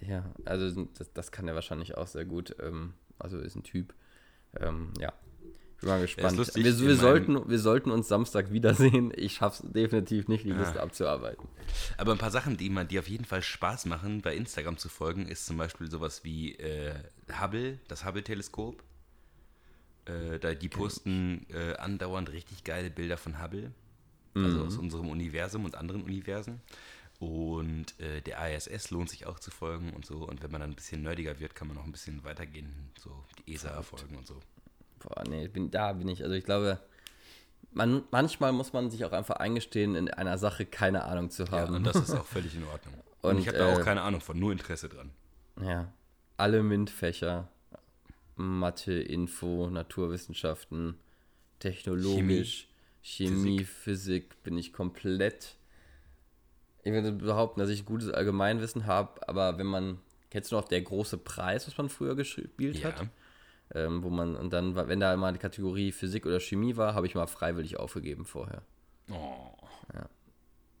Ja, 0.06 0.24
also 0.44 0.84
das, 0.98 1.12
das 1.12 1.32
kann 1.32 1.48
er 1.48 1.54
wahrscheinlich 1.54 1.96
auch 1.96 2.06
sehr 2.06 2.24
gut. 2.24 2.54
Ähm, 2.62 2.94
also 3.18 3.38
ist 3.38 3.56
ein 3.56 3.62
Typ. 3.62 3.94
Ähm, 4.60 4.92
ja. 5.00 5.12
Ich 5.76 5.80
bin 5.82 5.90
mal 5.90 6.00
gespannt. 6.00 6.36
lustig, 6.36 6.64
wir, 6.64 6.78
wir, 6.80 6.96
sollten, 6.96 7.48
wir 7.48 7.58
sollten 7.60 7.90
uns 7.92 8.08
Samstag 8.08 8.52
wiedersehen. 8.52 9.12
Ich 9.14 9.34
schaff's 9.34 9.62
definitiv 9.64 10.26
nicht, 10.26 10.44
die 10.44 10.52
Ah. 10.52 10.58
Liste 10.58 10.80
abzuarbeiten. 10.82 11.48
Aber 11.96 12.12
ein 12.12 12.18
paar 12.18 12.32
Sachen, 12.32 12.56
die, 12.56 12.68
man, 12.68 12.88
die 12.88 12.98
auf 12.98 13.08
jeden 13.08 13.24
Fall 13.24 13.42
Spaß 13.42 13.86
machen, 13.86 14.20
bei 14.20 14.34
Instagram 14.34 14.76
zu 14.76 14.88
folgen, 14.88 15.26
ist 15.28 15.46
zum 15.46 15.56
Beispiel 15.56 15.88
sowas 15.88 16.24
wie 16.24 16.54
äh, 16.56 16.94
Hubble, 17.40 17.78
das 17.86 18.04
Hubble-Teleskop. 18.04 18.82
Äh, 20.06 20.38
da, 20.40 20.54
die 20.54 20.68
posten 20.68 21.46
äh, 21.50 21.76
andauernd 21.76 22.32
richtig 22.32 22.64
geile 22.64 22.90
Bilder 22.90 23.16
von 23.16 23.40
Hubble, 23.42 23.72
also 24.34 24.64
aus 24.64 24.76
unserem 24.76 25.08
Universum 25.10 25.64
und 25.64 25.74
anderen 25.76 26.02
Universen. 26.02 26.60
Und 27.18 27.98
äh, 27.98 28.20
der 28.22 28.54
ISS 28.54 28.90
lohnt 28.90 29.10
sich 29.10 29.26
auch 29.26 29.40
zu 29.40 29.50
folgen 29.50 29.92
und 29.92 30.06
so. 30.06 30.18
Und 30.18 30.42
wenn 30.42 30.52
man 30.52 30.60
dann 30.60 30.70
ein 30.70 30.76
bisschen 30.76 31.02
nerdiger 31.02 31.40
wird, 31.40 31.54
kann 31.56 31.66
man 31.66 31.76
noch 31.76 31.84
ein 31.84 31.90
bisschen 31.92 32.22
weitergehen, 32.24 32.90
so 32.98 33.24
die 33.46 33.54
ESA 33.54 33.82
folgen 33.82 34.16
und 34.16 34.26
so. 34.26 34.38
Boah, 35.00 35.24
nee, 35.28 35.48
bin, 35.48 35.70
da 35.70 35.92
bin 35.92 36.08
ich. 36.08 36.22
Also 36.22 36.34
ich 36.34 36.44
glaube, 36.44 36.78
man, 37.72 38.04
manchmal 38.12 38.52
muss 38.52 38.72
man 38.72 38.90
sich 38.90 39.04
auch 39.04 39.12
einfach 39.12 39.36
eingestehen, 39.36 39.96
in 39.96 40.08
einer 40.10 40.38
Sache 40.38 40.64
keine 40.64 41.04
Ahnung 41.04 41.30
zu 41.30 41.44
Ja, 41.44 41.50
haben. 41.52 41.74
und 41.74 41.84
das 41.84 41.96
ist 41.96 42.10
auch 42.14 42.24
völlig 42.36 42.54
in 42.54 42.64
Ordnung. 42.64 42.94
Und, 43.22 43.30
Und, 43.30 43.38
ich 43.40 43.48
habe 43.48 43.58
da 43.58 43.72
auch 43.72 43.80
äh, 43.80 43.82
keine 43.82 44.02
Ahnung 44.02 44.20
von, 44.20 44.38
nur 44.38 44.52
Interesse 44.52 44.88
dran. 44.88 45.10
Ja. 45.60 45.92
Alle 46.36 46.62
MINT-Fächer. 46.62 47.48
Mathe, 48.36 48.92
Info, 49.00 49.68
Naturwissenschaften, 49.68 50.96
technologisch, 51.58 52.68
Chemie, 53.02 53.64
Physik, 53.64 54.40
bin 54.44 54.56
ich 54.56 54.72
komplett. 54.72 55.56
Ich 56.88 56.94
würde 56.94 57.12
behaupten, 57.12 57.60
dass 57.60 57.68
ich 57.68 57.84
gutes 57.84 58.08
Allgemeinwissen 58.10 58.86
habe, 58.86 59.28
aber 59.28 59.58
wenn 59.58 59.66
man. 59.66 59.98
Kennst 60.30 60.52
du 60.52 60.56
noch 60.56 60.68
der 60.68 60.82
große 60.82 61.16
Preis, 61.18 61.66
was 61.66 61.76
man 61.78 61.88
früher 61.88 62.14
gespielt 62.14 62.76
Ja. 62.78 62.88
hat? 62.92 63.06
Ähm, 63.74 64.02
wo 64.02 64.08
man, 64.10 64.36
und 64.36 64.50
dann, 64.52 64.74
wenn 64.76 65.00
da 65.00 65.14
mal 65.16 65.32
die 65.32 65.38
Kategorie 65.38 65.92
Physik 65.92 66.24
oder 66.24 66.40
Chemie 66.40 66.76
war, 66.76 66.94
habe 66.94 67.06
ich 67.06 67.14
mal 67.14 67.26
freiwillig 67.26 67.78
aufgegeben 67.78 68.24
vorher. 68.24 68.62
Oh. 69.10 69.52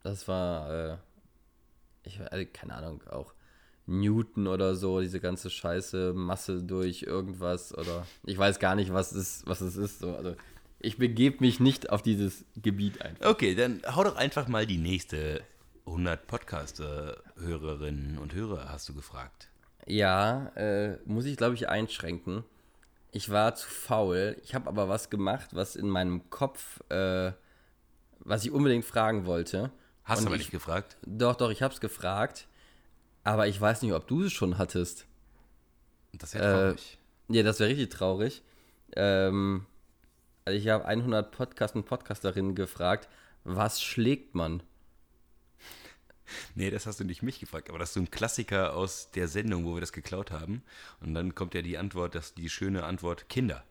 Das 0.02 0.28
war, 0.28 0.70
äh, 0.70 0.96
ich 2.04 2.20
also, 2.30 2.46
keine 2.52 2.74
Ahnung, 2.74 3.02
auch 3.10 3.34
Newton 3.86 4.46
oder 4.46 4.74
so, 4.74 5.00
diese 5.00 5.20
ganze 5.20 5.50
Scheiße, 5.50 6.12
Masse 6.14 6.62
durch 6.62 7.02
irgendwas 7.02 7.76
oder 7.76 8.06
ich 8.24 8.38
weiß 8.38 8.58
gar 8.58 8.74
nicht, 8.74 8.92
was 8.92 9.12
es, 9.12 9.42
was 9.46 9.60
es 9.60 9.76
ist. 9.76 9.98
So. 10.00 10.14
Also 10.14 10.34
ich 10.78 10.98
begebe 10.98 11.38
mich 11.40 11.58
nicht 11.58 11.90
auf 11.90 12.02
dieses 12.02 12.44
Gebiet 12.56 13.02
ein. 13.02 13.16
Okay, 13.22 13.54
dann 13.54 13.80
hau 13.94 14.04
doch 14.04 14.16
einfach 14.16 14.46
mal 14.48 14.66
die 14.66 14.78
nächste 14.78 15.42
100 15.88 16.26
Podcast-Hörerinnen 16.26 18.18
und 18.18 18.34
Hörer, 18.34 18.68
hast 18.70 18.88
du 18.88 18.94
gefragt. 18.94 19.48
Ja, 19.86 20.48
äh, 20.56 20.98
muss 21.06 21.24
ich 21.24 21.36
glaube 21.36 21.54
ich 21.54 21.68
einschränken. 21.68 22.44
Ich 23.10 23.30
war 23.30 23.54
zu 23.54 23.68
faul. 23.68 24.36
Ich 24.42 24.54
habe 24.54 24.68
aber 24.68 24.88
was 24.88 25.08
gemacht, 25.08 25.50
was 25.54 25.76
in 25.76 25.88
meinem 25.88 26.28
Kopf, 26.30 26.80
äh, 26.90 27.32
was 28.20 28.44
ich 28.44 28.50
unbedingt 28.50 28.84
fragen 28.84 29.24
wollte. 29.24 29.70
Hast 30.04 30.18
Und 30.18 30.24
du 30.24 30.28
aber 30.28 30.36
ich- 30.36 30.42
nicht 30.42 30.50
gefragt? 30.50 30.96
Doch, 31.06 31.36
doch, 31.36 31.50
ich 31.50 31.62
habe 31.62 31.72
es 31.72 31.80
gefragt. 31.80 32.46
Aber 33.24 33.46
ich 33.46 33.58
weiß 33.60 33.82
nicht, 33.82 33.92
ob 33.92 34.06
du 34.06 34.24
es 34.24 34.32
schon 34.32 34.58
hattest. 34.58 35.06
Das 36.12 36.34
wäre 36.34 36.44
Äh, 36.44 36.52
traurig. 36.68 36.98
Ja, 37.28 37.42
das 37.42 37.60
wäre 37.60 37.70
richtig 37.70 37.90
traurig. 37.90 38.42
Ähm, 38.96 39.66
also 40.44 40.58
ich 40.58 40.68
habe 40.68 40.84
100 40.86 41.30
Podcast 41.30 41.74
und 41.76 41.84
Podcasterinnen 41.84 42.54
gefragt, 42.54 43.08
was 43.44 43.80
schlägt 43.82 44.34
man? 44.34 44.62
Nee, 46.54 46.70
das 46.70 46.86
hast 46.86 47.00
du 47.00 47.04
nicht 47.04 47.22
mich 47.22 47.40
gefragt, 47.40 47.70
aber 47.70 47.78
das 47.78 47.90
ist 47.90 47.94
so 47.94 48.00
ein 48.00 48.10
Klassiker 48.10 48.74
aus 48.74 49.10
der 49.10 49.28
Sendung, 49.28 49.64
wo 49.64 49.74
wir 49.74 49.80
das 49.80 49.92
geklaut 49.92 50.30
haben. 50.30 50.62
Und 51.00 51.14
dann 51.14 51.34
kommt 51.34 51.54
ja 51.54 51.62
die 51.62 51.78
Antwort, 51.78 52.14
das, 52.14 52.34
die 52.34 52.48
schöne 52.48 52.84
Antwort, 52.84 53.28
Kinder. 53.28 53.64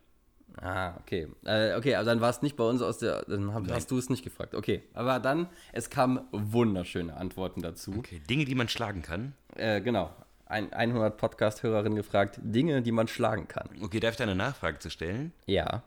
Ah, 0.60 0.96
okay. 1.00 1.28
Äh, 1.44 1.76
okay, 1.76 1.94
aber 1.94 2.04
dann 2.04 2.20
war 2.20 2.30
es 2.30 2.42
nicht 2.42 2.56
bei 2.56 2.64
uns 2.64 2.82
aus 2.82 2.98
der, 2.98 3.22
dann 3.26 3.46
Nein. 3.46 3.70
hast 3.70 3.90
du 3.90 3.98
es 3.98 4.10
nicht 4.10 4.24
gefragt. 4.24 4.54
Okay, 4.54 4.82
aber 4.94 5.20
dann, 5.20 5.48
es 5.72 5.90
kamen 5.90 6.20
wunderschöne 6.32 7.16
Antworten 7.16 7.62
dazu. 7.62 7.94
Okay, 7.98 8.20
Dinge, 8.28 8.44
die 8.44 8.54
man 8.54 8.68
schlagen 8.68 9.02
kann. 9.02 9.34
Äh, 9.54 9.80
genau, 9.80 10.10
Ein, 10.46 10.72
100 10.72 11.16
Podcast-Hörerinnen 11.16 11.94
gefragt, 11.96 12.40
Dinge, 12.42 12.82
die 12.82 12.92
man 12.92 13.06
schlagen 13.06 13.46
kann. 13.46 13.68
Okay, 13.82 14.00
darf 14.00 14.12
ich 14.12 14.16
da 14.16 14.24
eine 14.24 14.34
Nachfrage 14.34 14.78
zu 14.78 14.90
stellen? 14.90 15.32
Ja, 15.46 15.82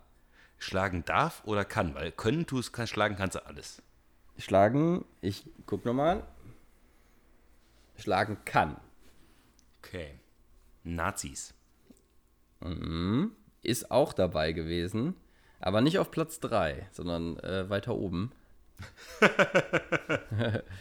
Schlagen 0.61 1.03
darf 1.05 1.41
oder 1.45 1.65
kann? 1.65 1.95
Weil 1.95 2.11
können 2.11 2.45
tust, 2.45 2.71
kann, 2.71 2.85
schlagen 2.85 3.15
kannst 3.15 3.35
du 3.35 3.45
alles. 3.45 3.81
schlagen, 4.37 5.03
ich 5.19 5.49
guck 5.65 5.85
nochmal, 5.85 6.23
schlagen 8.01 8.37
kann. 8.45 8.77
Okay. 9.79 10.19
Nazis. 10.83 11.53
ist 13.61 13.91
auch 13.91 14.13
dabei 14.13 14.51
gewesen, 14.51 15.15
aber 15.59 15.81
nicht 15.81 15.99
auf 15.99 16.11
Platz 16.11 16.39
3, 16.39 16.89
sondern 16.91 17.37
äh, 17.39 17.69
weiter 17.69 17.95
oben. 17.95 18.31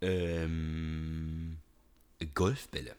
Ähm, 0.00 1.58
Golfbälle. 2.34 2.92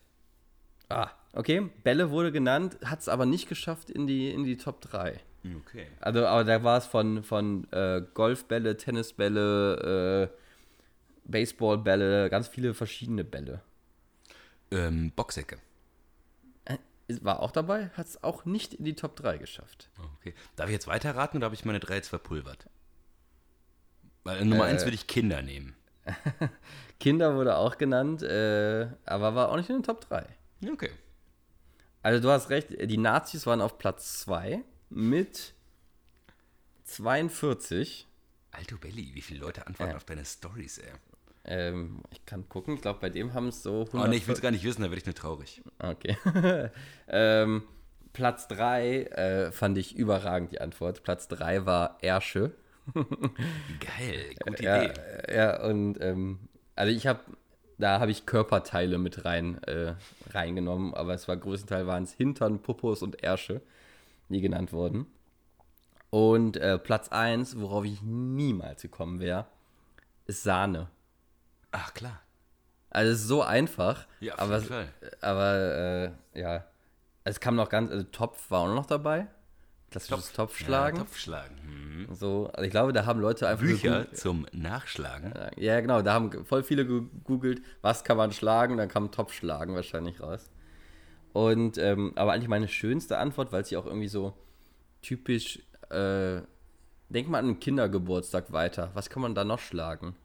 Ah, 0.89 1.09
okay. 1.33 1.69
Bälle 1.83 2.11
wurde 2.11 2.31
genannt, 2.31 2.77
hat 2.83 2.99
es 2.99 3.09
aber 3.09 3.25
nicht 3.25 3.49
geschafft 3.49 3.89
in 3.89 4.07
die, 4.07 4.31
in 4.31 4.43
die 4.43 4.57
Top 4.57 4.81
3. 4.81 5.19
Okay. 5.61 5.87
Also, 5.99 6.25
aber 6.25 6.43
da 6.43 6.63
war 6.63 6.77
es 6.77 6.85
von, 6.85 7.23
von 7.23 7.71
äh, 7.71 8.01
Golfbälle, 8.13 8.77
Tennisbälle, 8.77 10.29
äh, 10.33 10.37
Baseballbälle, 11.27 12.29
ganz 12.29 12.47
viele 12.47 12.73
verschiedene 12.73 13.23
Bälle. 13.23 13.61
Ähm, 14.71 15.11
Boxsäcke. 15.15 15.57
Äh, 16.65 16.77
war 17.21 17.41
auch 17.41 17.51
dabei, 17.51 17.89
hat 17.89 18.07
es 18.07 18.23
auch 18.23 18.45
nicht 18.45 18.73
in 18.73 18.85
die 18.85 18.95
Top 18.95 19.15
3 19.15 19.37
geschafft. 19.37 19.89
Okay. 20.19 20.33
Darf 20.55 20.67
ich 20.67 20.73
jetzt 20.73 20.87
weiterraten 20.87 21.37
oder 21.37 21.45
habe 21.45 21.55
ich 21.55 21.65
meine 21.65 21.79
drei 21.79 21.95
jetzt 21.95 22.09
verpulvert? 22.09 22.67
Weil 24.23 24.43
Nummer 24.45 24.67
Äh. 24.67 24.71
eins 24.71 24.83
würde 24.83 24.95
ich 24.95 25.07
Kinder 25.07 25.41
nehmen. 25.41 25.75
Kinder 26.99 27.35
wurde 27.35 27.57
auch 27.57 27.77
genannt, 27.77 28.23
äh, 28.23 28.87
aber 29.05 29.35
war 29.35 29.49
auch 29.49 29.57
nicht 29.57 29.69
in 29.69 29.77
den 29.77 29.83
Top 29.83 30.01
3. 30.01 30.25
Okay. 30.71 30.91
Also 32.03 32.21
du 32.21 32.29
hast 32.31 32.49
recht, 32.49 32.69
die 32.89 32.97
Nazis 32.97 33.45
waren 33.45 33.61
auf 33.61 33.77
Platz 33.77 34.19
2 34.21 34.63
mit 34.89 35.53
42. 36.85 38.07
Alto 38.51 38.77
Belli, 38.77 39.13
wie 39.13 39.21
viele 39.21 39.41
Leute 39.41 39.67
antworten 39.67 39.91
Ja. 39.91 39.97
auf 39.97 40.05
deine 40.05 40.25
Stories, 40.25 40.77
ey. 40.79 40.91
Ähm, 41.47 42.01
ich 42.11 42.25
kann 42.25 42.47
gucken, 42.49 42.75
ich 42.75 42.81
glaube, 42.81 42.99
bei 42.99 43.09
dem 43.09 43.33
haben 43.33 43.47
es 43.47 43.63
so 43.63 43.81
100. 43.85 44.03
Oh 44.03 44.07
nee, 44.07 44.17
ich 44.17 44.27
will 44.27 44.35
es 44.35 44.41
gar 44.41 44.51
nicht 44.51 44.63
wissen, 44.65 44.81
da 44.81 44.89
werde 44.89 44.99
ich 44.99 45.05
nur 45.05 45.15
traurig. 45.15 45.61
Okay. 45.79 46.17
ähm, 47.07 47.63
Platz 48.13 48.47
3 48.47 49.03
äh, 49.03 49.51
fand 49.51 49.77
ich 49.77 49.95
überragend 49.95 50.51
die 50.51 50.61
Antwort. 50.61 51.03
Platz 51.03 51.27
3 51.27 51.65
war 51.65 51.97
Ersche. 52.01 52.51
Geil, 52.93 54.35
gute 54.43 54.63
Ja, 54.63 54.83
Idee. 54.83 54.93
ja 55.33 55.63
und 55.63 56.01
ähm, 56.01 56.39
also 56.75 56.91
ich 56.91 57.05
habe, 57.07 57.19
da 57.77 57.99
habe 57.99 58.11
ich 58.11 58.25
Körperteile 58.25 58.97
mit 58.97 59.25
rein 59.25 59.61
äh, 59.63 59.93
reingenommen, 60.31 60.93
aber 60.93 61.13
es 61.13 61.27
war 61.27 61.37
größtenteils 61.37 61.87
waren 61.87 62.03
es 62.03 62.13
Hintern, 62.13 62.61
Popos 62.61 63.01
und 63.01 63.23
Ärsche, 63.23 63.61
die 64.29 64.41
genannt 64.41 64.73
wurden. 64.73 65.05
Und 66.09 66.57
äh, 66.57 66.79
Platz 66.79 67.09
1, 67.09 67.59
worauf 67.59 67.85
ich 67.85 68.01
niemals 68.01 68.81
gekommen 68.81 69.19
wäre, 69.19 69.45
ist 70.25 70.43
Sahne. 70.43 70.89
Ach 71.71 71.93
klar. 71.93 72.21
Also 72.89 73.11
es 73.11 73.19
ist 73.21 73.27
so 73.27 73.41
einfach, 73.43 74.07
Ja, 74.19 74.35
auf 74.35 74.41
aber, 74.41 74.55
jeden 74.55 74.67
Fall. 74.67 74.87
aber 75.21 76.13
äh, 76.33 76.39
ja, 76.39 76.65
es 77.23 77.39
kam 77.39 77.55
noch 77.55 77.69
ganz, 77.69 77.91
also 77.91 78.03
Topf 78.05 78.49
war 78.49 78.61
auch 78.61 78.73
noch 78.73 78.85
dabei. 78.85 79.27
Klassisches 79.91 80.33
Topfschlagen. 80.33 80.97
Ja, 80.99 81.03
Topfschlagen. 81.05 81.57
Hm. 81.61 82.07
So, 82.15 82.47
also 82.47 82.63
ich 82.63 82.71
glaube, 82.71 82.91
da 82.93 83.05
haben 83.05 83.19
Leute 83.19 83.47
einfach 83.47 83.63
Bücher 83.63 84.01
gegoogelt- 84.01 84.17
zum 84.17 84.45
Nachschlagen. 84.51 85.33
Ja, 85.57 85.79
genau, 85.79 86.01
da 86.01 86.13
haben 86.13 86.45
voll 86.45 86.63
viele 86.63 86.85
gegoogelt, 86.85 87.61
was 87.81 88.03
kann 88.03 88.17
man 88.17 88.31
schlagen, 88.31 88.77
dann 88.77 88.89
kam 88.89 89.11
Topfschlagen 89.11 89.75
wahrscheinlich 89.75 90.19
raus. 90.21 90.49
Und, 91.33 91.77
ähm, 91.77 92.13
aber 92.15 92.33
eigentlich 92.33 92.49
meine 92.49 92.67
schönste 92.67 93.17
Antwort, 93.17 93.51
weil 93.51 93.63
sie 93.65 93.77
auch 93.77 93.85
irgendwie 93.85 94.07
so 94.07 94.33
typisch, 95.01 95.59
äh, 95.89 96.41
denk 97.09 97.29
mal 97.29 97.39
an 97.39 97.45
einen 97.45 97.59
Kindergeburtstag 97.59 98.51
weiter. 98.51 98.91
Was 98.93 99.09
kann 99.09 99.21
man 99.21 99.35
da 99.35 99.43
noch 99.43 99.59
schlagen? 99.59 100.15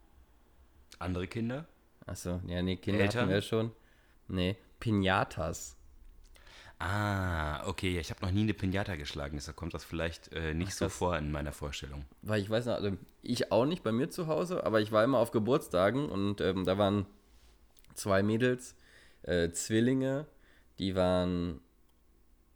Andere 1.02 1.26
Kinder? 1.26 1.66
Achso, 2.06 2.40
ja, 2.46 2.62
nee, 2.62 2.76
Kinder 2.76 3.02
Eltern? 3.02 3.22
hatten 3.22 3.30
wir 3.32 3.42
schon. 3.42 3.72
Nee, 4.28 4.56
Pinatas. 4.80 5.76
Ah, 6.78 7.64
okay. 7.68 8.00
Ich 8.00 8.10
habe 8.10 8.24
noch 8.24 8.32
nie 8.32 8.42
eine 8.42 8.54
Pinata 8.54 8.96
geschlagen, 8.96 9.36
deshalb 9.36 9.56
kommt 9.56 9.72
das 9.72 9.84
vielleicht 9.84 10.32
äh, 10.32 10.52
nicht 10.52 10.74
so 10.74 10.86
das- 10.86 10.94
vor 10.94 11.16
in 11.16 11.30
meiner 11.30 11.52
Vorstellung. 11.52 12.04
Weil 12.22 12.40
ich 12.42 12.50
weiß 12.50 12.66
noch, 12.66 12.74
also 12.74 12.96
ich 13.22 13.52
auch 13.52 13.66
nicht 13.66 13.84
bei 13.84 13.92
mir 13.92 14.10
zu 14.10 14.26
Hause, 14.26 14.64
aber 14.66 14.80
ich 14.80 14.90
war 14.90 15.04
immer 15.04 15.18
auf 15.18 15.30
Geburtstagen 15.30 16.08
und 16.08 16.40
ähm, 16.40 16.64
da 16.64 16.78
waren 16.78 17.06
zwei 17.94 18.22
Mädels, 18.24 18.74
äh, 19.22 19.50
Zwillinge, 19.50 20.26
die 20.80 20.96
waren 20.96 21.60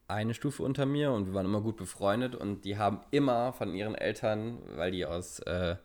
eine 0.08 0.34
Stufe 0.34 0.62
unter 0.64 0.86
mir 0.86 1.12
und 1.12 1.26
wir 1.26 1.34
waren 1.34 1.46
immer 1.46 1.60
gut 1.60 1.76
befreundet 1.76 2.34
und 2.34 2.64
die 2.64 2.78
haben 2.78 3.00
immer 3.12 3.52
von 3.52 3.74
ihren 3.74 3.94
Eltern, 3.94 4.58
weil 4.76 4.90
die 4.90 5.04
aus 5.06 5.38
äh, 5.40 5.76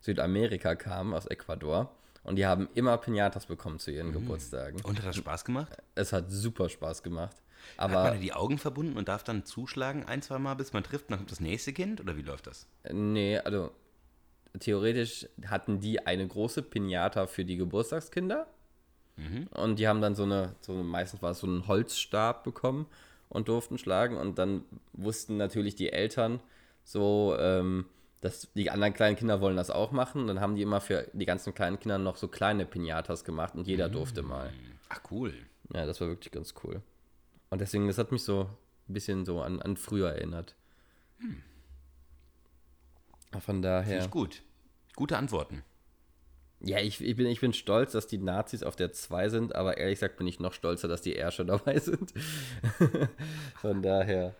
Südamerika 0.00 0.74
kamen, 0.74 1.14
aus 1.14 1.26
Ecuador, 1.26 1.94
und 2.26 2.36
die 2.36 2.44
haben 2.44 2.68
immer 2.74 2.98
Pinatas 2.98 3.46
bekommen 3.46 3.78
zu 3.78 3.92
ihren 3.92 4.12
Geburtstagen. 4.12 4.80
Und 4.82 4.98
hat 4.98 5.06
das 5.06 5.16
Spaß 5.16 5.44
gemacht? 5.44 5.76
Es 5.94 6.12
hat 6.12 6.24
super 6.28 6.68
Spaß 6.68 7.04
gemacht. 7.04 7.36
hat 7.78 7.92
man 7.92 8.06
Aber 8.06 8.18
die 8.18 8.32
Augen 8.32 8.58
verbunden 8.58 8.98
und 8.98 9.06
darf 9.06 9.22
dann 9.22 9.44
zuschlagen 9.44 10.04
ein, 10.04 10.22
zwei 10.22 10.38
Mal, 10.38 10.54
bis 10.54 10.72
man 10.72 10.82
trifft 10.82 11.04
und 11.04 11.12
dann 11.12 11.20
kommt 11.20 11.30
das 11.30 11.38
nächste 11.38 11.72
Kind? 11.72 12.00
Oder 12.00 12.16
wie 12.16 12.22
läuft 12.22 12.48
das? 12.48 12.66
Nee, 12.92 13.38
also 13.38 13.70
theoretisch 14.58 15.28
hatten 15.46 15.78
die 15.78 16.04
eine 16.04 16.26
große 16.26 16.62
Pinata 16.62 17.28
für 17.28 17.44
die 17.44 17.56
Geburtstagskinder. 17.56 18.48
Und 19.52 19.78
die 19.78 19.86
haben 19.86 20.00
dann 20.00 20.16
so 20.16 20.24
eine, 20.24 20.56
so 20.60 20.72
eine, 20.72 20.82
meistens 20.82 21.22
war 21.22 21.30
es 21.30 21.38
so 21.38 21.46
ein 21.46 21.68
Holzstab 21.68 22.42
bekommen 22.42 22.86
und 23.28 23.46
durften 23.46 23.78
schlagen. 23.78 24.16
Und 24.16 24.38
dann 24.38 24.64
wussten 24.94 25.36
natürlich 25.36 25.76
die 25.76 25.92
Eltern 25.92 26.40
so, 26.82 27.36
ähm, 27.38 27.86
dass 28.20 28.52
die 28.54 28.70
anderen 28.70 28.94
kleinen 28.94 29.16
Kinder 29.16 29.40
wollen 29.40 29.56
das 29.56 29.70
auch 29.70 29.92
machen. 29.92 30.26
Dann 30.26 30.40
haben 30.40 30.56
die 30.56 30.62
immer 30.62 30.80
für 30.80 31.08
die 31.12 31.26
ganzen 31.26 31.54
kleinen 31.54 31.78
Kinder 31.78 31.98
noch 31.98 32.16
so 32.16 32.28
kleine 32.28 32.66
Pinatas 32.66 33.24
gemacht 33.24 33.54
und 33.54 33.66
jeder 33.66 33.88
durfte 33.88 34.22
mal. 34.22 34.52
Ach, 34.88 35.00
cool. 35.10 35.34
Ja, 35.72 35.86
das 35.86 36.00
war 36.00 36.08
wirklich 36.08 36.32
ganz 36.32 36.54
cool. 36.64 36.80
Und 37.50 37.60
deswegen, 37.60 37.86
das 37.86 37.98
hat 37.98 38.12
mich 38.12 38.22
so 38.22 38.48
ein 38.88 38.94
bisschen 38.94 39.24
so 39.24 39.40
an, 39.42 39.60
an 39.62 39.76
früher 39.76 40.10
erinnert. 40.10 40.54
Von 43.32 43.40
Finde 43.40 43.68
daher. 43.68 43.98
ich 44.00 44.10
gut. 44.10 44.42
Gute 44.94 45.16
Antworten. 45.18 45.62
Ja, 46.60 46.78
ich, 46.78 47.00
ich, 47.02 47.16
bin, 47.16 47.26
ich 47.26 47.40
bin 47.40 47.52
stolz, 47.52 47.92
dass 47.92 48.06
die 48.06 48.18
Nazis 48.18 48.62
auf 48.62 48.76
der 48.76 48.92
2 48.92 49.28
sind, 49.28 49.54
aber 49.54 49.76
ehrlich 49.76 49.98
gesagt 50.00 50.16
bin 50.16 50.26
ich 50.26 50.40
noch 50.40 50.54
stolzer, 50.54 50.88
dass 50.88 51.02
die 51.02 51.14
Ärsche 51.14 51.44
dabei 51.46 51.78
sind. 51.78 52.14
Von 53.60 53.82
daher. 53.82 54.34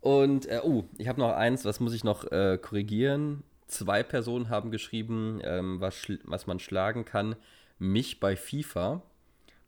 Und, 0.00 0.46
äh, 0.46 0.60
oh, 0.62 0.84
ich 0.98 1.08
habe 1.08 1.20
noch 1.20 1.32
eins, 1.32 1.64
was 1.64 1.80
muss 1.80 1.92
ich 1.92 2.04
noch 2.04 2.24
äh, 2.32 2.58
korrigieren? 2.60 3.42
Zwei 3.66 4.02
Personen 4.02 4.48
haben 4.48 4.70
geschrieben, 4.70 5.40
ähm, 5.44 5.80
was, 5.80 6.06
was 6.24 6.46
man 6.46 6.58
schlagen 6.58 7.04
kann. 7.04 7.36
Mich 7.78 8.18
bei 8.20 8.34
FIFA. 8.36 9.02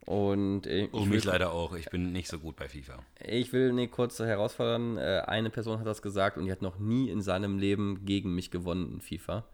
Und 0.06 0.66
äh, 0.66 0.88
Oh, 0.92 1.00
ich, 1.02 1.06
mich 1.06 1.24
will, 1.24 1.30
leider 1.30 1.52
auch. 1.52 1.76
Ich 1.76 1.88
bin 1.90 2.12
nicht 2.12 2.28
so 2.28 2.38
gut 2.38 2.56
bei 2.56 2.68
FIFA. 2.68 2.98
ich 3.24 3.52
will 3.52 3.72
nee, 3.72 3.86
kurz 3.86 4.18
herausfordern. 4.18 4.96
Äh, 4.98 5.22
eine 5.26 5.50
Person 5.50 5.78
hat 5.78 5.86
das 5.86 6.02
gesagt 6.02 6.36
und 6.38 6.46
die 6.46 6.50
hat 6.52 6.62
noch 6.62 6.78
nie 6.78 7.08
in 7.10 7.20
seinem 7.22 7.58
Leben 7.58 8.04
gegen 8.04 8.34
mich 8.34 8.50
gewonnen 8.50 8.94
in 8.94 9.00
FIFA. 9.00 9.44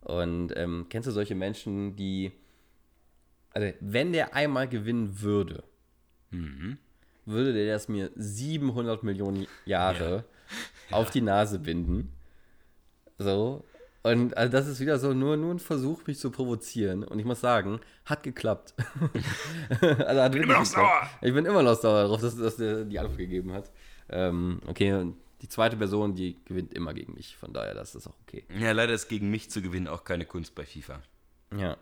Und 0.00 0.56
ähm, 0.56 0.86
kennst 0.88 1.08
du 1.08 1.12
solche 1.12 1.34
Menschen, 1.34 1.96
die, 1.96 2.32
also 3.50 3.70
wenn 3.80 4.12
der 4.12 4.34
einmal 4.34 4.68
gewinnen 4.68 5.20
würde, 5.20 5.64
würde 7.26 7.52
der 7.52 7.74
das 7.74 7.88
mir 7.88 8.10
700 8.14 9.02
Millionen 9.02 9.46
Jahre 9.64 10.24
auf 10.90 11.10
die 11.10 11.20
Nase 11.20 11.58
binden. 11.58 12.12
So. 13.18 13.64
Und 14.02 14.36
also 14.36 14.52
das 14.52 14.68
ist 14.68 14.78
wieder 14.78 14.98
so 15.00 15.12
nur, 15.12 15.36
nur 15.36 15.52
ein 15.52 15.58
Versuch, 15.58 16.06
mich 16.06 16.18
zu 16.18 16.30
provozieren. 16.30 17.02
Und 17.02 17.18
ich 17.18 17.24
muss 17.24 17.40
sagen, 17.40 17.80
hat 18.04 18.22
geklappt. 18.22 18.74
also 19.80 20.22
hat 20.22 20.34
immer 20.36 20.58
noch 20.58 20.64
sauer. 20.64 21.10
Ich 21.20 21.34
bin 21.34 21.44
immer 21.44 21.62
noch 21.64 21.74
sauer 21.74 22.02
darauf, 22.02 22.20
dass, 22.20 22.36
dass 22.36 22.56
der 22.56 22.84
die 22.84 22.98
Antwort 23.00 23.18
gegeben 23.18 23.52
hat. 23.52 23.70
Ähm, 24.08 24.60
okay, 24.68 24.92
und 24.92 25.16
die 25.42 25.48
zweite 25.48 25.76
Person, 25.76 26.14
die 26.14 26.36
gewinnt 26.44 26.72
immer 26.72 26.94
gegen 26.94 27.14
mich. 27.14 27.36
Von 27.36 27.52
daher, 27.52 27.74
das 27.74 27.96
ist 27.96 28.06
auch 28.06 28.14
okay. 28.22 28.44
Ja, 28.56 28.70
leider 28.70 28.94
ist 28.94 29.08
gegen 29.08 29.28
mich 29.28 29.50
zu 29.50 29.60
gewinnen 29.60 29.88
auch 29.88 30.04
keine 30.04 30.24
Kunst 30.24 30.54
bei 30.54 30.64
FIFA. 30.64 31.02
Ja. 31.56 31.76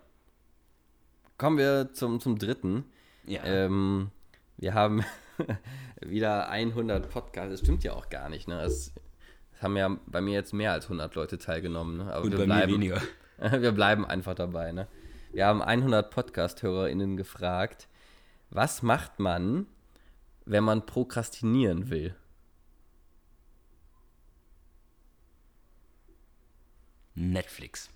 Kommen 1.36 1.59
wir 1.59 1.90
zum, 1.92 2.20
zum 2.20 2.38
dritten. 2.38 2.84
Ja. 3.26 3.45
Ähm, 3.45 4.11
wir 4.57 4.72
haben 4.72 5.05
wieder 6.01 6.49
100 6.49 7.11
Podcasts. 7.11 7.51
Das 7.51 7.61
stimmt 7.61 7.85
ja 7.85 7.93
auch 7.93 8.09
gar 8.11 8.28
nicht. 8.28 8.49
Ne? 8.49 8.61
Es, 8.61 8.93
es 9.55 9.62
haben 9.62 9.76
ja 9.76 9.97
bei 10.07 10.20
mir 10.20 10.35
jetzt 10.35 10.53
mehr 10.53 10.72
als 10.72 10.87
100 10.87 11.14
Leute 11.14 11.39
teilgenommen. 11.39 11.99
Ne? 11.99 12.12
Aber 12.12 12.24
Und 12.24 12.32
wir 12.32 12.39
bei 12.39 12.45
bleiben, 12.47 12.72
mir 12.72 12.78
weniger. 12.78 13.03
wir 13.61 13.72
bleiben 13.72 14.05
einfach 14.05 14.35
dabei. 14.35 14.72
Ne? 14.72 14.87
Wir 15.32 15.47
haben 15.47 15.62
100 15.62 16.11
Podcast-HörerInnen 16.11 17.16
gefragt, 17.16 17.89
was 18.51 18.82
macht 18.82 19.18
man, 19.18 19.66
wenn 20.45 20.64
man 20.64 20.87
prokrastinieren 20.87 21.91
will? 21.91 22.14
Netflix. 27.14 27.91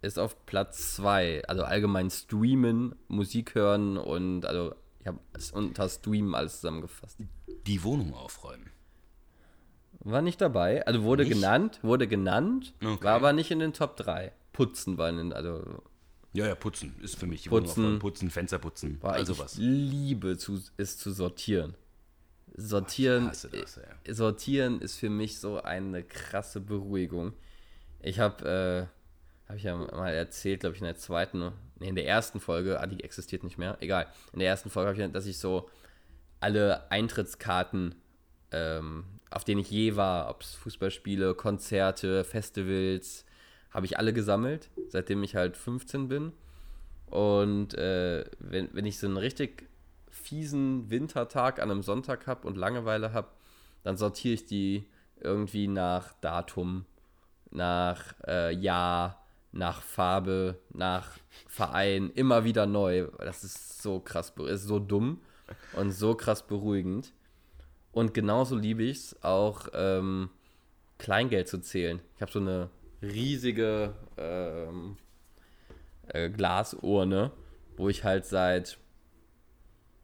Ist 0.00 0.18
auf 0.18 0.46
Platz 0.46 0.96
2. 0.96 1.44
Also 1.46 1.64
allgemein 1.64 2.10
streamen, 2.10 2.94
Musik 3.08 3.54
hören 3.54 3.96
und 3.96 4.44
also 4.46 4.74
habe 5.08 5.18
es 5.32 5.50
unter 5.50 5.88
Streamen 5.88 6.34
alles 6.36 6.60
zusammengefasst. 6.60 7.18
Die 7.66 7.82
Wohnung 7.82 8.14
aufräumen. 8.14 8.70
War 10.00 10.22
nicht 10.22 10.40
dabei. 10.40 10.86
Also 10.86 11.02
wurde 11.02 11.24
Nicht? 11.24 11.34
genannt, 11.34 11.80
wurde 11.82 12.06
genannt, 12.06 12.72
Okay. 12.82 13.02
war 13.04 13.14
aber 13.14 13.32
nicht 13.32 13.50
in 13.50 13.58
den 13.58 13.72
Top 13.72 13.96
3. 13.96 14.32
Putzen 14.52 14.96
war 14.96 15.08
in 15.08 15.16
den, 15.16 15.32
also 15.32 15.82
Ja, 16.32 16.46
ja, 16.46 16.54
putzen 16.54 16.94
ist 17.02 17.16
für 17.16 17.26
mich. 17.26 17.42
Die 17.42 17.48
Putzen. 17.48 17.98
Putzen, 17.98 18.30
Fenster 18.30 18.58
putzen, 18.58 19.02
war 19.02 19.14
also 19.14 19.36
was. 19.38 19.56
liebe 19.56 20.36
zu, 20.38 20.60
es 20.76 20.96
zu 20.98 21.10
sortieren. 21.10 21.74
Sortieren, 22.54 23.28
hasse 23.28 23.48
das, 23.50 23.76
ja. 24.06 24.14
sortieren 24.14 24.80
ist 24.80 24.96
für 24.96 25.10
mich 25.10 25.38
so 25.38 25.60
eine 25.62 26.02
krasse 26.04 26.60
Beruhigung. 26.60 27.32
Ich 28.00 28.18
habe, 28.20 28.88
äh, 28.88 29.48
habe 29.48 29.58
ich 29.58 29.64
ja 29.64 29.76
mal 29.76 30.12
erzählt, 30.12 30.60
glaube 30.60 30.74
ich, 30.76 30.80
in 30.82 30.86
der 30.86 30.96
zweiten, 30.96 31.52
nee, 31.78 31.88
in 31.88 31.94
der 31.94 32.06
ersten 32.06 32.40
Folge, 32.40 32.80
ah, 32.80 32.86
die 32.86 33.02
existiert 33.02 33.44
nicht 33.44 33.58
mehr, 33.58 33.76
egal. 33.80 34.06
In 34.32 34.40
der 34.40 34.48
ersten 34.48 34.70
Folge 34.70 34.90
habe 34.90 35.02
ich, 35.02 35.12
dass 35.12 35.26
ich 35.26 35.38
so 35.38 35.68
alle 36.40 36.90
Eintrittskarten, 36.90 37.94
ähm, 38.52 39.04
auf 39.30 39.44
denen 39.44 39.60
ich 39.60 39.70
je 39.70 39.96
war, 39.96 40.30
ob 40.30 40.42
es 40.42 40.54
Fußballspiele, 40.54 41.34
Konzerte, 41.34 42.24
Festivals, 42.24 43.24
habe 43.70 43.86
ich 43.86 43.98
alle 43.98 44.12
gesammelt, 44.12 44.70
seitdem 44.88 45.22
ich 45.22 45.36
halt 45.36 45.56
15 45.56 46.08
bin. 46.08 46.32
Und 47.06 47.74
äh, 47.74 48.24
wenn, 48.38 48.68
wenn 48.72 48.86
ich 48.86 48.98
so 48.98 49.06
einen 49.06 49.16
richtig 49.16 49.68
fiesen 50.10 50.90
Wintertag 50.90 51.60
an 51.60 51.70
einem 51.70 51.82
Sonntag 51.82 52.26
habe 52.26 52.46
und 52.46 52.56
Langeweile 52.56 53.12
habe, 53.12 53.28
dann 53.82 53.96
sortiere 53.96 54.34
ich 54.34 54.46
die 54.46 54.86
irgendwie 55.20 55.68
nach 55.68 56.12
Datum, 56.20 56.84
nach 57.50 58.14
äh, 58.26 58.54
Jahr, 58.54 59.24
nach 59.52 59.82
Farbe, 59.82 60.58
nach 60.70 61.18
Verein, 61.46 62.10
immer 62.10 62.44
wieder 62.44 62.66
neu. 62.66 63.08
Das 63.18 63.44
ist 63.44 63.82
so 63.82 64.00
krass, 64.00 64.32
ist 64.46 64.64
so 64.64 64.78
dumm 64.78 65.20
und 65.74 65.92
so 65.92 66.14
krass 66.14 66.46
beruhigend. 66.46 67.12
Und 67.92 68.14
genauso 68.14 68.56
liebe 68.56 68.82
ich 68.82 68.98
es 68.98 69.22
auch, 69.22 69.68
ähm, 69.72 70.30
Kleingeld 70.98 71.48
zu 71.48 71.60
zählen. 71.60 72.00
Ich 72.16 72.22
habe 72.22 72.32
so 72.32 72.40
eine 72.40 72.70
riesige 73.02 73.94
ähm, 74.16 74.96
äh, 76.08 76.28
Glasurne, 76.28 77.32
wo 77.76 77.88
ich 77.88 78.04
halt 78.04 78.26
seit 78.26 78.78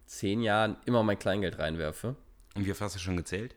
zehn 0.06 0.40
Jahren 0.40 0.76
immer 0.86 1.02
mein 1.02 1.18
Kleingeld 1.18 1.58
reinwerfe. 1.58 2.16
Und 2.54 2.64
wie 2.64 2.70
oft 2.70 2.80
hast 2.80 2.94
du 2.94 3.00
schon 3.00 3.16
gezählt? 3.16 3.56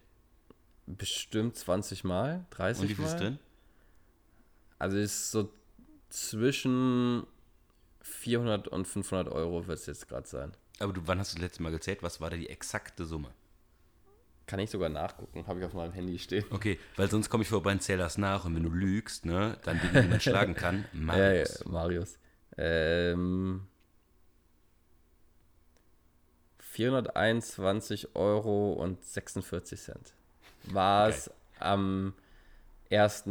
Bestimmt 0.88 1.56
20 1.56 2.04
Mal, 2.04 2.46
30 2.52 2.80
Mal. 2.80 2.84
Und 2.84 2.90
wie 2.90 2.96
viel 2.96 3.06
ist 3.06 3.20
drin? 3.20 3.40
Also 4.80 4.98
ist 4.98 5.32
so 5.32 5.52
zwischen 6.10 7.26
400 8.02 8.68
und 8.68 8.88
500 8.88 9.28
Euro 9.30 9.68
wird 9.68 9.80
es 9.80 9.86
jetzt 9.86 10.08
gerade 10.08 10.28
sein. 10.28 10.54
Aber 10.80 10.94
du, 10.94 11.02
wann 11.06 11.20
hast 11.20 11.34
du 11.34 11.36
das 11.38 11.44
letzte 11.44 11.64
Mal 11.64 11.72
gezählt? 11.72 12.04
Was 12.04 12.22
war 12.22 12.30
da 12.30 12.38
die 12.38 12.50
exakte 12.50 13.06
Summe? 13.06 13.34
Kann 14.46 14.60
ich 14.60 14.70
sogar 14.70 14.88
nachgucken, 14.88 15.46
habe 15.46 15.60
ich 15.60 15.66
auf 15.66 15.74
meinem 15.74 15.92
Handy 15.92 16.18
stehen. 16.20 16.46
Okay, 16.52 16.80
weil 16.96 17.10
sonst 17.10 17.30
komme 17.30 17.44
ich 17.44 17.50
vorbei 17.50 17.74
und 17.74 17.82
zähle 17.82 18.00
das 18.00 18.18
nach 18.18 18.46
und 18.46 18.56
wenn 18.56 18.64
du 18.64 18.70
lügst, 18.70 19.26
ne, 19.26 19.58
dann 19.64 19.80
den 19.82 20.04
jemand 20.04 20.24
schlagen 20.24 20.56
kann. 20.56 20.86
Marius. 20.94 21.60
Ja, 21.60 21.66
ja, 21.66 21.72
Marius. 21.72 22.20
Ähm, 22.58 23.68
421 26.60 28.16
Euro 28.16 28.74
und 28.74 29.04
46 29.04 29.82
Cent. 29.82 30.14
War 30.64 31.10
es 31.10 31.30
am 31.60 32.14
1. 32.90 33.26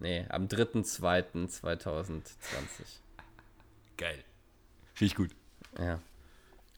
Nee, 0.00 0.24
am 0.30 0.46
3.2.2020. 0.46 2.22
Geil. 3.96 4.24
Finde 4.94 5.10
ich 5.10 5.14
gut. 5.14 5.30
Ja. 5.78 6.00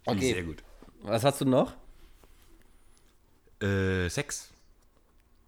Okay. 0.04 0.32
Sehr 0.34 0.42
gut. 0.42 0.62
Was 1.02 1.24
hast 1.24 1.40
du 1.40 1.44
noch? 1.44 1.74
Äh, 3.60 4.08
Sex. 4.08 4.52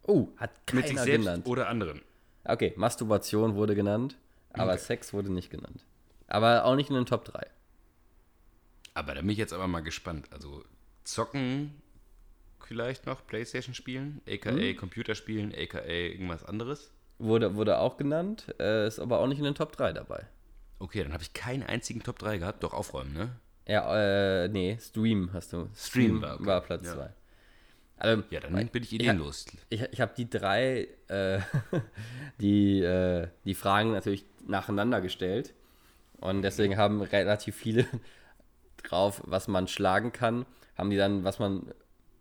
Oh, 0.06 0.28
hat 0.36 0.50
keiner 0.66 0.82
Mit 0.82 0.88
sich 0.88 1.00
selbst 1.00 1.24
genannt. 1.24 1.46
oder 1.46 1.68
anderen. 1.68 2.00
Okay, 2.44 2.72
Masturbation 2.76 3.54
wurde 3.54 3.74
genannt, 3.74 4.16
aber 4.52 4.74
okay. 4.74 4.82
Sex 4.82 5.12
wurde 5.12 5.32
nicht 5.32 5.50
genannt. 5.50 5.84
Aber 6.28 6.64
auch 6.64 6.76
nicht 6.76 6.90
in 6.90 6.96
den 6.96 7.06
Top 7.06 7.24
3. 7.24 7.46
Aber 8.92 9.14
da 9.14 9.22
bin 9.22 9.30
ich 9.30 9.38
jetzt 9.38 9.52
aber 9.52 9.66
mal 9.66 9.80
gespannt. 9.80 10.28
Also 10.30 10.64
zocken 11.02 11.74
vielleicht 12.60 13.06
noch, 13.06 13.26
Playstation 13.26 13.74
spielen, 13.74 14.20
aka 14.28 14.50
hm? 14.50 14.76
Computerspielen, 14.76 15.52
aka 15.54 15.82
irgendwas 15.84 16.44
anderes. 16.44 16.92
Wurde, 17.18 17.54
wurde 17.54 17.78
auch 17.78 17.96
genannt, 17.96 18.54
äh, 18.58 18.86
ist 18.86 18.98
aber 18.98 19.20
auch 19.20 19.26
nicht 19.26 19.38
in 19.38 19.44
den 19.44 19.54
Top 19.54 19.72
3 19.72 19.92
dabei. 19.92 20.26
Okay, 20.78 21.02
dann 21.02 21.12
habe 21.12 21.22
ich 21.22 21.32
keinen 21.32 21.62
einzigen 21.62 22.02
Top 22.02 22.18
3 22.18 22.38
gehabt. 22.38 22.62
Doch 22.62 22.74
aufräumen, 22.74 23.12
ne? 23.12 23.30
Ja, 23.66 24.44
äh, 24.44 24.48
nee, 24.48 24.76
Stream 24.80 25.30
hast 25.32 25.52
du. 25.52 25.68
Stream, 25.74 26.18
Stream 26.18 26.22
war, 26.22 26.34
okay. 26.34 26.46
war 26.46 26.60
Platz 26.60 26.82
2. 26.82 26.96
Ja. 26.98 27.14
Also, 27.96 28.22
ja, 28.30 28.40
dann 28.40 28.68
bin 28.68 28.82
ich 28.82 28.92
ideenlos. 28.92 29.46
Ich, 29.70 29.80
ich, 29.80 29.92
ich 29.92 30.00
habe 30.00 30.12
die 30.16 30.28
drei, 30.28 30.88
äh, 31.08 31.38
die, 32.40 32.80
äh, 32.80 33.28
die 33.44 33.54
Fragen 33.54 33.92
natürlich 33.92 34.26
nacheinander 34.46 35.00
gestellt. 35.00 35.54
Und 36.20 36.42
deswegen 36.42 36.76
haben 36.76 37.00
relativ 37.02 37.54
viele 37.54 37.86
drauf, 38.82 39.22
was 39.24 39.48
man 39.48 39.68
schlagen 39.68 40.12
kann, 40.12 40.44
haben 40.76 40.90
die 40.90 40.96
dann, 40.96 41.24
was 41.24 41.38
man 41.38 41.72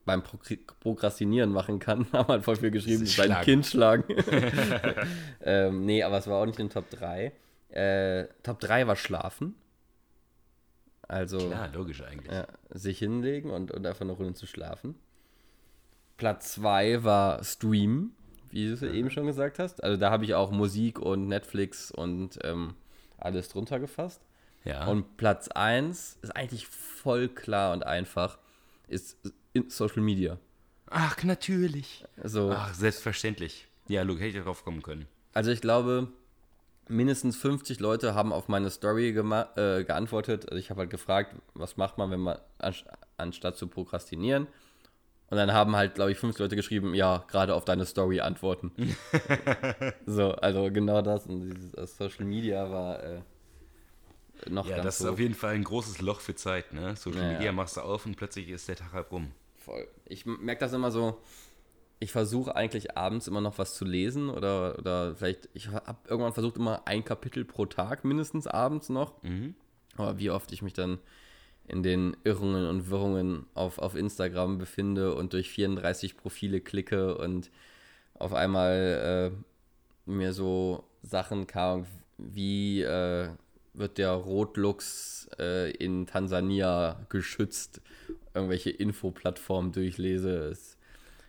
beim 0.05 0.23
Pro 0.23 0.37
Prokrastinieren 0.79 1.51
machen 1.51 1.79
kann, 1.79 2.07
haben 2.13 2.27
halt 2.27 2.43
voll 2.43 2.57
viel 2.57 2.71
geschrieben, 2.71 3.05
sein 3.05 3.41
Kind 3.41 3.65
schlagen. 3.65 4.03
ähm, 5.41 5.85
nee, 5.85 6.03
aber 6.03 6.17
es 6.17 6.27
war 6.27 6.41
auch 6.41 6.45
nicht 6.45 6.59
in 6.59 6.69
Top 6.69 6.89
3. 6.89 7.31
Äh, 7.69 8.27
Top 8.43 8.59
3 8.59 8.87
war 8.87 8.95
Schlafen. 8.95 9.55
Also. 11.07 11.37
Klar, 11.37 11.69
logisch 11.73 12.01
eigentlich. 12.03 12.31
Ja, 12.31 12.47
sich 12.69 12.99
hinlegen 12.99 13.49
und, 13.49 13.71
und 13.71 13.85
einfach 13.85 14.01
eine 14.01 14.13
Runde 14.13 14.33
zu 14.33 14.47
schlafen. 14.47 14.95
Platz 16.17 16.53
2 16.53 17.03
war 17.03 17.43
Stream, 17.43 18.11
wie 18.49 18.67
du 18.67 18.73
es 18.73 18.81
ja. 18.81 18.89
eben 18.89 19.09
schon 19.09 19.25
gesagt 19.25 19.59
hast. 19.59 19.83
Also 19.83 19.97
da 19.97 20.11
habe 20.11 20.25
ich 20.25 20.35
auch 20.35 20.51
Musik 20.51 20.99
und 20.99 21.27
Netflix 21.27 21.91
und 21.91 22.39
ähm, 22.43 22.75
alles 23.17 23.49
drunter 23.49 23.79
gefasst. 23.79 24.21
Ja. 24.63 24.87
Und 24.87 25.17
Platz 25.17 25.49
1 25.49 26.19
ist 26.21 26.35
eigentlich 26.35 26.67
voll 26.67 27.27
klar 27.27 27.73
und 27.73 27.85
einfach, 27.85 28.37
ist 28.87 29.17
Social 29.67 30.01
Media. 30.01 30.39
Ach, 30.89 31.23
natürlich. 31.23 32.05
So. 32.23 32.51
Ach, 32.51 32.73
selbstverständlich. 32.73 33.67
Ja, 33.87 34.03
Luke, 34.03 34.19
hätte 34.19 34.37
ich 34.37 34.43
darauf 34.43 34.63
kommen 34.63 34.81
können. 34.81 35.07
Also 35.33 35.51
ich 35.51 35.61
glaube, 35.61 36.07
mindestens 36.87 37.37
50 37.37 37.79
Leute 37.79 38.15
haben 38.15 38.31
auf 38.31 38.47
meine 38.47 38.69
Story 38.69 39.09
äh, 39.09 39.83
geantwortet. 39.83 40.49
Also 40.49 40.59
ich 40.59 40.69
habe 40.69 40.81
halt 40.81 40.89
gefragt, 40.89 41.35
was 41.53 41.77
macht 41.77 41.97
man, 41.97 42.11
wenn 42.11 42.19
man 42.19 42.37
anstatt 43.17 43.57
zu 43.57 43.67
prokrastinieren. 43.67 44.47
Und 45.29 45.37
dann 45.37 45.51
haben 45.51 45.75
halt, 45.75 45.95
glaube 45.95 46.11
ich, 46.11 46.19
fünf 46.19 46.37
Leute 46.37 46.55
geschrieben, 46.55 46.93
ja, 46.93 47.23
gerade 47.27 47.55
auf 47.55 47.65
deine 47.65 47.85
Story 47.85 48.19
antworten. 48.19 48.71
so, 50.05 50.31
also 50.33 50.71
genau 50.71 51.01
das. 51.01 51.25
Und 51.25 51.41
dieses 51.41 51.73
äh, 51.73 51.87
Social 51.87 52.25
Media 52.25 52.69
war 52.69 53.03
äh, 53.03 53.21
noch 54.49 54.67
ja, 54.67 54.75
ganz 54.75 54.85
das 54.85 54.99
ist 54.99 55.05
auf 55.07 55.19
jeden 55.19 55.33
Fall 55.33 55.55
ein 55.55 55.63
großes 55.63 56.01
Loch 56.01 56.19
für 56.19 56.35
Zeit, 56.35 56.73
ne? 56.73 56.95
Social 56.95 57.23
ja, 57.23 57.31
Media 57.31 57.51
machst 57.51 57.77
du 57.77 57.81
auf 57.81 58.05
und 58.05 58.15
plötzlich 58.15 58.49
ist 58.49 58.67
der 58.67 58.75
Tag 58.75 58.93
halb 58.93 59.11
rum. 59.11 59.31
Voll. 59.63 59.87
Ich 60.05 60.25
merke 60.25 60.59
das 60.59 60.73
immer 60.73 60.91
so, 60.91 61.19
ich 61.99 62.11
versuche 62.11 62.55
eigentlich 62.55 62.97
abends 62.97 63.27
immer 63.27 63.39
noch 63.39 63.57
was 63.57 63.75
zu 63.75 63.85
lesen 63.85 64.29
oder, 64.29 64.77
oder 64.77 65.15
vielleicht, 65.15 65.49
ich 65.53 65.69
habe 65.69 65.97
irgendwann 66.07 66.33
versucht 66.33 66.57
immer 66.57 66.85
ein 66.85 67.05
Kapitel 67.05 67.45
pro 67.45 67.65
Tag 67.65 68.03
mindestens 68.03 68.45
abends 68.45 68.89
noch. 68.89 69.21
Mhm. 69.23 69.55
Aber 69.95 70.19
wie 70.19 70.31
oft 70.31 70.51
ich 70.51 70.61
mich 70.61 70.73
dann 70.73 70.99
in 71.67 71.81
den 71.81 72.17
Irrungen 72.25 72.67
und 72.67 72.89
Wirrungen 72.89 73.45
auf, 73.53 73.79
auf 73.79 73.95
Instagram 73.95 74.57
befinde 74.57 75.15
und 75.15 75.31
durch 75.31 75.49
34 75.49 76.17
Profile 76.17 76.59
klicke 76.59 77.17
und 77.17 77.49
auf 78.15 78.33
einmal 78.33 79.31
äh, 79.31 80.09
mir 80.09 80.33
so 80.33 80.83
Sachen 81.03 81.47
kam, 81.47 81.85
wie 82.17 82.81
äh, 82.81 83.29
wird 83.73 83.97
der 83.97 84.11
Rotluchs 84.11 85.29
äh, 85.39 85.71
in 85.71 86.07
Tansania 86.07 87.05
geschützt, 87.09 87.81
irgendwelche 88.33 88.69
Infoplattformen 88.69 89.71
durchlese. 89.71 90.49
Es 90.49 90.77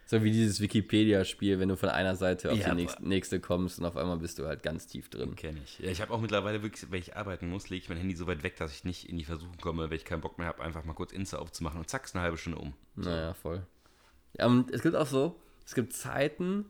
so 0.06 0.22
wie 0.22 0.30
dieses 0.30 0.60
Wikipedia-Spiel, 0.60 1.58
wenn 1.58 1.70
du 1.70 1.76
von 1.76 1.88
einer 1.88 2.14
Seite 2.14 2.52
auf 2.52 2.58
ja, 2.58 2.70
die 2.70 2.82
nächste, 2.82 3.08
nächste, 3.08 3.40
kommst 3.40 3.78
und 3.78 3.86
auf 3.86 3.96
einmal 3.96 4.18
bist 4.18 4.38
du 4.38 4.46
halt 4.46 4.62
ganz 4.62 4.86
tief 4.86 5.08
drin. 5.08 5.34
Kenn 5.34 5.58
ich. 5.64 5.78
Ja, 5.78 5.90
ich 5.90 6.02
habe 6.02 6.12
auch 6.12 6.20
mittlerweile 6.20 6.62
wirklich, 6.62 6.90
wenn 6.90 6.98
ich 6.98 7.16
arbeiten 7.16 7.48
muss, 7.48 7.70
lege 7.70 7.82
ich 7.82 7.88
mein 7.88 7.96
Handy 7.98 8.14
so 8.14 8.26
weit 8.26 8.42
weg, 8.42 8.56
dass 8.56 8.72
ich 8.72 8.84
nicht 8.84 9.08
in 9.08 9.16
die 9.16 9.24
Versuchung 9.24 9.56
komme, 9.56 9.88
wenn 9.88 9.96
ich 9.96 10.04
keinen 10.04 10.20
Bock 10.20 10.38
mehr 10.38 10.46
habe, 10.46 10.62
einfach 10.62 10.84
mal 10.84 10.92
kurz 10.92 11.12
Insta 11.12 11.38
aufzumachen 11.38 11.80
und 11.80 11.88
zack, 11.88 12.04
ist 12.04 12.14
eine 12.14 12.22
halbe 12.22 12.36
Stunde 12.36 12.58
um. 12.58 12.74
So. 12.96 13.08
Naja, 13.08 13.32
voll. 13.32 13.66
Ja, 14.38 14.46
und 14.46 14.70
es 14.70 14.82
gibt 14.82 14.94
auch 14.94 15.06
so, 15.06 15.40
es 15.64 15.74
gibt 15.74 15.94
Zeiten, 15.94 16.66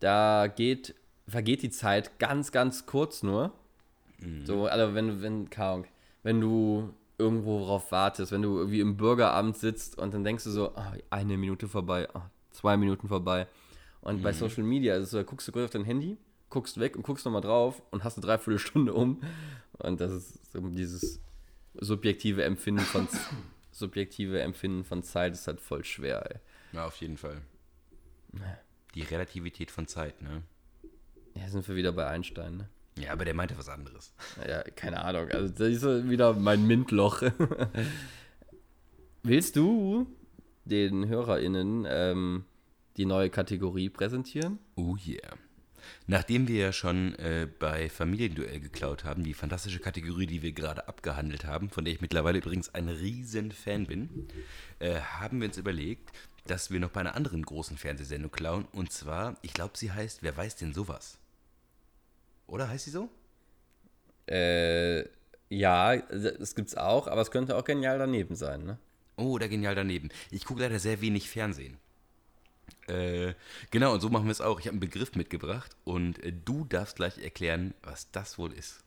da 0.00 0.46
geht, 0.46 0.94
vergeht 1.26 1.62
die 1.62 1.70
Zeit 1.70 2.18
ganz, 2.18 2.52
ganz 2.52 2.84
kurz 2.84 3.22
nur. 3.22 3.52
Mhm. 4.18 4.46
So, 4.46 4.66
also 4.66 4.94
wenn, 4.94 5.22
wenn, 5.22 5.50
keine 5.50 5.84
wenn 6.22 6.40
du 6.40 6.92
irgendwo 7.18 7.64
drauf 7.64 7.92
wartest, 7.92 8.32
wenn 8.32 8.42
du 8.42 8.58
irgendwie 8.58 8.80
im 8.80 8.96
Bürgeramt 8.96 9.56
sitzt 9.56 9.96
und 9.98 10.12
dann 10.14 10.24
denkst 10.24 10.44
du 10.44 10.50
so, 10.50 10.72
oh, 10.74 10.92
eine 11.10 11.36
Minute 11.36 11.68
vorbei, 11.68 12.08
oh, 12.12 12.22
zwei 12.50 12.76
Minuten 12.76 13.08
vorbei. 13.08 13.46
Und 14.00 14.18
mhm. 14.18 14.22
bei 14.22 14.32
Social 14.32 14.64
Media, 14.64 14.94
also 14.94 15.18
da 15.18 15.22
guckst 15.22 15.46
du 15.46 15.52
kurz 15.52 15.66
auf 15.66 15.70
dein 15.70 15.84
Handy, 15.84 16.18
guckst 16.50 16.80
weg 16.80 16.96
und 16.96 17.02
guckst 17.02 17.24
nochmal 17.24 17.40
drauf 17.40 17.82
und 17.90 18.04
hast 18.04 18.16
eine 18.16 18.26
Dreiviertelstunde 18.26 18.92
um. 18.92 19.22
Und 19.78 20.00
das 20.00 20.12
ist 20.12 20.52
so 20.52 20.60
dieses 20.60 21.20
subjektive 21.74 22.44
Empfinden 22.44 22.84
von 22.84 23.08
subjektive 23.70 24.40
Empfinden 24.40 24.84
von 24.84 25.02
Zeit 25.02 25.34
ist 25.34 25.46
halt 25.46 25.60
voll 25.60 25.84
schwer, 25.84 26.30
ey. 26.30 26.40
Ja, 26.72 26.86
auf 26.86 26.96
jeden 26.96 27.16
Fall. 27.16 27.42
Die 28.94 29.02
Relativität 29.02 29.70
von 29.70 29.86
Zeit, 29.86 30.20
ne? 30.22 30.42
Ja, 31.34 31.48
sind 31.48 31.66
wir 31.66 31.76
wieder 31.76 31.92
bei 31.92 32.06
Einstein, 32.06 32.56
ne? 32.56 32.68
Ja, 32.98 33.12
aber 33.12 33.24
der 33.24 33.34
meinte 33.34 33.58
was 33.58 33.68
anderes. 33.68 34.14
Ja, 34.46 34.62
keine 34.62 35.04
Ahnung. 35.04 35.28
Also, 35.30 35.48
das 35.48 35.68
ist 35.68 36.08
wieder 36.08 36.34
mein 36.34 36.66
MINT-Loch. 36.66 37.22
Willst 39.22 39.56
du 39.56 40.06
den 40.64 41.08
HörerInnen 41.08 41.86
ähm, 41.88 42.44
die 42.96 43.06
neue 43.06 43.30
Kategorie 43.30 43.88
präsentieren? 43.88 44.58
Oh 44.76 44.96
yeah. 45.06 45.34
Nachdem 46.06 46.48
wir 46.48 46.56
ja 46.56 46.72
schon 46.72 47.14
äh, 47.16 47.48
bei 47.58 47.88
Familienduell 47.88 48.60
geklaut 48.60 49.04
haben, 49.04 49.22
die 49.22 49.34
fantastische 49.34 49.80
Kategorie, 49.80 50.26
die 50.26 50.42
wir 50.42 50.52
gerade 50.52 50.88
abgehandelt 50.88 51.44
haben, 51.44 51.70
von 51.70 51.84
der 51.84 51.94
ich 51.94 52.00
mittlerweile 52.00 52.38
übrigens 52.38 52.74
ein 52.74 52.88
riesen 52.88 53.52
Fan 53.52 53.86
bin, 53.86 54.28
äh, 54.78 55.00
haben 55.00 55.40
wir 55.40 55.48
uns 55.48 55.58
überlegt, 55.58 56.12
dass 56.46 56.70
wir 56.70 56.80
noch 56.80 56.90
bei 56.90 57.00
einer 57.00 57.16
anderen 57.16 57.42
großen 57.42 57.76
Fernsehsendung 57.76 58.30
klauen. 58.30 58.66
Und 58.72 58.92
zwar, 58.92 59.36
ich 59.42 59.54
glaube, 59.54 59.76
sie 59.76 59.92
heißt 59.92 60.22
Wer 60.22 60.36
weiß 60.36 60.56
denn 60.56 60.74
sowas? 60.74 61.18
Oder 62.46 62.68
heißt 62.68 62.84
sie 62.84 62.90
so? 62.90 63.08
Äh, 64.26 65.04
ja, 65.48 65.96
das 65.96 66.54
gibt's 66.54 66.76
auch, 66.76 67.06
aber 67.06 67.20
es 67.20 67.30
könnte 67.30 67.56
auch 67.56 67.64
genial 67.64 67.98
daneben 67.98 68.36
sein, 68.36 68.64
ne? 68.64 68.78
Oh, 69.16 69.32
oder 69.32 69.48
genial 69.48 69.74
daneben. 69.74 70.08
Ich 70.30 70.44
gucke 70.44 70.62
leider 70.62 70.78
sehr 70.78 71.00
wenig 71.00 71.30
Fernsehen. 71.30 71.78
Äh, 72.88 73.34
genau, 73.70 73.94
und 73.94 74.00
so 74.00 74.10
machen 74.10 74.26
wir 74.26 74.32
es 74.32 74.40
auch. 74.40 74.58
Ich 74.58 74.66
habe 74.66 74.74
einen 74.74 74.80
Begriff 74.80 75.14
mitgebracht 75.14 75.76
und 75.84 76.22
äh, 76.22 76.32
du 76.32 76.64
darfst 76.64 76.96
gleich 76.96 77.18
erklären, 77.18 77.74
was 77.82 78.10
das 78.10 78.38
wohl 78.38 78.52
ist. 78.52 78.80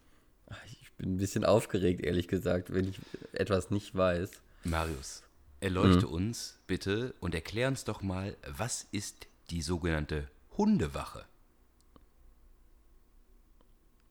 Ich 0.82 0.92
bin 0.94 1.16
ein 1.16 1.18
bisschen 1.18 1.46
aufgeregt, 1.46 2.02
ehrlich 2.02 2.28
gesagt, 2.28 2.74
wenn 2.74 2.88
ich 2.88 3.00
etwas 3.34 3.70
nicht 3.70 3.96
weiß. 3.96 4.32
Marius, 4.64 5.24
erleuchte 5.60 6.08
uns 6.08 6.58
bitte 6.68 7.14
und 7.20 7.36
erklär 7.36 7.68
uns 7.68 7.84
doch 7.84 8.02
mal, 8.02 8.36
was 8.48 8.88
ist 8.92 9.28
die 9.50 9.62
sogenannte 9.62 10.28
Hundewache? 10.58 11.26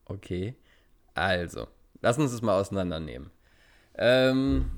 Okay. 0.07 0.55
Also, 1.13 1.67
lass 2.01 2.17
uns 2.17 2.31
das 2.31 2.41
mal 2.41 2.59
auseinandernehmen. 2.59 3.31
Ähm, 3.95 4.71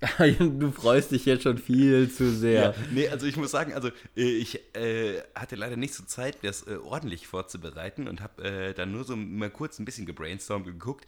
du 0.18 0.70
freust 0.72 1.12
dich 1.12 1.24
jetzt 1.24 1.44
schon 1.44 1.58
viel 1.58 2.10
zu 2.10 2.30
sehr. 2.30 2.74
nee, 2.90 3.08
also 3.08 3.26
ich 3.26 3.36
muss 3.36 3.50
sagen, 3.50 3.72
also 3.72 3.88
äh, 4.16 4.22
ich 4.22 4.60
äh, 4.76 5.22
hatte 5.34 5.56
leider 5.56 5.76
nicht 5.76 5.94
so 5.94 6.04
Zeit, 6.04 6.38
das 6.42 6.66
äh, 6.66 6.76
ordentlich 6.76 7.26
vorzubereiten 7.26 8.08
und 8.08 8.20
habe 8.20 8.42
äh, 8.42 8.74
dann 8.74 8.92
nur 8.92 9.04
so 9.04 9.16
mal 9.16 9.50
kurz 9.50 9.78
ein 9.78 9.84
bisschen 9.84 10.06
gebrainstormt 10.06 10.66
und 10.66 10.72
geguckt. 10.72 11.06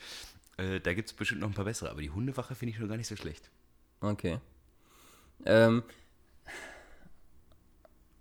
Äh, 0.56 0.80
da 0.80 0.94
gibt 0.94 1.08
es 1.08 1.14
bestimmt 1.14 1.40
noch 1.40 1.48
ein 1.48 1.54
paar 1.54 1.64
bessere, 1.64 1.90
aber 1.90 2.00
die 2.00 2.10
Hundewache 2.10 2.54
finde 2.54 2.70
ich 2.70 2.78
schon 2.78 2.88
gar 2.88 2.96
nicht 2.96 3.08
so 3.08 3.16
schlecht. 3.16 3.50
Okay. 4.00 4.38
Ähm. 5.44 5.82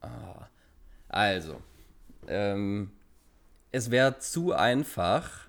Ah, 0.06 0.50
also. 1.08 1.62
Ähm, 2.28 2.92
es 3.74 3.92
wäre 3.92 4.20
zu 4.20 4.54
einfach, 4.54 5.48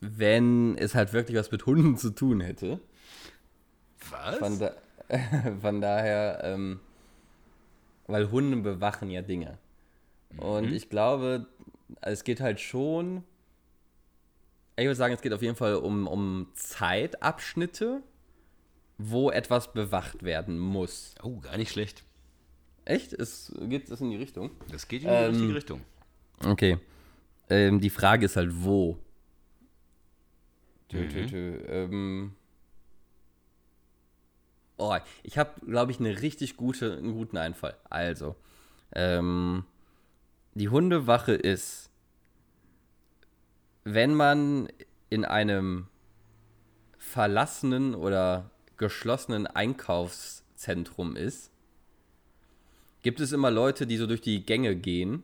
wenn 0.00 0.76
es 0.78 0.94
halt 0.94 1.12
wirklich 1.12 1.36
was 1.38 1.52
mit 1.52 1.66
Hunden 1.66 1.96
zu 1.96 2.10
tun 2.10 2.40
hätte. 2.40 2.80
Was? 4.10 4.38
Von, 4.38 4.58
da, 4.58 4.72
von 5.60 5.80
daher, 5.80 6.40
ähm, 6.42 6.80
weil 8.06 8.30
Hunde 8.30 8.56
bewachen 8.56 9.10
ja 9.10 9.22
Dinge. 9.22 9.58
Und 10.38 10.72
ich 10.72 10.88
glaube, 10.88 11.46
es 12.00 12.24
geht 12.24 12.40
halt 12.40 12.58
schon. 12.58 13.22
Ich 14.76 14.84
würde 14.86 14.94
sagen, 14.94 15.12
es 15.12 15.20
geht 15.20 15.34
auf 15.34 15.42
jeden 15.42 15.56
Fall 15.56 15.74
um, 15.74 16.06
um 16.06 16.48
Zeitabschnitte, 16.54 18.02
wo 18.96 19.30
etwas 19.30 19.72
bewacht 19.74 20.22
werden 20.22 20.58
muss. 20.58 21.14
oh, 21.22 21.38
gar 21.40 21.58
nicht 21.58 21.70
schlecht. 21.70 22.04
Echt? 22.86 23.12
Es 23.12 23.52
geht 23.60 23.90
es 23.90 24.00
in 24.00 24.10
die 24.10 24.16
Richtung? 24.16 24.52
Das 24.70 24.88
geht 24.88 25.02
in 25.02 25.08
die 25.08 25.14
Ähm, 25.14 25.30
richtige 25.32 25.54
Richtung. 25.54 25.80
Okay. 26.46 26.78
Ähm, 27.50 27.80
die 27.80 27.90
Frage 27.90 28.26
ist 28.26 28.36
halt, 28.36 28.50
wo? 28.64 28.98
Tö, 30.88 31.06
tö, 31.08 31.22
Mhm. 31.22 31.26
tö. 31.26 31.56
Ähm. 31.68 32.34
Oh, 34.78 34.96
ich 35.22 35.36
habe, 35.36 35.50
glaube 35.66 35.92
ich, 35.92 36.00
eine 36.00 36.22
richtig 36.22 36.56
gute, 36.56 36.96
einen 36.96 37.12
guten 37.12 37.36
Einfall. 37.36 37.76
Also, 37.90 38.34
ähm, 38.94 39.64
die 40.54 40.68
Hundewache 40.70 41.32
ist, 41.34 41.90
wenn 43.84 44.14
man 44.14 44.68
in 45.10 45.24
einem 45.24 45.88
verlassenen 46.98 47.94
oder 47.94 48.50
geschlossenen 48.78 49.46
Einkaufszentrum 49.46 51.16
ist, 51.16 51.50
gibt 53.02 53.20
es 53.20 53.32
immer 53.32 53.50
Leute, 53.50 53.86
die 53.86 53.96
so 53.96 54.06
durch 54.06 54.20
die 54.22 54.44
Gänge 54.46 54.76
gehen 54.76 55.22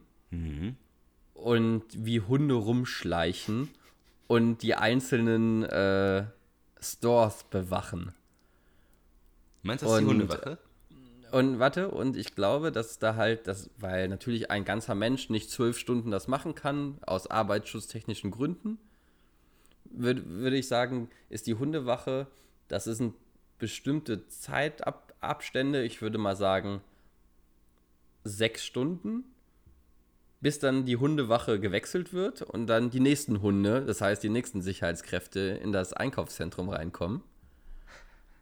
und 1.37 1.85
wie 1.93 2.21
Hunde 2.21 2.55
rumschleichen 2.55 3.69
und 4.27 4.63
die 4.63 4.75
einzelnen 4.75 5.63
äh, 5.65 6.25
Stores 6.81 7.45
bewachen. 7.45 8.13
Meinst 9.63 9.83
du, 9.83 9.87
das 9.87 9.97
ist 9.97 10.01
die 10.01 10.05
und- 10.05 10.21
Hundewache? 10.23 10.59
Und 11.33 11.59
warte, 11.59 11.91
und 11.91 12.17
ich 12.17 12.35
glaube, 12.35 12.71
dass 12.71 12.99
da 12.99 13.17
halt, 13.17 13.49
das, 13.49 13.69
weil 13.79 14.09
natürlich 14.09 14.51
ein 14.51 14.65
ganzer 14.65 14.95
Mensch 14.95 15.29
nicht 15.29 15.51
zwölf 15.51 15.77
Stunden 15.77 16.13
das 16.13 16.29
machen 16.29 16.55
kann, 16.55 16.99
aus 17.05 17.27
arbeitsschutztechnischen 17.27 18.31
Gründen, 18.31 18.79
würde 19.91 20.25
würd 20.27 20.55
ich 20.55 20.69
sagen, 20.69 21.11
ist 21.29 21.49
die 21.49 21.55
Hundewache, 21.55 22.29
das 22.69 22.87
ist 22.87 23.01
ein 23.01 23.13
bestimmte 23.59 24.29
Zeitabstände, 24.29 25.83
ich 25.83 26.01
würde 26.01 26.17
mal 26.19 26.37
sagen, 26.37 26.81
sechs 28.23 28.65
Stunden, 28.65 29.25
bis 30.41 30.59
dann 30.59 30.85
die 30.85 30.97
Hundewache 30.97 31.59
gewechselt 31.61 32.13
wird 32.13 32.43
und 32.43 32.67
dann 32.67 32.91
die 32.91 33.01
nächsten 33.01 33.41
Hunde, 33.41 33.85
das 33.85 34.01
heißt 34.01 34.23
die 34.23 34.29
nächsten 34.29 34.63
Sicherheitskräfte, 34.63 35.41
in 35.41 35.73
das 35.73 35.93
Einkaufszentrum 35.93 36.69
reinkommen 36.69 37.23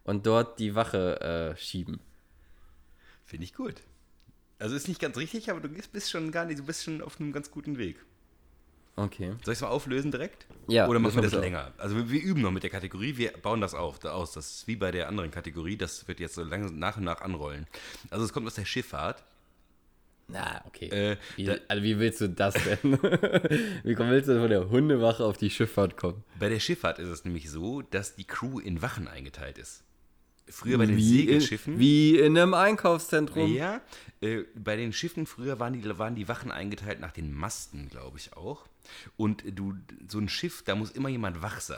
und 0.03 0.25
dort 0.25 0.59
die 0.59 0.75
Wache 0.75 1.21
äh, 1.21 1.57
schieben. 1.57 1.99
Finde 3.23 3.45
ich 3.45 3.53
gut. 3.53 3.81
Also 4.59 4.75
ist 4.75 4.87
nicht 4.87 5.01
ganz 5.01 5.17
richtig, 5.17 5.49
aber 5.49 5.59
du 5.59 5.69
bist 5.69 6.09
schon 6.09 6.31
gar 6.31 6.45
nicht, 6.45 6.59
du 6.59 6.63
bist 6.63 6.83
schon 6.83 7.01
auf 7.01 7.19
einem 7.19 7.33
ganz 7.33 7.51
guten 7.51 7.77
Weg. 7.77 7.97
Okay. 8.97 9.33
Soll 9.43 9.51
ich 9.51 9.57
es 9.57 9.61
mal 9.61 9.67
auflösen 9.67 10.11
direkt? 10.11 10.45
Ja, 10.67 10.87
Oder 10.87 10.99
machen 10.99 11.15
wir 11.15 11.23
das 11.23 11.33
länger? 11.33 11.73
Also 11.77 11.97
wir, 11.97 12.09
wir 12.09 12.21
üben 12.21 12.41
noch 12.41 12.51
mit 12.51 12.63
der 12.63 12.69
Kategorie, 12.69 13.17
wir 13.17 13.31
bauen 13.31 13.59
das 13.59 13.73
auf, 13.73 13.99
da 13.99 14.11
aus. 14.11 14.31
Das 14.31 14.51
ist 14.51 14.67
wie 14.67 14.77
bei 14.77 14.91
der 14.91 15.09
anderen 15.09 15.31
Kategorie, 15.31 15.75
das 15.75 16.07
wird 16.07 16.21
jetzt 16.21 16.35
so 16.35 16.43
langsam 16.43 16.79
nach 16.79 16.95
und 16.95 17.03
nach 17.03 17.19
anrollen. 17.19 17.67
Also 18.09 18.23
es 18.23 18.31
kommt 18.31 18.47
aus 18.47 18.55
der 18.55 18.65
Schifffahrt. 18.65 19.23
Na, 20.27 20.61
okay. 20.65 20.87
Äh, 20.89 21.17
wie, 21.35 21.49
also 21.67 21.83
wie 21.83 21.99
willst 21.99 22.19
du 22.21 22.29
das 22.29 22.55
denn? 22.55 22.93
wie 23.83 23.93
komm- 23.93 24.09
willst 24.09 24.27
du 24.27 24.39
von 24.39 24.49
der 24.49 24.69
Hundewache 24.69 25.23
auf 25.23 25.37
die 25.37 25.49
Schifffahrt 25.51 25.97
kommen? 25.97 26.23
Bei 26.39 26.49
der 26.49 26.59
Schifffahrt 26.59 26.97
ist 26.99 27.09
es 27.09 27.25
nämlich 27.25 27.49
so, 27.51 27.81
dass 27.83 28.15
die 28.15 28.25
Crew 28.25 28.59
in 28.59 28.81
Wachen 28.81 29.07
eingeteilt 29.07 29.57
ist. 29.59 29.83
Früher 30.47 30.77
bei 30.77 30.85
den 30.85 30.97
Wie 30.97 31.21
in, 31.21 31.25
Segelschiffen. 31.27 31.79
wie 31.79 32.19
in 32.19 32.37
einem 32.37 32.53
Einkaufszentrum. 32.53 33.53
Ja, 33.55 33.81
äh, 34.21 34.43
bei 34.55 34.75
den 34.75 34.93
Schiffen 34.93 35.25
früher 35.25 35.59
waren 35.59 35.73
die, 35.73 35.97
waren 35.97 36.15
die 36.15 36.27
Wachen 36.27 36.51
eingeteilt 36.51 36.99
nach 36.99 37.11
den 37.11 37.31
Masten, 37.33 37.89
glaube 37.89 38.17
ich 38.19 38.33
auch. 38.33 38.67
Und 39.17 39.43
du, 39.55 39.73
so 40.07 40.19
ein 40.19 40.29
Schiff, 40.29 40.63
da 40.63 40.75
muss 40.75 40.91
immer 40.91 41.09
jemand 41.09 41.41
wach 41.41 41.61
sein. 41.61 41.77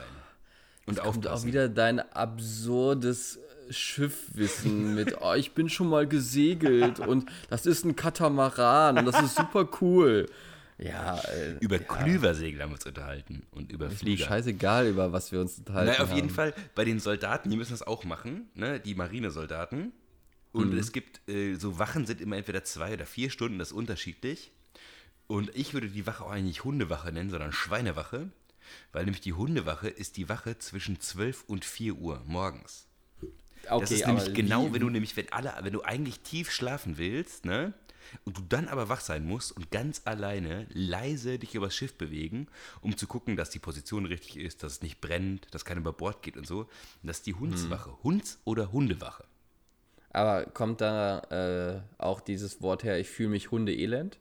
Und 0.86 0.96
Kommt 1.00 1.00
auch 1.08 1.16
aufpassen. 1.18 1.48
wieder 1.48 1.70
dein 1.70 2.00
absurdes 2.14 3.40
Schiffwissen 3.70 4.96
mit, 4.96 5.18
oh, 5.22 5.34
ich 5.34 5.52
bin 5.54 5.70
schon 5.70 5.90
mal 5.90 6.08
gesegelt 6.08 7.00
und 7.00 7.30
das 7.50 7.66
ist 7.66 7.86
ein 7.86 7.96
Katamaran 7.96 8.98
und 9.00 9.06
das 9.06 9.22
ist 9.22 9.36
super 9.36 9.68
cool. 9.82 10.28
Ja, 10.80 11.18
äh, 11.20 11.58
Über 11.60 11.80
Klüversegel 11.80 12.62
haben 12.62 12.70
wir 12.70 12.76
uns 12.76 12.86
unterhalten 12.86 13.44
und 13.52 13.72
über 13.72 13.90
Flieger. 13.90 14.26
scheißegal, 14.28 14.88
über 14.88 15.12
was 15.12 15.32
wir 15.32 15.42
uns 15.42 15.58
unterhalten 15.58 15.96
Na, 15.98 16.04
auf 16.04 16.12
jeden 16.14 16.28
haben. 16.30 16.36
Fall, 16.36 16.54
bei 16.76 16.86
den 16.86 17.00
Soldaten, 17.00 17.50
die 17.50 17.58
müssen 17.58 17.72
das 17.72 17.82
auch 17.82 18.04
machen, 18.04 18.48
ne? 18.54 18.80
die 18.80 18.94
Marinesoldaten. 18.94 19.92
Und 20.54 20.74
Mhm. 20.74 20.78
es 20.80 20.92
gibt, 20.92 21.28
äh, 21.30 21.56
so 21.56 21.80
Wachen 21.80 22.06
sind 22.06 22.22
immer 22.22 22.38
entweder 22.38 22.64
zwei 22.64 22.94
oder 22.94 23.06
vier 23.08 23.30
Stunden, 23.32 23.58
das 23.60 23.70
ist 23.70 23.74
unterschiedlich. 23.74 24.52
Und 25.26 25.52
ich 25.56 25.74
würde 25.74 25.90
die 25.90 26.06
Wache 26.08 26.24
auch 26.24 26.32
eigentlich 26.32 26.46
nicht 26.46 26.64
Hundewache 26.64 27.12
nennen, 27.12 27.30
sondern 27.32 27.52
Schweinewache. 27.52 28.30
Weil 28.92 29.06
nämlich 29.06 29.22
die 29.22 29.34
Hundewache 29.34 29.88
ist 29.90 30.18
die 30.18 30.30
Wache 30.30 30.58
zwischen 30.60 31.00
12 31.00 31.44
und 31.48 31.64
4 31.66 31.96
Uhr 31.96 32.22
morgens. 32.26 32.87
Okay, 33.70 33.82
Das 33.82 33.92
ist 33.92 34.06
nämlich 34.08 34.34
genau, 34.34 34.68
wie- 34.68 34.74
wenn 34.74 34.82
du 34.82 34.90
nämlich, 34.90 35.16
wenn 35.18 35.32
alle, 35.32 35.54
wenn 35.62 35.74
du 35.74 35.82
eigentlich 35.84 36.20
tief 36.22 36.52
schlafen 36.52 36.98
willst, 36.98 37.46
ne? 37.46 37.74
Und 38.24 38.38
du 38.38 38.42
dann 38.48 38.70
aber 38.70 38.88
wach 38.88 39.02
sein 39.02 39.26
musst 39.26 39.52
und 39.52 39.70
ganz 39.70 40.02
alleine 40.06 40.66
leise 40.70 41.38
dich 41.40 41.56
übers 41.56 41.76
Schiff 41.76 41.98
bewegen, 41.98 42.48
um 42.80 42.96
zu 42.96 43.06
gucken, 43.06 43.36
dass 43.36 43.50
die 43.50 43.60
Position 43.60 44.06
richtig 44.06 44.38
ist, 44.38 44.64
dass 44.64 44.72
es 44.74 44.82
nicht 44.82 45.02
brennt, 45.02 45.48
dass 45.54 45.66
keiner 45.66 45.82
über 45.82 45.92
Bord 45.92 46.22
geht 46.24 46.38
und 46.38 46.48
so. 46.48 46.60
Und 46.62 46.70
das 47.04 47.18
ist 47.18 47.26
die 47.28 47.34
Hundswache. 47.34 47.90
Hm. 47.90 48.04
Hunds- 48.04 48.40
oder 48.46 48.72
Hundewache. 48.72 49.26
Aber 50.12 50.46
kommt 50.46 50.80
da 50.80 51.20
äh, 51.30 51.82
auch 52.02 52.22
dieses 52.22 52.62
Wort 52.62 52.84
her, 52.86 52.98
ich 52.98 53.10
fühle 53.10 53.30
mich 53.30 53.52
hundeelend? 53.52 54.20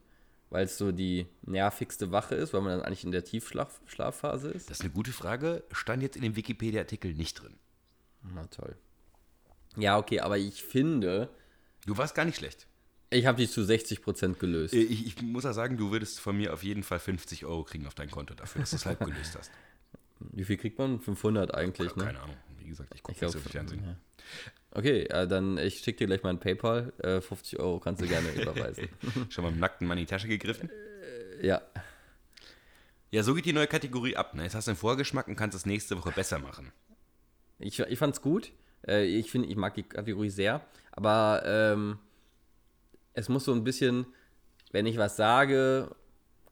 Weil 0.50 0.64
es 0.64 0.78
so 0.78 0.90
die 0.92 1.26
nervigste 1.42 2.10
Wache 2.12 2.34
ist, 2.34 2.52
weil 2.54 2.60
man 2.62 2.78
dann 2.78 2.82
eigentlich 2.86 3.04
in 3.04 3.12
der 3.12 3.24
Tiefschlafphase 3.24 4.50
ist? 4.50 4.68
Das 4.70 4.78
ist 4.78 4.84
eine 4.84 4.92
gute 4.92 5.12
Frage. 5.12 5.62
Stand 5.72 6.02
jetzt 6.02 6.16
in 6.16 6.22
dem 6.22 6.34
Wikipedia-Artikel 6.36 7.14
nicht 7.14 7.34
drin. 7.40 7.54
Na 8.22 8.46
toll. 8.46 8.76
Ja, 9.76 9.98
okay, 9.98 10.20
aber 10.20 10.38
ich 10.38 10.62
finde, 10.62 11.28
Du 11.86 11.96
warst 11.96 12.14
gar 12.14 12.24
nicht 12.24 12.36
schlecht. 12.36 12.66
ich 13.10 13.26
habe 13.26 13.38
die 13.38 13.48
zu 13.48 13.60
60% 13.60 14.34
gelöst. 14.34 14.74
Äh, 14.74 14.78
Ich, 14.82 15.06
ich 15.06 15.22
muss 15.22 15.44
ja 15.44 15.52
sagen, 15.52 15.76
du 15.76 15.90
würdest 15.92 16.18
von 16.20 16.36
mir 16.36 16.52
auf 16.52 16.62
jeden 16.64 16.82
Fall 16.82 16.98
50 16.98 17.44
Euro 17.44 17.62
kriegen 17.64 17.86
auf 17.86 17.94
dein 17.94 18.10
Konto 18.10 18.34
dafür, 18.34 18.60
dass 18.62 18.70
du 18.70 18.76
es 18.76 18.86
halb 18.86 19.00
gelöst 19.04 19.36
hast. 19.38 19.50
Wie 20.18 20.44
viel 20.44 20.56
kriegt 20.56 20.78
man? 20.78 21.00
500 21.00 21.54
eigentlich, 21.54 21.94
ne? 21.94 22.04
Keine 22.04 22.20
Ahnung. 22.20 22.36
Wie 22.58 22.66
gesagt, 22.68 22.92
ich 22.94 23.02
gucke 23.02 23.18
glaub, 23.18 23.30
so 23.30 23.38
Fernsehen. 23.38 23.82
ja. 23.84 23.96
Okay, 24.72 25.02
äh, 25.04 25.26
dann 25.28 25.56
ich 25.58 25.78
schicke 25.78 25.98
dir 25.98 26.06
gleich 26.08 26.22
mein 26.24 26.40
PayPal. 26.40 26.92
Äh, 26.98 27.20
50 27.20 27.60
Euro 27.60 27.78
kannst 27.78 28.02
du 28.02 28.06
gerne 28.08 28.28
überweisen. 28.42 28.88
Schon 29.30 29.44
mal 29.44 29.52
im 29.52 29.58
nackten 29.60 29.86
Mann 29.86 29.98
in 29.98 30.04
die 30.06 30.10
Tasche 30.10 30.26
gegriffen? 30.28 30.70
ja. 31.42 31.62
Ja, 33.12 33.22
so 33.22 33.34
geht 33.34 33.44
die 33.46 33.52
neue 33.52 33.68
Kategorie 33.68 34.16
ab. 34.16 34.34
Ne? 34.34 34.42
Jetzt 34.42 34.56
hast 34.56 34.66
du 34.66 34.72
einen 34.72 34.78
Vorgeschmack 34.78 35.28
und 35.28 35.36
kannst 35.36 35.56
es 35.56 35.64
nächste 35.64 35.96
Woche 35.96 36.10
besser 36.10 36.38
machen. 36.40 36.72
Ich, 37.60 37.78
ich 37.78 37.98
fand's 37.98 38.20
gut. 38.20 38.50
Äh, 38.86 39.04
ich 39.04 39.30
finde, 39.30 39.48
ich 39.48 39.56
mag 39.56 39.74
die 39.74 39.82
Kategorie 39.82 40.30
sehr. 40.30 40.60
Aber 40.92 41.42
ähm, 41.44 41.98
es 43.12 43.28
muss 43.28 43.44
so 43.44 43.52
ein 43.52 43.64
bisschen, 43.64 44.06
wenn 44.72 44.86
ich 44.86 44.96
was 44.98 45.16
sage, 45.16 45.94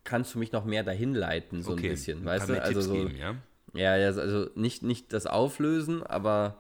kannst 0.05 0.35
du 0.35 0.39
mich 0.39 0.53
noch 0.53 0.65
mehr 0.65 0.83
dahin 0.85 1.15
leiten, 1.15 1.63
so 1.63 1.73
ein 1.73 1.83
bisschen. 1.83 2.25
Weißt 2.25 2.49
du? 2.49 2.61
Also 2.61 2.81
Tipps 2.81 2.85
so, 2.87 2.93
geben, 2.95 3.17
ja? 3.17 3.37
ja, 3.75 3.93
also 3.93 4.49
nicht, 4.55 4.83
nicht 4.83 5.13
das 5.13 5.27
Auflösen, 5.27 6.03
aber 6.03 6.59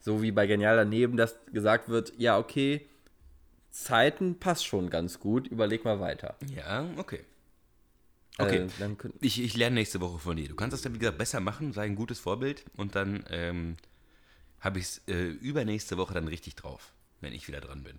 so 0.00 0.22
wie 0.22 0.30
bei 0.32 0.46
Genial 0.46 0.76
daneben, 0.76 1.16
dass 1.16 1.38
gesagt 1.52 1.88
wird, 1.88 2.12
ja, 2.18 2.38
okay, 2.38 2.86
Zeiten 3.70 4.38
passt 4.38 4.64
schon 4.66 4.88
ganz 4.88 5.20
gut, 5.20 5.46
überleg 5.48 5.84
mal 5.84 6.00
weiter. 6.00 6.36
Ja, 6.54 6.86
okay. 6.96 7.20
Okay. 8.38 8.58
Äh, 8.58 8.66
dann 8.78 8.98
könnt- 8.98 9.14
Ich, 9.20 9.42
ich 9.42 9.56
lerne 9.56 9.74
nächste 9.74 10.00
Woche 10.00 10.18
von 10.18 10.36
dir. 10.36 10.48
Du 10.48 10.54
kannst 10.54 10.74
das 10.74 10.82
dann, 10.82 10.94
wie 10.94 10.98
gesagt, 10.98 11.18
besser 11.18 11.40
machen, 11.40 11.72
sei 11.72 11.84
ein 11.84 11.94
gutes 11.96 12.18
Vorbild 12.20 12.64
und 12.76 12.94
dann 12.94 13.24
ähm, 13.30 13.76
habe 14.60 14.78
ich 14.78 14.84
es 14.86 15.02
äh, 15.08 15.28
übernächste 15.28 15.96
Woche 15.96 16.14
dann 16.14 16.28
richtig 16.28 16.56
drauf, 16.56 16.92
wenn 17.20 17.32
ich 17.32 17.48
wieder 17.48 17.60
dran 17.60 17.82
bin. 17.82 17.98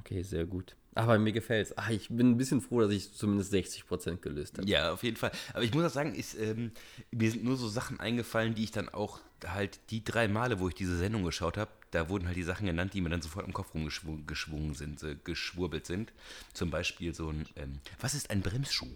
okay, 0.00 0.22
sehr 0.22 0.46
gut. 0.46 0.76
Aber 0.96 1.18
mir 1.18 1.32
gefällt's. 1.32 1.76
Ah, 1.76 1.90
ich 1.90 2.08
bin 2.08 2.30
ein 2.30 2.36
bisschen 2.38 2.62
froh, 2.62 2.80
dass 2.80 2.90
ich 2.90 3.12
zumindest 3.12 3.52
60% 3.52 4.16
gelöst 4.16 4.56
habe. 4.56 4.66
Ja, 4.66 4.92
auf 4.92 5.02
jeden 5.02 5.18
Fall. 5.18 5.30
Aber 5.52 5.62
ich 5.62 5.74
muss 5.74 5.84
auch 5.84 5.90
sagen, 5.90 6.14
ist, 6.14 6.34
ähm, 6.38 6.72
mir 7.10 7.30
sind 7.30 7.44
nur 7.44 7.58
so 7.58 7.68
Sachen 7.68 8.00
eingefallen, 8.00 8.54
die 8.54 8.64
ich 8.64 8.70
dann 8.70 8.88
auch 8.88 9.20
halt 9.44 9.78
die 9.90 10.02
drei 10.02 10.26
Male, 10.26 10.58
wo 10.58 10.68
ich 10.68 10.74
diese 10.74 10.96
Sendung 10.96 11.22
geschaut 11.22 11.58
habe, 11.58 11.70
da 11.90 12.08
wurden 12.08 12.26
halt 12.26 12.36
die 12.38 12.42
Sachen 12.42 12.66
genannt, 12.66 12.94
die 12.94 13.02
mir 13.02 13.10
dann 13.10 13.20
sofort 13.20 13.46
im 13.46 13.52
Kopf 13.52 13.74
rumgeschwungen 13.74 14.26
geschwungen 14.26 14.74
sind, 14.74 15.02
äh, 15.02 15.16
geschwurbelt 15.22 15.84
sind. 15.84 16.14
Zum 16.54 16.70
Beispiel 16.70 17.14
so 17.14 17.28
ein, 17.28 17.46
ähm, 17.56 17.80
was 18.00 18.14
ist 18.14 18.30
ein 18.30 18.40
Bremsschuh? 18.40 18.88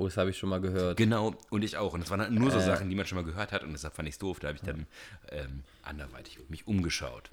Oh, 0.00 0.04
das 0.04 0.16
habe 0.16 0.30
ich 0.30 0.38
schon 0.38 0.48
mal 0.48 0.60
gehört. 0.60 0.96
Genau, 0.96 1.34
und 1.50 1.64
ich 1.64 1.76
auch. 1.76 1.92
Und 1.92 2.00
das 2.04 2.10
waren 2.10 2.20
halt 2.20 2.30
nur 2.30 2.52
so 2.52 2.60
Sachen, 2.60 2.88
die 2.88 2.94
man 2.94 3.04
schon 3.04 3.16
mal 3.16 3.24
gehört 3.24 3.50
hat 3.50 3.64
und 3.64 3.72
deshalb 3.72 3.94
fand 3.94 4.06
ich 4.08 4.14
es 4.14 4.18
doof. 4.18 4.38
Da 4.38 4.46
habe 4.46 4.56
ich 4.56 4.62
dann 4.62 4.86
ähm, 5.32 5.64
anderweitig 5.82 6.38
mich 6.48 6.68
umgeschaut. 6.68 7.32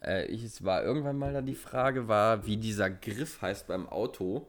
Äh, 0.00 0.26
ich, 0.26 0.44
es 0.44 0.62
war 0.64 0.84
irgendwann 0.84 1.18
mal 1.18 1.32
da 1.32 1.42
die 1.42 1.56
Frage, 1.56 2.06
war, 2.06 2.46
wie 2.46 2.58
dieser 2.58 2.90
Griff 2.90 3.42
heißt 3.42 3.66
beim 3.66 3.88
Auto. 3.88 4.46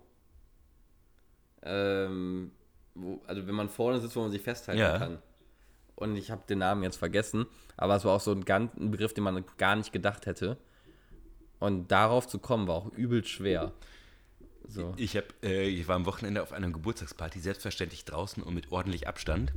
Ähm, 1.63 2.51
wo, 2.93 3.21
also 3.25 3.47
wenn 3.47 3.55
man 3.55 3.69
vorne 3.69 3.99
sitzt, 3.99 4.15
wo 4.15 4.21
man 4.21 4.31
sich 4.31 4.41
festhalten 4.43 4.79
Ja. 4.81 4.99
kann. 4.99 5.17
Und 5.95 6.15
ich 6.17 6.29
habe 6.29 6.43
den 6.47 6.59
Namen 6.59 6.83
jetzt 6.83 6.97
vergessen, 6.97 7.47
aber 7.75 7.95
es 7.95 8.05
war 8.05 8.13
auch 8.15 8.21
so 8.21 8.31
ein, 8.31 8.45
ganz, 8.45 8.71
ein 8.77 8.91
Begriff, 8.91 9.13
den 9.15 9.23
man 9.23 9.43
gar 9.57 9.75
nicht 9.75 9.91
gedacht 9.91 10.27
hätte. 10.27 10.57
Und 11.59 11.91
darauf 11.91 12.27
zu 12.27 12.37
kommen, 12.37 12.67
war 12.67 12.75
auch 12.75 12.91
übel 12.93 13.23
schwer. 13.25 13.71
So. 14.67 14.93
Ich, 14.97 15.17
hab, 15.17 15.25
äh, 15.43 15.67
ich 15.67 15.87
war 15.87 15.95
am 15.95 16.05
Wochenende 16.05 16.41
auf 16.41 16.53
einer 16.53 16.69
Geburtstagsparty, 16.69 17.39
selbstverständlich 17.39 18.05
draußen 18.05 18.41
und 18.41 18.53
mit 18.53 18.71
ordentlich 18.71 19.07
Abstand. 19.07 19.53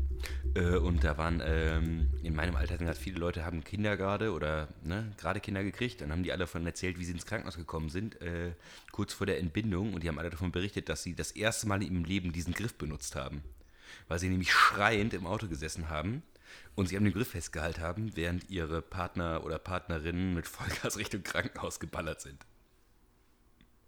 Äh, 0.54 0.76
und 0.76 1.04
da 1.04 1.16
waren 1.18 1.42
ähm, 1.44 2.10
in 2.22 2.34
meinem 2.34 2.56
Alter 2.56 2.78
sind 2.78 2.86
halt 2.86 2.98
viele 2.98 3.18
Leute 3.18 3.44
haben 3.44 3.62
Kinder 3.62 3.96
gerade 3.96 4.32
oder 4.32 4.68
ne, 4.82 5.12
gerade 5.18 5.40
Kinder 5.40 5.62
gekriegt. 5.62 6.00
Dann 6.00 6.10
haben 6.10 6.22
die 6.22 6.32
alle 6.32 6.40
davon 6.40 6.66
erzählt, 6.66 6.98
wie 6.98 7.04
sie 7.04 7.12
ins 7.12 7.26
Krankenhaus 7.26 7.56
gekommen 7.56 7.90
sind, 7.90 8.20
äh, 8.22 8.52
kurz 8.92 9.12
vor 9.12 9.26
der 9.26 9.38
Entbindung. 9.38 9.94
Und 9.94 10.02
die 10.02 10.08
haben 10.08 10.18
alle 10.18 10.30
davon 10.30 10.52
berichtet, 10.52 10.88
dass 10.88 11.02
sie 11.02 11.14
das 11.14 11.30
erste 11.32 11.68
Mal 11.68 11.82
in 11.82 11.92
ihrem 11.92 12.04
Leben 12.04 12.32
diesen 12.32 12.54
Griff 12.54 12.74
benutzt 12.74 13.14
haben. 13.14 13.42
Weil 14.08 14.18
sie 14.18 14.28
nämlich 14.28 14.52
schreiend 14.52 15.14
im 15.14 15.26
Auto 15.26 15.46
gesessen 15.46 15.88
haben 15.88 16.22
und 16.74 16.88
sie 16.88 16.96
haben 16.96 17.04
den 17.04 17.12
Griff 17.12 17.28
festgehalten 17.28 17.80
haben, 17.80 18.16
während 18.16 18.50
ihre 18.50 18.82
Partner 18.82 19.44
oder 19.44 19.58
Partnerinnen 19.58 20.34
mit 20.34 20.46
Vollgas 20.48 20.96
Richtung 20.96 21.22
Krankenhaus 21.22 21.78
geballert 21.78 22.20
sind. 22.20 22.44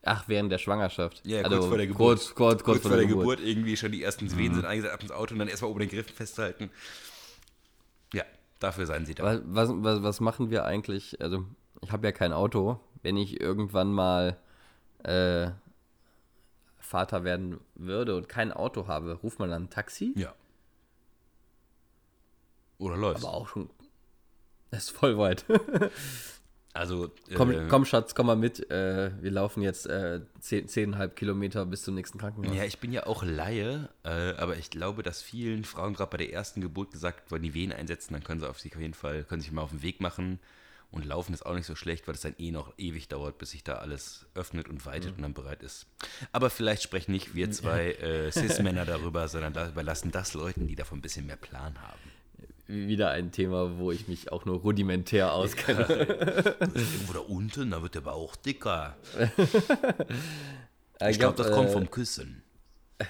Ach, 0.09 0.29
während 0.29 0.53
der 0.53 0.59
Schwangerschaft. 0.59 1.21
Ja, 1.25 1.43
Also 1.43 1.57
kurz 1.57 1.69
vor 1.69 1.77
der 1.77 1.87
Geburt. 1.89 2.19
Kurz, 2.19 2.35
kurz, 2.35 2.63
kurz, 2.63 2.83
vor 2.83 2.97
der, 2.97 3.07
Geburt. 3.07 3.41
Mhm. 3.41 3.47
irgendwie 3.47 3.77
schon 3.77 3.91
die 3.91 4.05
ersten 4.05 4.35
Wehen 4.39 4.55
sind 4.55 4.65
eingesetzt, 4.65 4.95
ab 4.95 5.03
ins 5.03 5.11
Auto 5.11 5.35
und 5.35 5.41
dann 5.41 5.49
erstmal 5.49 5.71
oben 5.73 5.81
den 5.81 5.89
Griff 5.89 6.07
festhalten. 6.07 6.71
Ja, 8.13 8.23
dafür 8.61 8.87
seien 8.87 9.05
sie 9.05 9.17
da. 9.17 9.25
Was, 9.25 9.41
was, 9.45 9.71
was, 9.73 10.03
was 10.05 10.21
machen 10.21 10.51
wir 10.51 10.65
eigentlich? 10.65 11.21
Also, 11.21 11.45
ich 11.83 11.91
habe 11.91 12.07
ja 12.07 12.13
kein 12.13 12.33
Auto. 12.33 12.79
Wenn 13.03 13.17
ich 13.17 13.41
irgendwann 13.41 13.93
mal 13.93 14.37
äh, 15.03 15.51
Vater 16.79 17.25
werden 17.25 17.59
würde 17.75 18.17
und 18.17 18.29
kein 18.29 18.53
Auto 18.53 18.87
habe, 18.87 19.15
ruft 19.15 19.41
man 19.41 19.51
dann 19.51 19.65
ein 19.65 19.71
Taxi? 19.71 20.13
Ja. 20.15 20.35
Oder 22.79 22.97
läuft. 22.97 23.25
Aber 23.25 23.35
auch 23.35 23.49
schon. 23.49 23.71
Das 24.71 24.85
ist 24.85 24.91
voll 24.91 25.19
weit. 25.19 25.45
Also, 26.77 27.11
komm, 27.35 27.51
äh, 27.51 27.67
komm, 27.69 27.85
Schatz, 27.85 28.15
komm 28.15 28.27
mal 28.27 28.37
mit. 28.37 28.71
Äh, 28.71 29.11
wir 29.23 29.31
laufen 29.31 29.63
jetzt 29.63 29.87
äh, 29.87 30.21
zehn, 30.41 30.69
zehneinhalb 30.69 31.17
Kilometer 31.17 31.65
bis 31.65 31.83
zum 31.83 31.95
nächsten 31.95 32.19
Krankenhaus. 32.19 32.55
ja, 32.55 32.65
ich 32.65 32.79
bin 32.79 32.93
ja 32.93 33.07
auch 33.07 33.23
Laie, 33.23 33.89
äh, 34.05 34.35
aber 34.35 34.57
ich 34.57 34.71
glaube, 34.71 35.03
dass 35.03 35.23
vielen 35.23 35.65
Frauen 35.65 35.95
gerade 35.95 36.11
bei 36.11 36.19
der 36.19 36.33
ersten 36.33 36.61
Geburt 36.61 36.91
gesagt, 36.91 37.33
wenn 37.33 37.43
die 37.43 37.55
Wehen 37.55 37.73
einsetzen, 37.73 38.13
dann 38.13 38.23
können 38.23 38.41
sie 38.41 38.49
auf 38.49 38.61
sich 38.61 38.75
auf 38.75 38.81
jeden 38.81 38.95
Fall, 38.95 39.25
können 39.25 39.41
sich 39.41 39.53
mal 39.53 39.63
auf 39.63 39.71
den 39.71 39.83
Weg 39.83 40.01
machen. 40.01 40.39
Und 40.93 41.05
laufen 41.05 41.35
ist 41.35 41.45
auch 41.45 41.55
nicht 41.55 41.67
so 41.67 41.75
schlecht, 41.75 42.07
weil 42.07 42.15
es 42.15 42.21
dann 42.21 42.37
eh 42.39 42.53
noch 42.53 42.73
ewig 42.79 43.09
dauert, 43.09 43.39
bis 43.39 43.51
sich 43.51 43.65
da 43.65 43.75
alles 43.75 44.25
öffnet 44.35 44.69
und 44.69 44.87
weitet 44.87 45.17
und 45.17 45.23
dann 45.23 45.35
bereit 45.35 45.63
ist. 45.63 45.87
Aber 46.31 46.49
vielleicht 46.49 46.83
sprechen 46.83 47.11
nicht 47.11 47.35
wir 47.35 47.51
zwei 47.51 47.93
äh, 47.93 48.31
Cis-Männer 48.31 48.85
darüber, 48.85 49.27
sondern 49.29 49.53
da 49.53 49.69
überlassen 49.69 50.13
das 50.13 50.35
Leuten, 50.35 50.69
die 50.69 50.77
davon 50.77 50.99
ein 50.99 51.03
bisschen 51.03 51.27
mehr 51.27 51.37
Plan 51.37 51.83
haben. 51.83 52.16
Wieder 52.67 53.11
ein 53.11 53.31
Thema, 53.31 53.79
wo 53.79 53.93
ich 53.93 54.09
mich 54.09 54.33
auch 54.33 54.45
nur 54.45 54.59
rudimentär 54.59 55.33
auskenne. 55.33 55.83
Irgendwo 55.89 57.13
da 57.13 57.19
unten, 57.29 57.71
da 57.71 57.83
wird 57.83 57.95
der 57.95 58.01
Bauch 58.01 58.35
dicker. 58.35 58.97
Äh, 60.99 61.11
Ich 61.11 61.19
glaube, 61.19 61.37
hab, 61.39 61.47
das 61.47 61.53
kommt 61.53 61.69
äh, 61.69 61.73
vom 61.73 61.91
Küssen. 61.91 62.43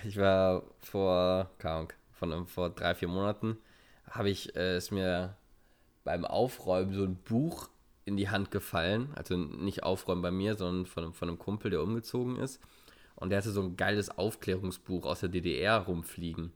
Ich 0.05 0.17
war 0.17 0.63
vor, 0.81 1.51
keine 1.59 1.89
von, 2.13 2.47
vor 2.47 2.71
drei, 2.71 2.95
vier 2.95 3.09
Monaten, 3.09 3.57
habe 4.11 4.31
ich, 4.31 4.55
äh, 4.57 4.77
ist 4.77 4.91
mir 4.91 5.37
beim 6.05 6.25
Aufräumen 6.25 6.93
so 6.93 7.05
ein 7.05 7.17
Buch 7.17 7.69
in 8.05 8.17
die 8.17 8.29
Hand 8.29 8.51
gefallen. 8.51 9.09
Also 9.15 9.37
nicht 9.37 9.83
Aufräumen 9.83 10.23
bei 10.23 10.31
mir, 10.31 10.55
sondern 10.57 10.87
von, 10.87 11.13
von 11.13 11.29
einem 11.29 11.39
Kumpel, 11.39 11.71
der 11.71 11.83
umgezogen 11.83 12.37
ist. 12.37 12.61
Und 13.15 13.31
der 13.31 13.39
hatte 13.39 13.51
so 13.51 13.63
ein 13.63 13.77
geiles 13.77 14.11
Aufklärungsbuch 14.11 15.07
aus 15.07 15.21
der 15.21 15.29
DDR 15.29 15.79
rumfliegen. 15.79 16.53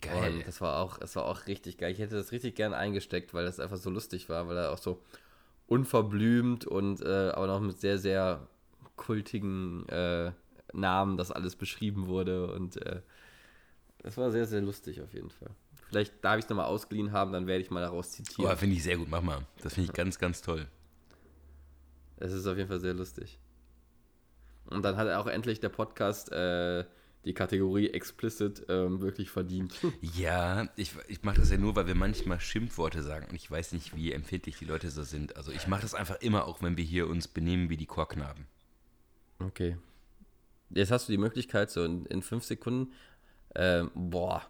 Geil. 0.00 0.34
Und 0.34 0.46
das 0.46 0.60
war 0.60 0.80
auch, 0.80 0.98
das 0.98 1.16
war 1.16 1.24
auch 1.26 1.46
richtig 1.46 1.78
geil. 1.78 1.92
Ich 1.92 1.98
hätte 1.98 2.16
das 2.16 2.32
richtig 2.32 2.54
gern 2.54 2.74
eingesteckt, 2.74 3.34
weil 3.34 3.44
das 3.44 3.60
einfach 3.60 3.76
so 3.76 3.90
lustig 3.90 4.28
war, 4.28 4.48
weil 4.48 4.56
er 4.56 4.72
auch 4.72 4.78
so 4.78 5.02
unverblümt 5.66 6.66
und 6.66 7.00
äh, 7.02 7.30
aber 7.30 7.46
noch 7.46 7.60
mit 7.60 7.80
sehr, 7.80 7.98
sehr 7.98 8.46
kultigen 8.96 9.88
äh, 9.88 10.32
Namen 10.72 11.16
das 11.16 11.30
alles 11.30 11.56
beschrieben 11.56 12.06
wurde. 12.06 12.52
Und 12.52 12.76
äh, 12.84 13.00
das 13.98 14.16
war 14.16 14.30
sehr, 14.30 14.46
sehr 14.46 14.60
lustig 14.60 15.02
auf 15.02 15.12
jeden 15.12 15.30
Fall. 15.30 15.50
Vielleicht 15.88 16.24
darf 16.24 16.38
ich 16.38 16.44
es 16.44 16.48
nochmal 16.48 16.66
ausgeliehen 16.66 17.12
haben, 17.12 17.32
dann 17.32 17.46
werde 17.46 17.62
ich 17.62 17.70
mal 17.70 17.80
daraus 17.80 18.12
zitieren. 18.12 18.50
Oh, 18.50 18.56
finde 18.56 18.76
ich 18.76 18.82
sehr 18.82 18.96
gut, 18.96 19.08
mach 19.08 19.22
mal. 19.22 19.46
Das 19.62 19.74
finde 19.74 19.90
ich 19.90 19.96
ganz, 19.96 20.18
ganz 20.18 20.42
toll. 20.42 20.66
Es 22.16 22.32
ist 22.32 22.46
auf 22.46 22.56
jeden 22.56 22.68
Fall 22.68 22.80
sehr 22.80 22.94
lustig. 22.94 23.38
Und 24.66 24.82
dann 24.82 24.96
hat 24.96 25.08
auch 25.08 25.26
endlich 25.28 25.60
der 25.60 25.68
Podcast 25.68 26.32
äh, 26.32 26.84
die 27.26 27.34
Kategorie 27.34 27.90
Explicit 27.90 28.64
ähm, 28.68 29.00
wirklich 29.00 29.30
verdient. 29.30 29.74
Ja, 30.16 30.68
ich, 30.76 30.92
ich 31.08 31.22
mache 31.24 31.40
das 31.40 31.50
ja 31.50 31.58
nur, 31.58 31.74
weil 31.74 31.86
wir 31.86 31.96
manchmal 31.96 32.40
Schimpfworte 32.40 33.02
sagen 33.02 33.26
und 33.28 33.34
ich 33.34 33.50
weiß 33.50 33.72
nicht, 33.72 33.96
wie 33.96 34.12
empfindlich 34.12 34.56
die 34.56 34.64
Leute 34.64 34.88
so 34.90 35.02
sind. 35.02 35.36
Also 35.36 35.50
ich 35.50 35.66
mache 35.66 35.82
das 35.82 35.94
einfach 35.94 36.20
immer, 36.20 36.46
auch 36.46 36.62
wenn 36.62 36.76
wir 36.76 36.84
hier 36.84 37.08
uns 37.08 37.26
benehmen 37.28 37.68
wie 37.68 37.76
die 37.76 37.86
Chorknaben. 37.86 38.46
Okay. 39.40 39.76
Jetzt 40.70 40.90
hast 40.90 41.08
du 41.08 41.12
die 41.12 41.18
Möglichkeit, 41.18 41.70
so 41.70 41.84
in, 41.84 42.06
in 42.06 42.22
fünf 42.22 42.44
Sekunden, 42.44 42.92
ähm, 43.54 43.90
boah, 43.94 44.42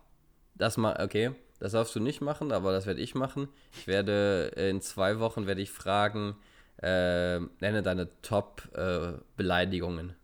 das 0.54 0.76
mal, 0.76 1.02
okay, 1.02 1.32
das 1.58 1.72
darfst 1.72 1.94
du 1.96 2.00
nicht 2.00 2.20
machen, 2.20 2.52
aber 2.52 2.72
das 2.72 2.86
werde 2.86 3.00
ich 3.00 3.14
machen. 3.14 3.48
Ich 3.72 3.86
werde 3.86 4.52
in 4.56 4.80
zwei 4.82 5.18
Wochen 5.18 5.46
werde 5.46 5.62
ich 5.62 5.70
fragen, 5.70 6.36
äh, 6.82 7.40
nenne 7.40 7.82
deine 7.82 8.10
Top-Beleidigungen. 8.20 10.14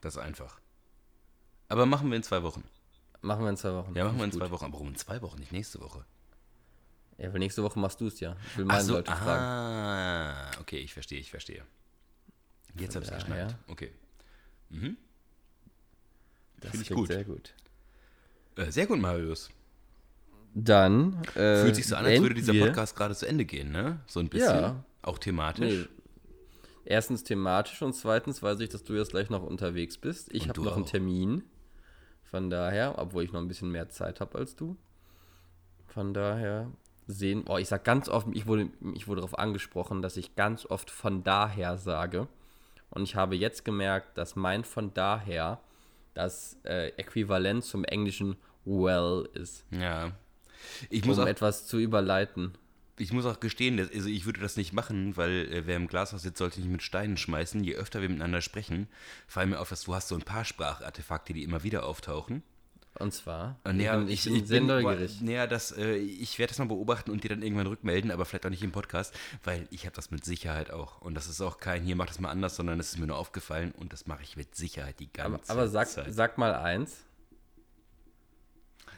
Das 0.00 0.16
ist 0.16 0.22
einfach. 0.22 0.61
Aber 1.72 1.86
machen 1.86 2.10
wir 2.10 2.16
in 2.16 2.22
zwei 2.22 2.42
Wochen. 2.42 2.62
machen 3.22 3.42
wir 3.44 3.50
in 3.50 3.56
zwei 3.56 3.72
Wochen. 3.72 3.94
Ja, 3.94 4.04
machen 4.04 4.18
wir 4.18 4.24
in 4.24 4.30
Ist 4.30 4.36
zwei 4.36 4.44
gut. 4.44 4.52
Wochen. 4.52 4.64
Aber 4.66 4.74
warum 4.74 4.88
in 4.88 4.96
zwei 4.96 5.22
Wochen, 5.22 5.38
nicht 5.38 5.52
nächste 5.52 5.80
Woche? 5.80 6.04
Ja, 7.18 7.32
weil 7.32 7.38
nächste 7.38 7.62
Woche 7.62 7.78
machst 7.78 8.00
du 8.00 8.06
es 8.08 8.20
ja. 8.20 8.36
Ich 8.50 8.58
will 8.58 8.64
meine 8.66 8.82
so, 8.84 8.94
Leute 8.94 9.10
fragen. 9.10 9.42
ah, 9.42 10.50
okay, 10.60 10.78
ich 10.78 10.92
verstehe, 10.92 11.18
ich 11.20 11.30
verstehe. 11.30 11.62
Jetzt 12.78 12.94
habe 12.94 13.04
ich 13.04 13.10
es 13.10 13.16
Ja, 13.16 13.18
geschnallt. 13.20 13.50
ja. 13.52 13.58
Okay. 13.68 13.92
Das 16.60 16.70
Finde 16.72 16.82
ich 16.82 16.88
gut. 16.90 17.08
sehr 17.08 17.24
gut. 17.24 17.54
Äh, 18.56 18.70
sehr 18.70 18.86
gut, 18.86 19.00
Marius. 19.00 19.50
Dann 20.54 21.22
äh, 21.34 21.62
Fühlt 21.62 21.76
sich 21.76 21.86
so 21.86 21.96
an, 21.96 22.04
als 22.04 22.20
würde 22.20 22.34
dieser 22.34 22.52
Podcast 22.54 22.96
gerade 22.96 23.14
zu 23.14 23.26
Ende 23.26 23.44
gehen, 23.46 23.72
ne? 23.72 24.00
So 24.06 24.20
ein 24.20 24.28
bisschen. 24.28 24.54
Ja. 24.60 24.84
Auch 25.02 25.18
thematisch. 25.18 25.88
Nee. 25.88 25.88
Erstens 26.84 27.24
thematisch 27.24 27.80
und 27.82 27.94
zweitens 27.94 28.42
weiß 28.42 28.60
ich, 28.60 28.68
dass 28.68 28.82
du 28.84 28.94
jetzt 28.94 29.10
gleich 29.12 29.30
noch 29.30 29.42
unterwegs 29.42 29.96
bist. 29.96 30.32
Ich 30.32 30.48
habe 30.48 30.60
noch 30.62 30.74
einen 30.76 30.84
auch. 30.84 30.90
Termin. 30.90 31.44
Von 32.32 32.48
daher, 32.48 32.94
obwohl 32.96 33.24
ich 33.24 33.32
noch 33.32 33.40
ein 33.40 33.46
bisschen 33.46 33.70
mehr 33.70 33.90
Zeit 33.90 34.20
habe 34.22 34.38
als 34.38 34.56
du. 34.56 34.74
Von 35.86 36.14
daher 36.14 36.70
sehen. 37.06 37.44
Oh, 37.46 37.58
ich 37.58 37.68
sag 37.68 37.84
ganz 37.84 38.08
oft, 38.08 38.26
ich 38.32 38.46
wurde, 38.46 38.70
ich 38.94 39.06
wurde 39.06 39.20
darauf 39.20 39.38
angesprochen, 39.38 40.00
dass 40.00 40.16
ich 40.16 40.34
ganz 40.34 40.64
oft 40.64 40.90
von 40.90 41.22
daher 41.22 41.76
sage. 41.76 42.28
Und 42.88 43.02
ich 43.02 43.16
habe 43.16 43.36
jetzt 43.36 43.66
gemerkt, 43.66 44.16
dass 44.16 44.34
mein 44.34 44.64
von 44.64 44.94
daher 44.94 45.60
das 46.14 46.56
äh, 46.64 46.88
Äquivalent 46.96 47.64
zum 47.64 47.84
englischen 47.84 48.36
well 48.64 49.28
ist, 49.34 49.66
Ja. 49.70 50.12
Ich 50.88 51.04
muss 51.04 51.18
um 51.18 51.24
auch 51.24 51.28
etwas 51.28 51.66
zu 51.66 51.78
überleiten. 51.78 52.52
Ich 53.02 53.12
muss 53.12 53.26
auch 53.26 53.40
gestehen, 53.40 53.76
dass, 53.76 53.90
also 53.92 54.08
ich 54.08 54.24
würde 54.24 54.40
das 54.40 54.56
nicht 54.56 54.72
machen, 54.72 55.16
weil 55.16 55.52
äh, 55.52 55.66
wer 55.66 55.76
im 55.76 55.88
Glashaus 55.88 56.22
sitzt, 56.22 56.38
sollte 56.38 56.60
nicht 56.60 56.70
mit 56.70 56.82
Steinen 56.82 57.16
schmeißen. 57.16 57.62
Je 57.64 57.74
öfter 57.74 58.00
wir 58.00 58.08
miteinander 58.08 58.40
sprechen, 58.40 58.88
fallen 59.26 59.50
mir 59.50 59.60
auf, 59.60 59.68
dass 59.68 59.82
du 59.84 59.94
hast 59.94 60.08
so 60.08 60.14
ein 60.14 60.22
paar 60.22 60.44
Sprachartefakte, 60.44 61.32
die 61.32 61.42
immer 61.42 61.62
wieder 61.62 61.84
auftauchen. 61.84 62.42
Und 62.98 63.14
zwar? 63.14 63.58
Äh, 63.64 63.72
naja, 63.72 63.96
bin- 63.96 64.08
ich, 64.10 64.24
bin 64.24 64.36
ich 64.36 64.46
sehr 64.46 64.60
bin, 64.60 64.66
neugierig. 64.68 65.22
Naja, 65.22 65.46
das, 65.46 65.72
äh, 65.72 65.94
ich 65.96 66.38
werde 66.38 66.50
das 66.50 66.58
mal 66.58 66.66
beobachten 66.66 67.10
und 67.10 67.24
dir 67.24 67.30
dann 67.30 67.42
irgendwann 67.42 67.66
rückmelden, 67.66 68.10
aber 68.10 68.26
vielleicht 68.26 68.44
auch 68.44 68.50
nicht 68.50 68.62
im 68.62 68.70
Podcast, 68.72 69.14
weil 69.44 69.66
ich 69.70 69.86
habe 69.86 69.96
das 69.96 70.10
mit 70.10 70.24
Sicherheit 70.26 70.70
auch. 70.70 71.00
Und 71.00 71.14
das 71.14 71.26
ist 71.26 71.40
auch 71.40 71.58
kein, 71.58 71.82
hier 71.84 71.96
mach 71.96 72.06
das 72.06 72.20
mal 72.20 72.30
anders, 72.30 72.54
sondern 72.56 72.78
es 72.80 72.90
ist 72.92 72.98
mir 72.98 73.06
nur 73.06 73.16
aufgefallen 73.16 73.72
und 73.78 73.94
das 73.94 74.06
mache 74.06 74.22
ich 74.22 74.36
mit 74.36 74.54
Sicherheit 74.54 75.00
die 75.00 75.08
Aber, 75.18 75.30
ganze 75.38 75.50
aber 75.52 75.68
sag, 75.68 75.88
Zeit. 75.88 76.12
sag 76.12 76.36
mal 76.36 76.54
eins. 76.54 76.98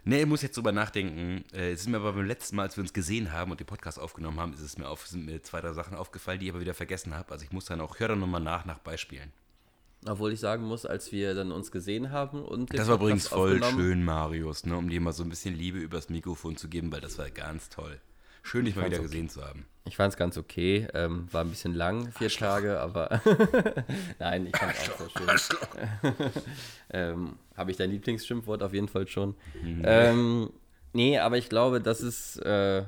Nee, 0.04 0.20
ich 0.20 0.26
muss 0.26 0.42
jetzt 0.42 0.56
drüber 0.56 0.72
nachdenken. 0.72 1.44
Äh, 1.52 1.72
Es 1.72 1.80
ist 1.82 1.88
mir 1.88 1.96
aber 1.96 2.12
beim 2.12 2.26
letzten 2.26 2.56
Mal, 2.56 2.64
als 2.64 2.76
wir 2.76 2.82
uns 2.82 2.92
gesehen 2.92 3.32
haben 3.32 3.50
und 3.50 3.60
den 3.60 3.66
Podcast 3.66 3.98
aufgenommen 3.98 4.38
haben, 4.38 4.52
ist 4.52 4.60
es 4.60 4.76
mir 4.76 4.88
auf, 4.88 5.06
sind 5.06 5.24
mir 5.24 5.42
zwei, 5.42 5.60
drei 5.60 5.72
Sachen 5.72 5.96
aufgefallen, 5.96 6.38
die 6.40 6.46
ich 6.46 6.52
aber 6.52 6.60
wieder 6.60 6.74
vergessen 6.74 7.14
habe. 7.14 7.32
Also 7.32 7.44
ich 7.44 7.52
muss 7.52 7.64
dann 7.64 7.80
auch, 7.80 7.98
hör 7.98 8.08
dann 8.08 8.20
nochmal 8.20 8.42
nach, 8.42 8.64
nach 8.66 8.78
Beispielen. 8.78 9.32
Obwohl 10.06 10.32
ich 10.34 10.40
sagen 10.40 10.64
muss, 10.64 10.84
als 10.84 11.12
wir 11.12 11.34
dann 11.34 11.50
uns 11.50 11.70
gesehen 11.70 12.10
haben 12.12 12.42
und 12.44 12.70
den 12.70 12.76
Das 12.76 12.88
war 12.88 12.98
Podcast 12.98 13.28
übrigens 13.28 13.28
voll 13.28 13.62
schön, 13.72 14.04
Marius, 14.04 14.66
ne, 14.66 14.76
um 14.76 14.90
dir 14.90 15.00
mal 15.00 15.12
so 15.14 15.22
ein 15.22 15.30
bisschen 15.30 15.54
Liebe 15.56 15.78
übers 15.78 16.10
Mikrofon 16.10 16.56
zu 16.58 16.68
geben, 16.68 16.92
weil 16.92 17.00
das 17.00 17.16
war 17.16 17.30
ganz 17.30 17.70
toll. 17.70 17.98
Schön, 18.44 18.66
dich 18.66 18.76
mal 18.76 18.84
wieder 18.84 18.98
fand's 18.98 19.10
gesehen 19.10 19.28
zu 19.30 19.42
haben. 19.42 19.64
Ich 19.86 19.96
fand 19.96 20.12
es 20.12 20.18
ganz 20.18 20.36
okay. 20.36 20.86
Ähm, 20.92 21.26
war 21.32 21.42
ein 21.42 21.48
bisschen 21.48 21.74
lang, 21.74 22.12
vier 22.12 22.28
Tage, 22.28 22.78
aber 22.78 23.22
nein, 24.18 24.46
ich 24.46 24.56
fand 24.56 24.72
es 24.72 24.90
auch 24.90 24.98
sehr 24.98 25.38
schön. 25.38 26.14
ähm, 26.90 27.38
Habe 27.56 27.70
ich 27.70 27.78
dein 27.78 27.90
Lieblingsschimpfwort 27.90 28.62
auf 28.62 28.74
jeden 28.74 28.88
Fall 28.88 29.08
schon. 29.08 29.34
Ähm, 29.82 30.50
nee, 30.92 31.18
aber 31.18 31.38
ich 31.38 31.48
glaube, 31.48 31.80
das 31.80 32.02
ist. 32.02 32.36
Äh, 32.36 32.84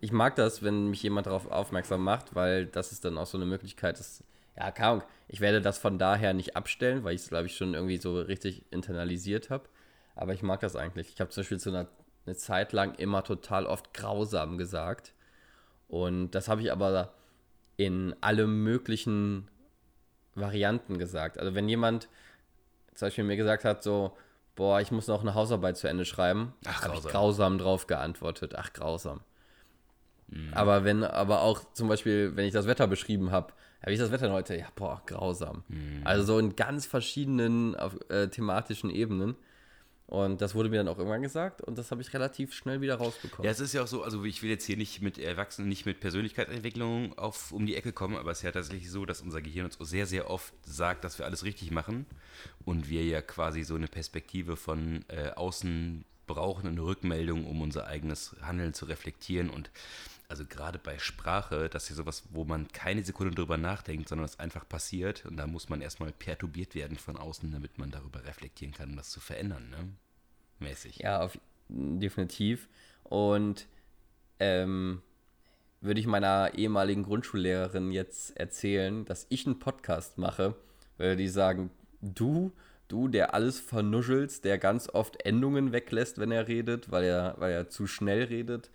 ich 0.00 0.12
mag 0.12 0.36
das, 0.36 0.62
wenn 0.62 0.88
mich 0.88 1.02
jemand 1.02 1.26
darauf 1.26 1.50
aufmerksam 1.50 2.02
macht, 2.04 2.34
weil 2.36 2.66
das 2.66 2.92
ist 2.92 3.04
dann 3.04 3.18
auch 3.18 3.26
so 3.26 3.36
eine 3.36 3.46
Möglichkeit, 3.46 3.98
dass. 3.98 4.22
Ja, 4.56 4.68
Ahnung. 4.68 5.02
Ich 5.26 5.40
werde 5.40 5.60
das 5.60 5.78
von 5.78 5.98
daher 5.98 6.32
nicht 6.32 6.56
abstellen, 6.56 7.02
weil 7.02 7.14
ich 7.14 7.22
es, 7.22 7.28
glaube 7.28 7.46
ich, 7.46 7.56
schon 7.56 7.74
irgendwie 7.74 7.98
so 7.98 8.20
richtig 8.20 8.64
internalisiert 8.70 9.50
habe. 9.50 9.64
Aber 10.14 10.32
ich 10.32 10.42
mag 10.42 10.60
das 10.60 10.76
eigentlich. 10.76 11.08
Ich 11.12 11.20
habe 11.20 11.30
zum 11.30 11.42
Beispiel 11.42 11.60
zu 11.60 11.70
einer 11.70 11.88
eine 12.30 12.36
Zeit 12.36 12.72
lang 12.72 12.94
immer 12.94 13.24
total 13.24 13.66
oft 13.66 13.92
grausam 13.92 14.56
gesagt. 14.56 15.12
Und 15.88 16.30
das 16.30 16.48
habe 16.48 16.62
ich 16.62 16.70
aber 16.70 17.12
in 17.76 18.14
alle 18.20 18.46
möglichen 18.46 19.48
Varianten 20.34 20.98
gesagt. 20.98 21.38
Also 21.38 21.54
wenn 21.54 21.68
jemand 21.68 22.08
zum 22.94 23.06
Beispiel 23.06 23.24
mir 23.24 23.36
gesagt 23.36 23.64
hat, 23.64 23.82
so, 23.82 24.16
boah, 24.54 24.80
ich 24.80 24.92
muss 24.92 25.08
noch 25.08 25.22
eine 25.22 25.34
Hausarbeit 25.34 25.76
zu 25.76 25.88
Ende 25.88 26.04
schreiben, 26.04 26.54
habe 26.66 26.94
ich 26.94 27.02
grausam. 27.02 27.58
drauf 27.58 27.88
geantwortet. 27.88 28.54
Ach, 28.56 28.72
grausam. 28.72 29.20
Mhm. 30.28 30.54
Aber 30.54 30.84
wenn, 30.84 31.02
aber 31.02 31.40
auch 31.40 31.72
zum 31.72 31.88
Beispiel, 31.88 32.36
wenn 32.36 32.46
ich 32.46 32.52
das 32.52 32.66
Wetter 32.66 32.86
beschrieben 32.86 33.32
habe, 33.32 33.52
wie 33.84 33.94
ist 33.94 34.00
das 34.02 34.12
Wetter 34.12 34.30
heute? 34.30 34.56
Ja, 34.56 34.66
boah, 34.76 35.02
grausam. 35.06 35.64
Mhm. 35.68 36.02
Also 36.04 36.24
so 36.24 36.38
in 36.38 36.54
ganz 36.54 36.86
verschiedenen 36.86 37.74
äh, 38.08 38.28
thematischen 38.28 38.90
Ebenen. 38.90 39.34
Und 40.10 40.40
das 40.40 40.56
wurde 40.56 40.70
mir 40.70 40.78
dann 40.78 40.88
auch 40.88 40.98
irgendwann 40.98 41.22
gesagt 41.22 41.62
und 41.62 41.78
das 41.78 41.92
habe 41.92 42.02
ich 42.02 42.12
relativ 42.12 42.52
schnell 42.52 42.80
wieder 42.80 42.96
rausbekommen. 42.96 43.44
Ja, 43.44 43.52
es 43.52 43.60
ist 43.60 43.74
ja 43.74 43.84
auch 43.84 43.86
so, 43.86 44.02
also 44.02 44.24
ich 44.24 44.42
will 44.42 44.50
jetzt 44.50 44.64
hier 44.64 44.76
nicht 44.76 45.00
mit 45.02 45.18
Erwachsenen, 45.18 45.68
nicht 45.68 45.86
mit 45.86 46.00
Persönlichkeitsentwicklung 46.00 47.16
auf, 47.16 47.52
um 47.52 47.64
die 47.64 47.76
Ecke 47.76 47.92
kommen, 47.92 48.16
aber 48.16 48.32
es 48.32 48.38
ist 48.38 48.42
ja 48.42 48.50
tatsächlich 48.50 48.90
so, 48.90 49.06
dass 49.06 49.20
unser 49.20 49.40
Gehirn 49.40 49.66
uns 49.66 49.78
sehr, 49.88 50.06
sehr 50.06 50.28
oft 50.28 50.52
sagt, 50.66 51.04
dass 51.04 51.20
wir 51.20 51.26
alles 51.26 51.44
richtig 51.44 51.70
machen 51.70 52.06
und 52.64 52.90
wir 52.90 53.04
ja 53.04 53.22
quasi 53.22 53.62
so 53.62 53.76
eine 53.76 53.86
Perspektive 53.86 54.56
von 54.56 55.04
äh, 55.06 55.30
außen 55.30 56.04
brauchen, 56.26 56.66
eine 56.66 56.82
Rückmeldung, 56.82 57.46
um 57.46 57.62
unser 57.62 57.86
eigenes 57.86 58.34
Handeln 58.42 58.74
zu 58.74 58.86
reflektieren 58.86 59.48
und 59.48 59.70
also 60.30 60.44
gerade 60.46 60.78
bei 60.78 60.96
Sprache, 60.98 61.68
das 61.68 61.84
ist 61.84 61.90
ja 61.90 61.96
sowas, 61.96 62.22
wo 62.30 62.44
man 62.44 62.68
keine 62.68 63.02
Sekunde 63.02 63.34
drüber 63.34 63.56
nachdenkt, 63.56 64.08
sondern 64.08 64.24
es 64.24 64.38
einfach 64.38 64.66
passiert 64.68 65.26
und 65.26 65.36
da 65.36 65.48
muss 65.48 65.68
man 65.68 65.80
erstmal 65.80 66.12
perturbiert 66.12 66.76
werden 66.76 66.96
von 66.96 67.16
außen, 67.16 67.50
damit 67.50 67.78
man 67.78 67.90
darüber 67.90 68.24
reflektieren 68.24 68.72
kann, 68.72 68.90
um 68.90 68.96
das 68.96 69.10
zu 69.10 69.18
verändern, 69.18 69.68
ne? 69.70 69.88
Mäßig. 70.60 70.98
Ja, 70.98 71.20
auf, 71.20 71.36
definitiv. 71.68 72.68
Und 73.02 73.66
ähm, 74.38 75.02
würde 75.80 75.98
ich 75.98 76.06
meiner 76.06 76.52
ehemaligen 76.54 77.02
Grundschullehrerin 77.02 77.90
jetzt 77.90 78.36
erzählen, 78.36 79.04
dass 79.06 79.26
ich 79.30 79.46
einen 79.46 79.58
Podcast 79.58 80.16
mache, 80.16 80.54
würde 80.96 81.16
die 81.16 81.28
sagen, 81.28 81.70
du, 82.02 82.52
du, 82.86 83.08
der 83.08 83.34
alles 83.34 83.58
vernuschelst, 83.58 84.44
der 84.44 84.58
ganz 84.58 84.88
oft 84.88 85.24
Endungen 85.24 85.72
weglässt, 85.72 86.18
wenn 86.18 86.30
er 86.30 86.46
redet, 86.46 86.92
weil 86.92 87.04
er, 87.04 87.34
weil 87.38 87.52
er 87.52 87.68
zu 87.68 87.88
schnell 87.88 88.24
redet. 88.24 88.70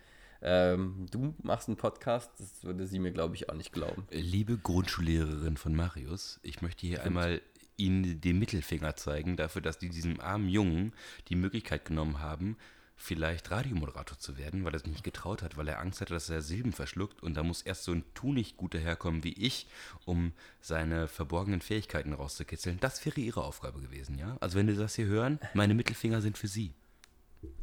Ähm, 0.47 1.07
du 1.09 1.33
machst 1.41 1.67
einen 1.67 1.75
Podcast, 1.75 2.29
das 2.37 2.63
würde 2.63 2.85
sie 2.85 2.99
mir, 2.99 3.11
glaube 3.11 3.33
ich, 3.33 3.49
auch 3.49 3.55
nicht 3.55 3.73
glauben. 3.73 4.07
Liebe 4.11 4.57
Grundschullehrerin 4.57 5.57
von 5.57 5.75
Marius, 5.75 6.39
ich 6.43 6.61
möchte 6.61 6.85
hier 6.85 7.03
einmal 7.03 7.41
Ihnen 7.77 8.21
den 8.21 8.37
Mittelfinger 8.37 8.95
zeigen 8.95 9.37
dafür, 9.37 9.63
dass 9.63 9.79
die 9.79 9.89
diesem 9.89 10.21
armen 10.21 10.47
Jungen 10.47 10.93
die 11.29 11.35
Möglichkeit 11.35 11.83
genommen 11.83 12.19
haben, 12.19 12.57
vielleicht 12.95 13.49
Radiomoderator 13.49 14.19
zu 14.19 14.37
werden, 14.37 14.63
weil 14.63 14.73
er 14.73 14.77
es 14.77 14.85
nicht 14.85 15.03
getraut 15.03 15.41
hat, 15.41 15.57
weil 15.57 15.67
er 15.67 15.79
Angst 15.79 15.99
hatte, 15.99 16.13
dass 16.13 16.29
er 16.29 16.43
Silben 16.43 16.73
verschluckt 16.73 17.23
und 17.23 17.35
da 17.35 17.41
muss 17.41 17.63
erst 17.63 17.83
so 17.83 17.91
ein 17.91 18.05
Tunichtguter 18.13 18.77
herkommen 18.77 19.23
wie 19.23 19.33
ich, 19.33 19.67
um 20.05 20.31
seine 20.61 21.07
verborgenen 21.07 21.61
Fähigkeiten 21.61 22.13
rauszukitzeln. 22.13 22.79
Das 22.79 23.03
wäre 23.03 23.19
Ihre 23.19 23.43
Aufgabe 23.43 23.81
gewesen, 23.81 24.19
ja? 24.19 24.37
Also 24.41 24.59
wenn 24.59 24.69
Sie 24.69 24.77
das 24.77 24.93
hier 24.93 25.07
hören, 25.07 25.39
meine 25.55 25.73
Mittelfinger 25.73 26.21
sind 26.21 26.37
für 26.37 26.47
Sie, 26.47 26.75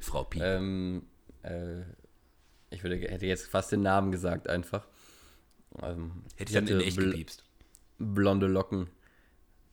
Frau 0.01 0.25
Pie. 0.25 0.41
Ähm, 0.43 1.07
äh, 1.43 1.83
ich 2.73 2.83
würde, 2.83 2.97
hätte 2.97 3.27
jetzt 3.27 3.47
fast 3.49 3.71
den 3.73 3.83
Namen 3.83 4.13
gesagt 4.13 4.49
einfach. 4.49 4.87
Ähm, 5.83 6.13
Hätte 6.37 6.51
ich 6.51 6.55
dann 6.55 6.67
in 6.67 6.81
echt 6.81 6.99
gepiepst. 6.99 7.45
blonde 7.99 8.47
Locken. 8.47 8.89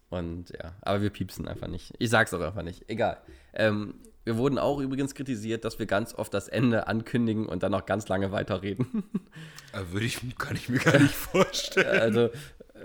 Und 0.10 0.50
ja, 0.52 0.74
aber 0.82 1.02
wir 1.02 1.10
piepsen 1.10 1.48
einfach 1.48 1.68
nicht. 1.68 1.94
Ich 2.00 2.10
sag's 2.10 2.34
auch 2.34 2.42
einfach 2.42 2.64
nicht. 2.64 2.90
Egal. 2.90 3.18
Ähm, 3.54 3.96
wir 4.26 4.38
wurden 4.38 4.58
auch 4.58 4.80
übrigens 4.80 5.14
kritisiert, 5.16 5.66
dass 5.66 5.80
wir 5.80 5.86
ganz 5.86 6.14
oft 6.16 6.34
das 6.34 6.48
Ende 6.48 6.88
ankündigen 6.88 7.46
und 7.48 7.64
dann 7.64 7.72
noch 7.72 7.86
ganz 7.86 8.08
lange 8.08 8.32
weiterreden. 8.32 9.04
Würde 9.92 10.06
ich, 10.06 10.20
kann 10.38 10.56
ich 10.56 10.70
mir 10.70 10.80
gar 10.80 11.00
nicht 11.00 11.14
vorstellen. 11.14 12.00
also, 12.02 12.30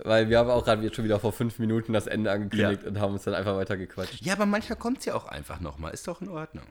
weil 0.05 0.29
wir 0.29 0.39
haben 0.39 0.51
auch 0.51 0.65
gerade 0.65 0.93
schon 0.95 1.05
wieder 1.05 1.19
vor 1.21 1.33
fünf 1.33 1.59
Minuten 1.59 1.93
das 1.93 2.07
Ende 2.07 2.31
angekündigt 2.31 2.83
Ja. 2.83 2.89
und 2.89 2.99
haben 3.01 3.13
uns 3.15 3.25
dann 3.25 3.35
einfach 3.35 3.57
weitergequatscht. 3.57 4.23
Ja, 4.23 4.35
aber 4.35 4.47
manchmal 4.47 4.79
kommt 4.79 4.99
es 4.99 5.05
ja 5.07 5.15
auch 5.15 5.27
einfach 5.27 5.61
nochmal. 5.61 5.93
Ist 5.95 6.07
doch 6.09 6.21
in 6.21 6.29
Ordnung. 6.29 6.65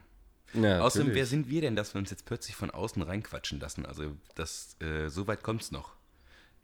Ja, 0.54 0.82
Außerdem, 0.82 1.08
natürlich. 1.08 1.16
wer 1.16 1.26
sind 1.26 1.50
wir 1.50 1.62
denn, 1.62 1.76
dass 1.76 1.94
wir 1.94 2.00
uns 2.00 2.10
jetzt 2.10 2.26
plötzlich 2.26 2.56
von 2.56 2.70
außen 2.72 3.02
reinquatschen 3.02 3.60
lassen? 3.60 3.86
Also, 3.86 4.16
das, 4.36 4.76
äh, 4.82 5.10
so 5.10 5.28
weit 5.28 5.44
kommt 5.44 5.62
es 5.62 5.72
noch. 5.72 5.96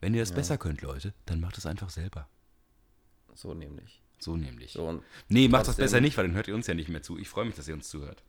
Wenn 0.01 0.13
ihr 0.13 0.21
das 0.21 0.31
besser 0.31 0.57
könnt, 0.57 0.81
Leute, 0.81 1.13
dann 1.25 1.39
macht 1.39 1.57
es 1.57 1.65
einfach 1.65 1.89
selber. 1.89 2.27
So 3.33 3.53
nämlich. 3.53 4.01
So 4.19 4.35
nämlich. 4.35 4.73
So, 4.73 4.87
und 4.87 5.03
nee, 5.27 5.47
macht 5.47 5.67
das 5.67 5.77
besser 5.77 6.01
nicht, 6.01 6.17
weil 6.17 6.27
dann 6.27 6.35
hört 6.35 6.47
ihr 6.47 6.55
uns 6.55 6.67
ja 6.67 6.73
nicht 6.73 6.89
mehr 6.89 7.01
zu. 7.01 7.17
Ich 7.17 7.29
freue 7.29 7.45
mich, 7.45 7.55
dass 7.55 7.67
ihr 7.67 7.73
uns 7.73 7.89
zuhört. 7.89 8.23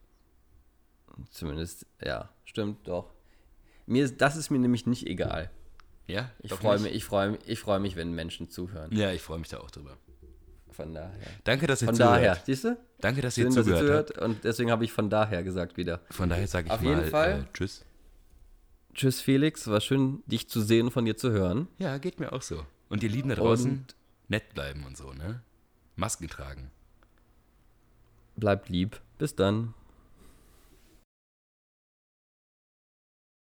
zumindest, 1.31 1.87
ja, 2.01 2.31
stimmt 2.45 2.87
doch. 2.89 3.13
Mir 3.87 4.05
ist, 4.05 4.21
das 4.21 4.37
ist 4.37 4.51
mir 4.51 4.59
nämlich 4.59 4.87
nicht 4.87 5.07
egal. 5.07 5.51
Ja? 6.07 6.31
Ich 6.41 6.53
freue 6.53 6.79
mich, 6.79 6.95
ich 6.95 7.05
freue 7.05 7.33
mich, 7.33 7.41
ich 7.47 7.59
freue 7.59 7.81
mich, 7.81 7.97
wenn 7.97 8.13
Menschen 8.13 8.49
zuhören. 8.51 8.93
Ja, 8.93 9.13
ich 9.13 9.23
freue 9.23 9.39
mich 9.39 9.49
da 9.49 9.59
auch 9.59 9.71
drüber. 9.71 9.97
Von 10.73 10.95
daher. 10.95 11.13
Danke, 11.45 11.67
dass 11.67 11.83
ihr 11.83 11.87
Von 11.87 11.95
zuhört. 11.97 12.13
daher, 12.17 12.39
siehst 12.45 12.65
du? 12.65 12.77
Danke, 13.01 13.21
dass 13.23 13.37
ihr 13.39 13.45
Schön, 13.45 13.55
dass 13.55 13.67
ihr 13.67 13.75
zugehört 13.77 14.09
habt. 14.11 14.15
zuhört 14.19 14.31
und 14.37 14.45
deswegen 14.45 14.71
habe 14.71 14.85
ich 14.85 14.93
von 14.93 15.11
daher 15.11 15.43
gesagt 15.43 15.77
wieder. 15.77 16.01
Von 16.11 16.29
daher 16.29 16.47
sage 16.47 16.67
ich 16.67 16.73
Auf 16.73 16.81
mal 16.83 16.97
jeden 16.97 17.11
Fall. 17.11 17.47
Äh, 17.49 17.53
Tschüss. 17.53 17.85
Tschüss 18.95 19.21
Felix, 19.21 19.67
war 19.69 19.81
schön, 19.81 20.23
dich 20.27 20.49
zu 20.49 20.61
sehen, 20.61 20.91
von 20.91 21.05
dir 21.05 21.17
zu 21.17 21.31
hören. 21.31 21.69
Ja, 21.79 21.99
geht 21.99 22.19
mir 22.21 22.33
auch 22.33 22.43
so. 22.43 22.65
Und 22.89 23.03
ihr 23.03 23.09
Lieben 23.09 23.29
da 23.29 23.37
draußen, 23.37 23.71
Und- 23.71 23.95
nett 24.29 24.53
bleiben 24.55 24.85
und 24.85 24.97
so, 24.97 25.13
ne? 25.13 25.41
Masken 25.97 26.29
tragen. 26.29 26.71
Bleibt 28.37 28.69
lieb. 28.69 29.01
Bis 29.19 29.35
dann. 29.37 29.75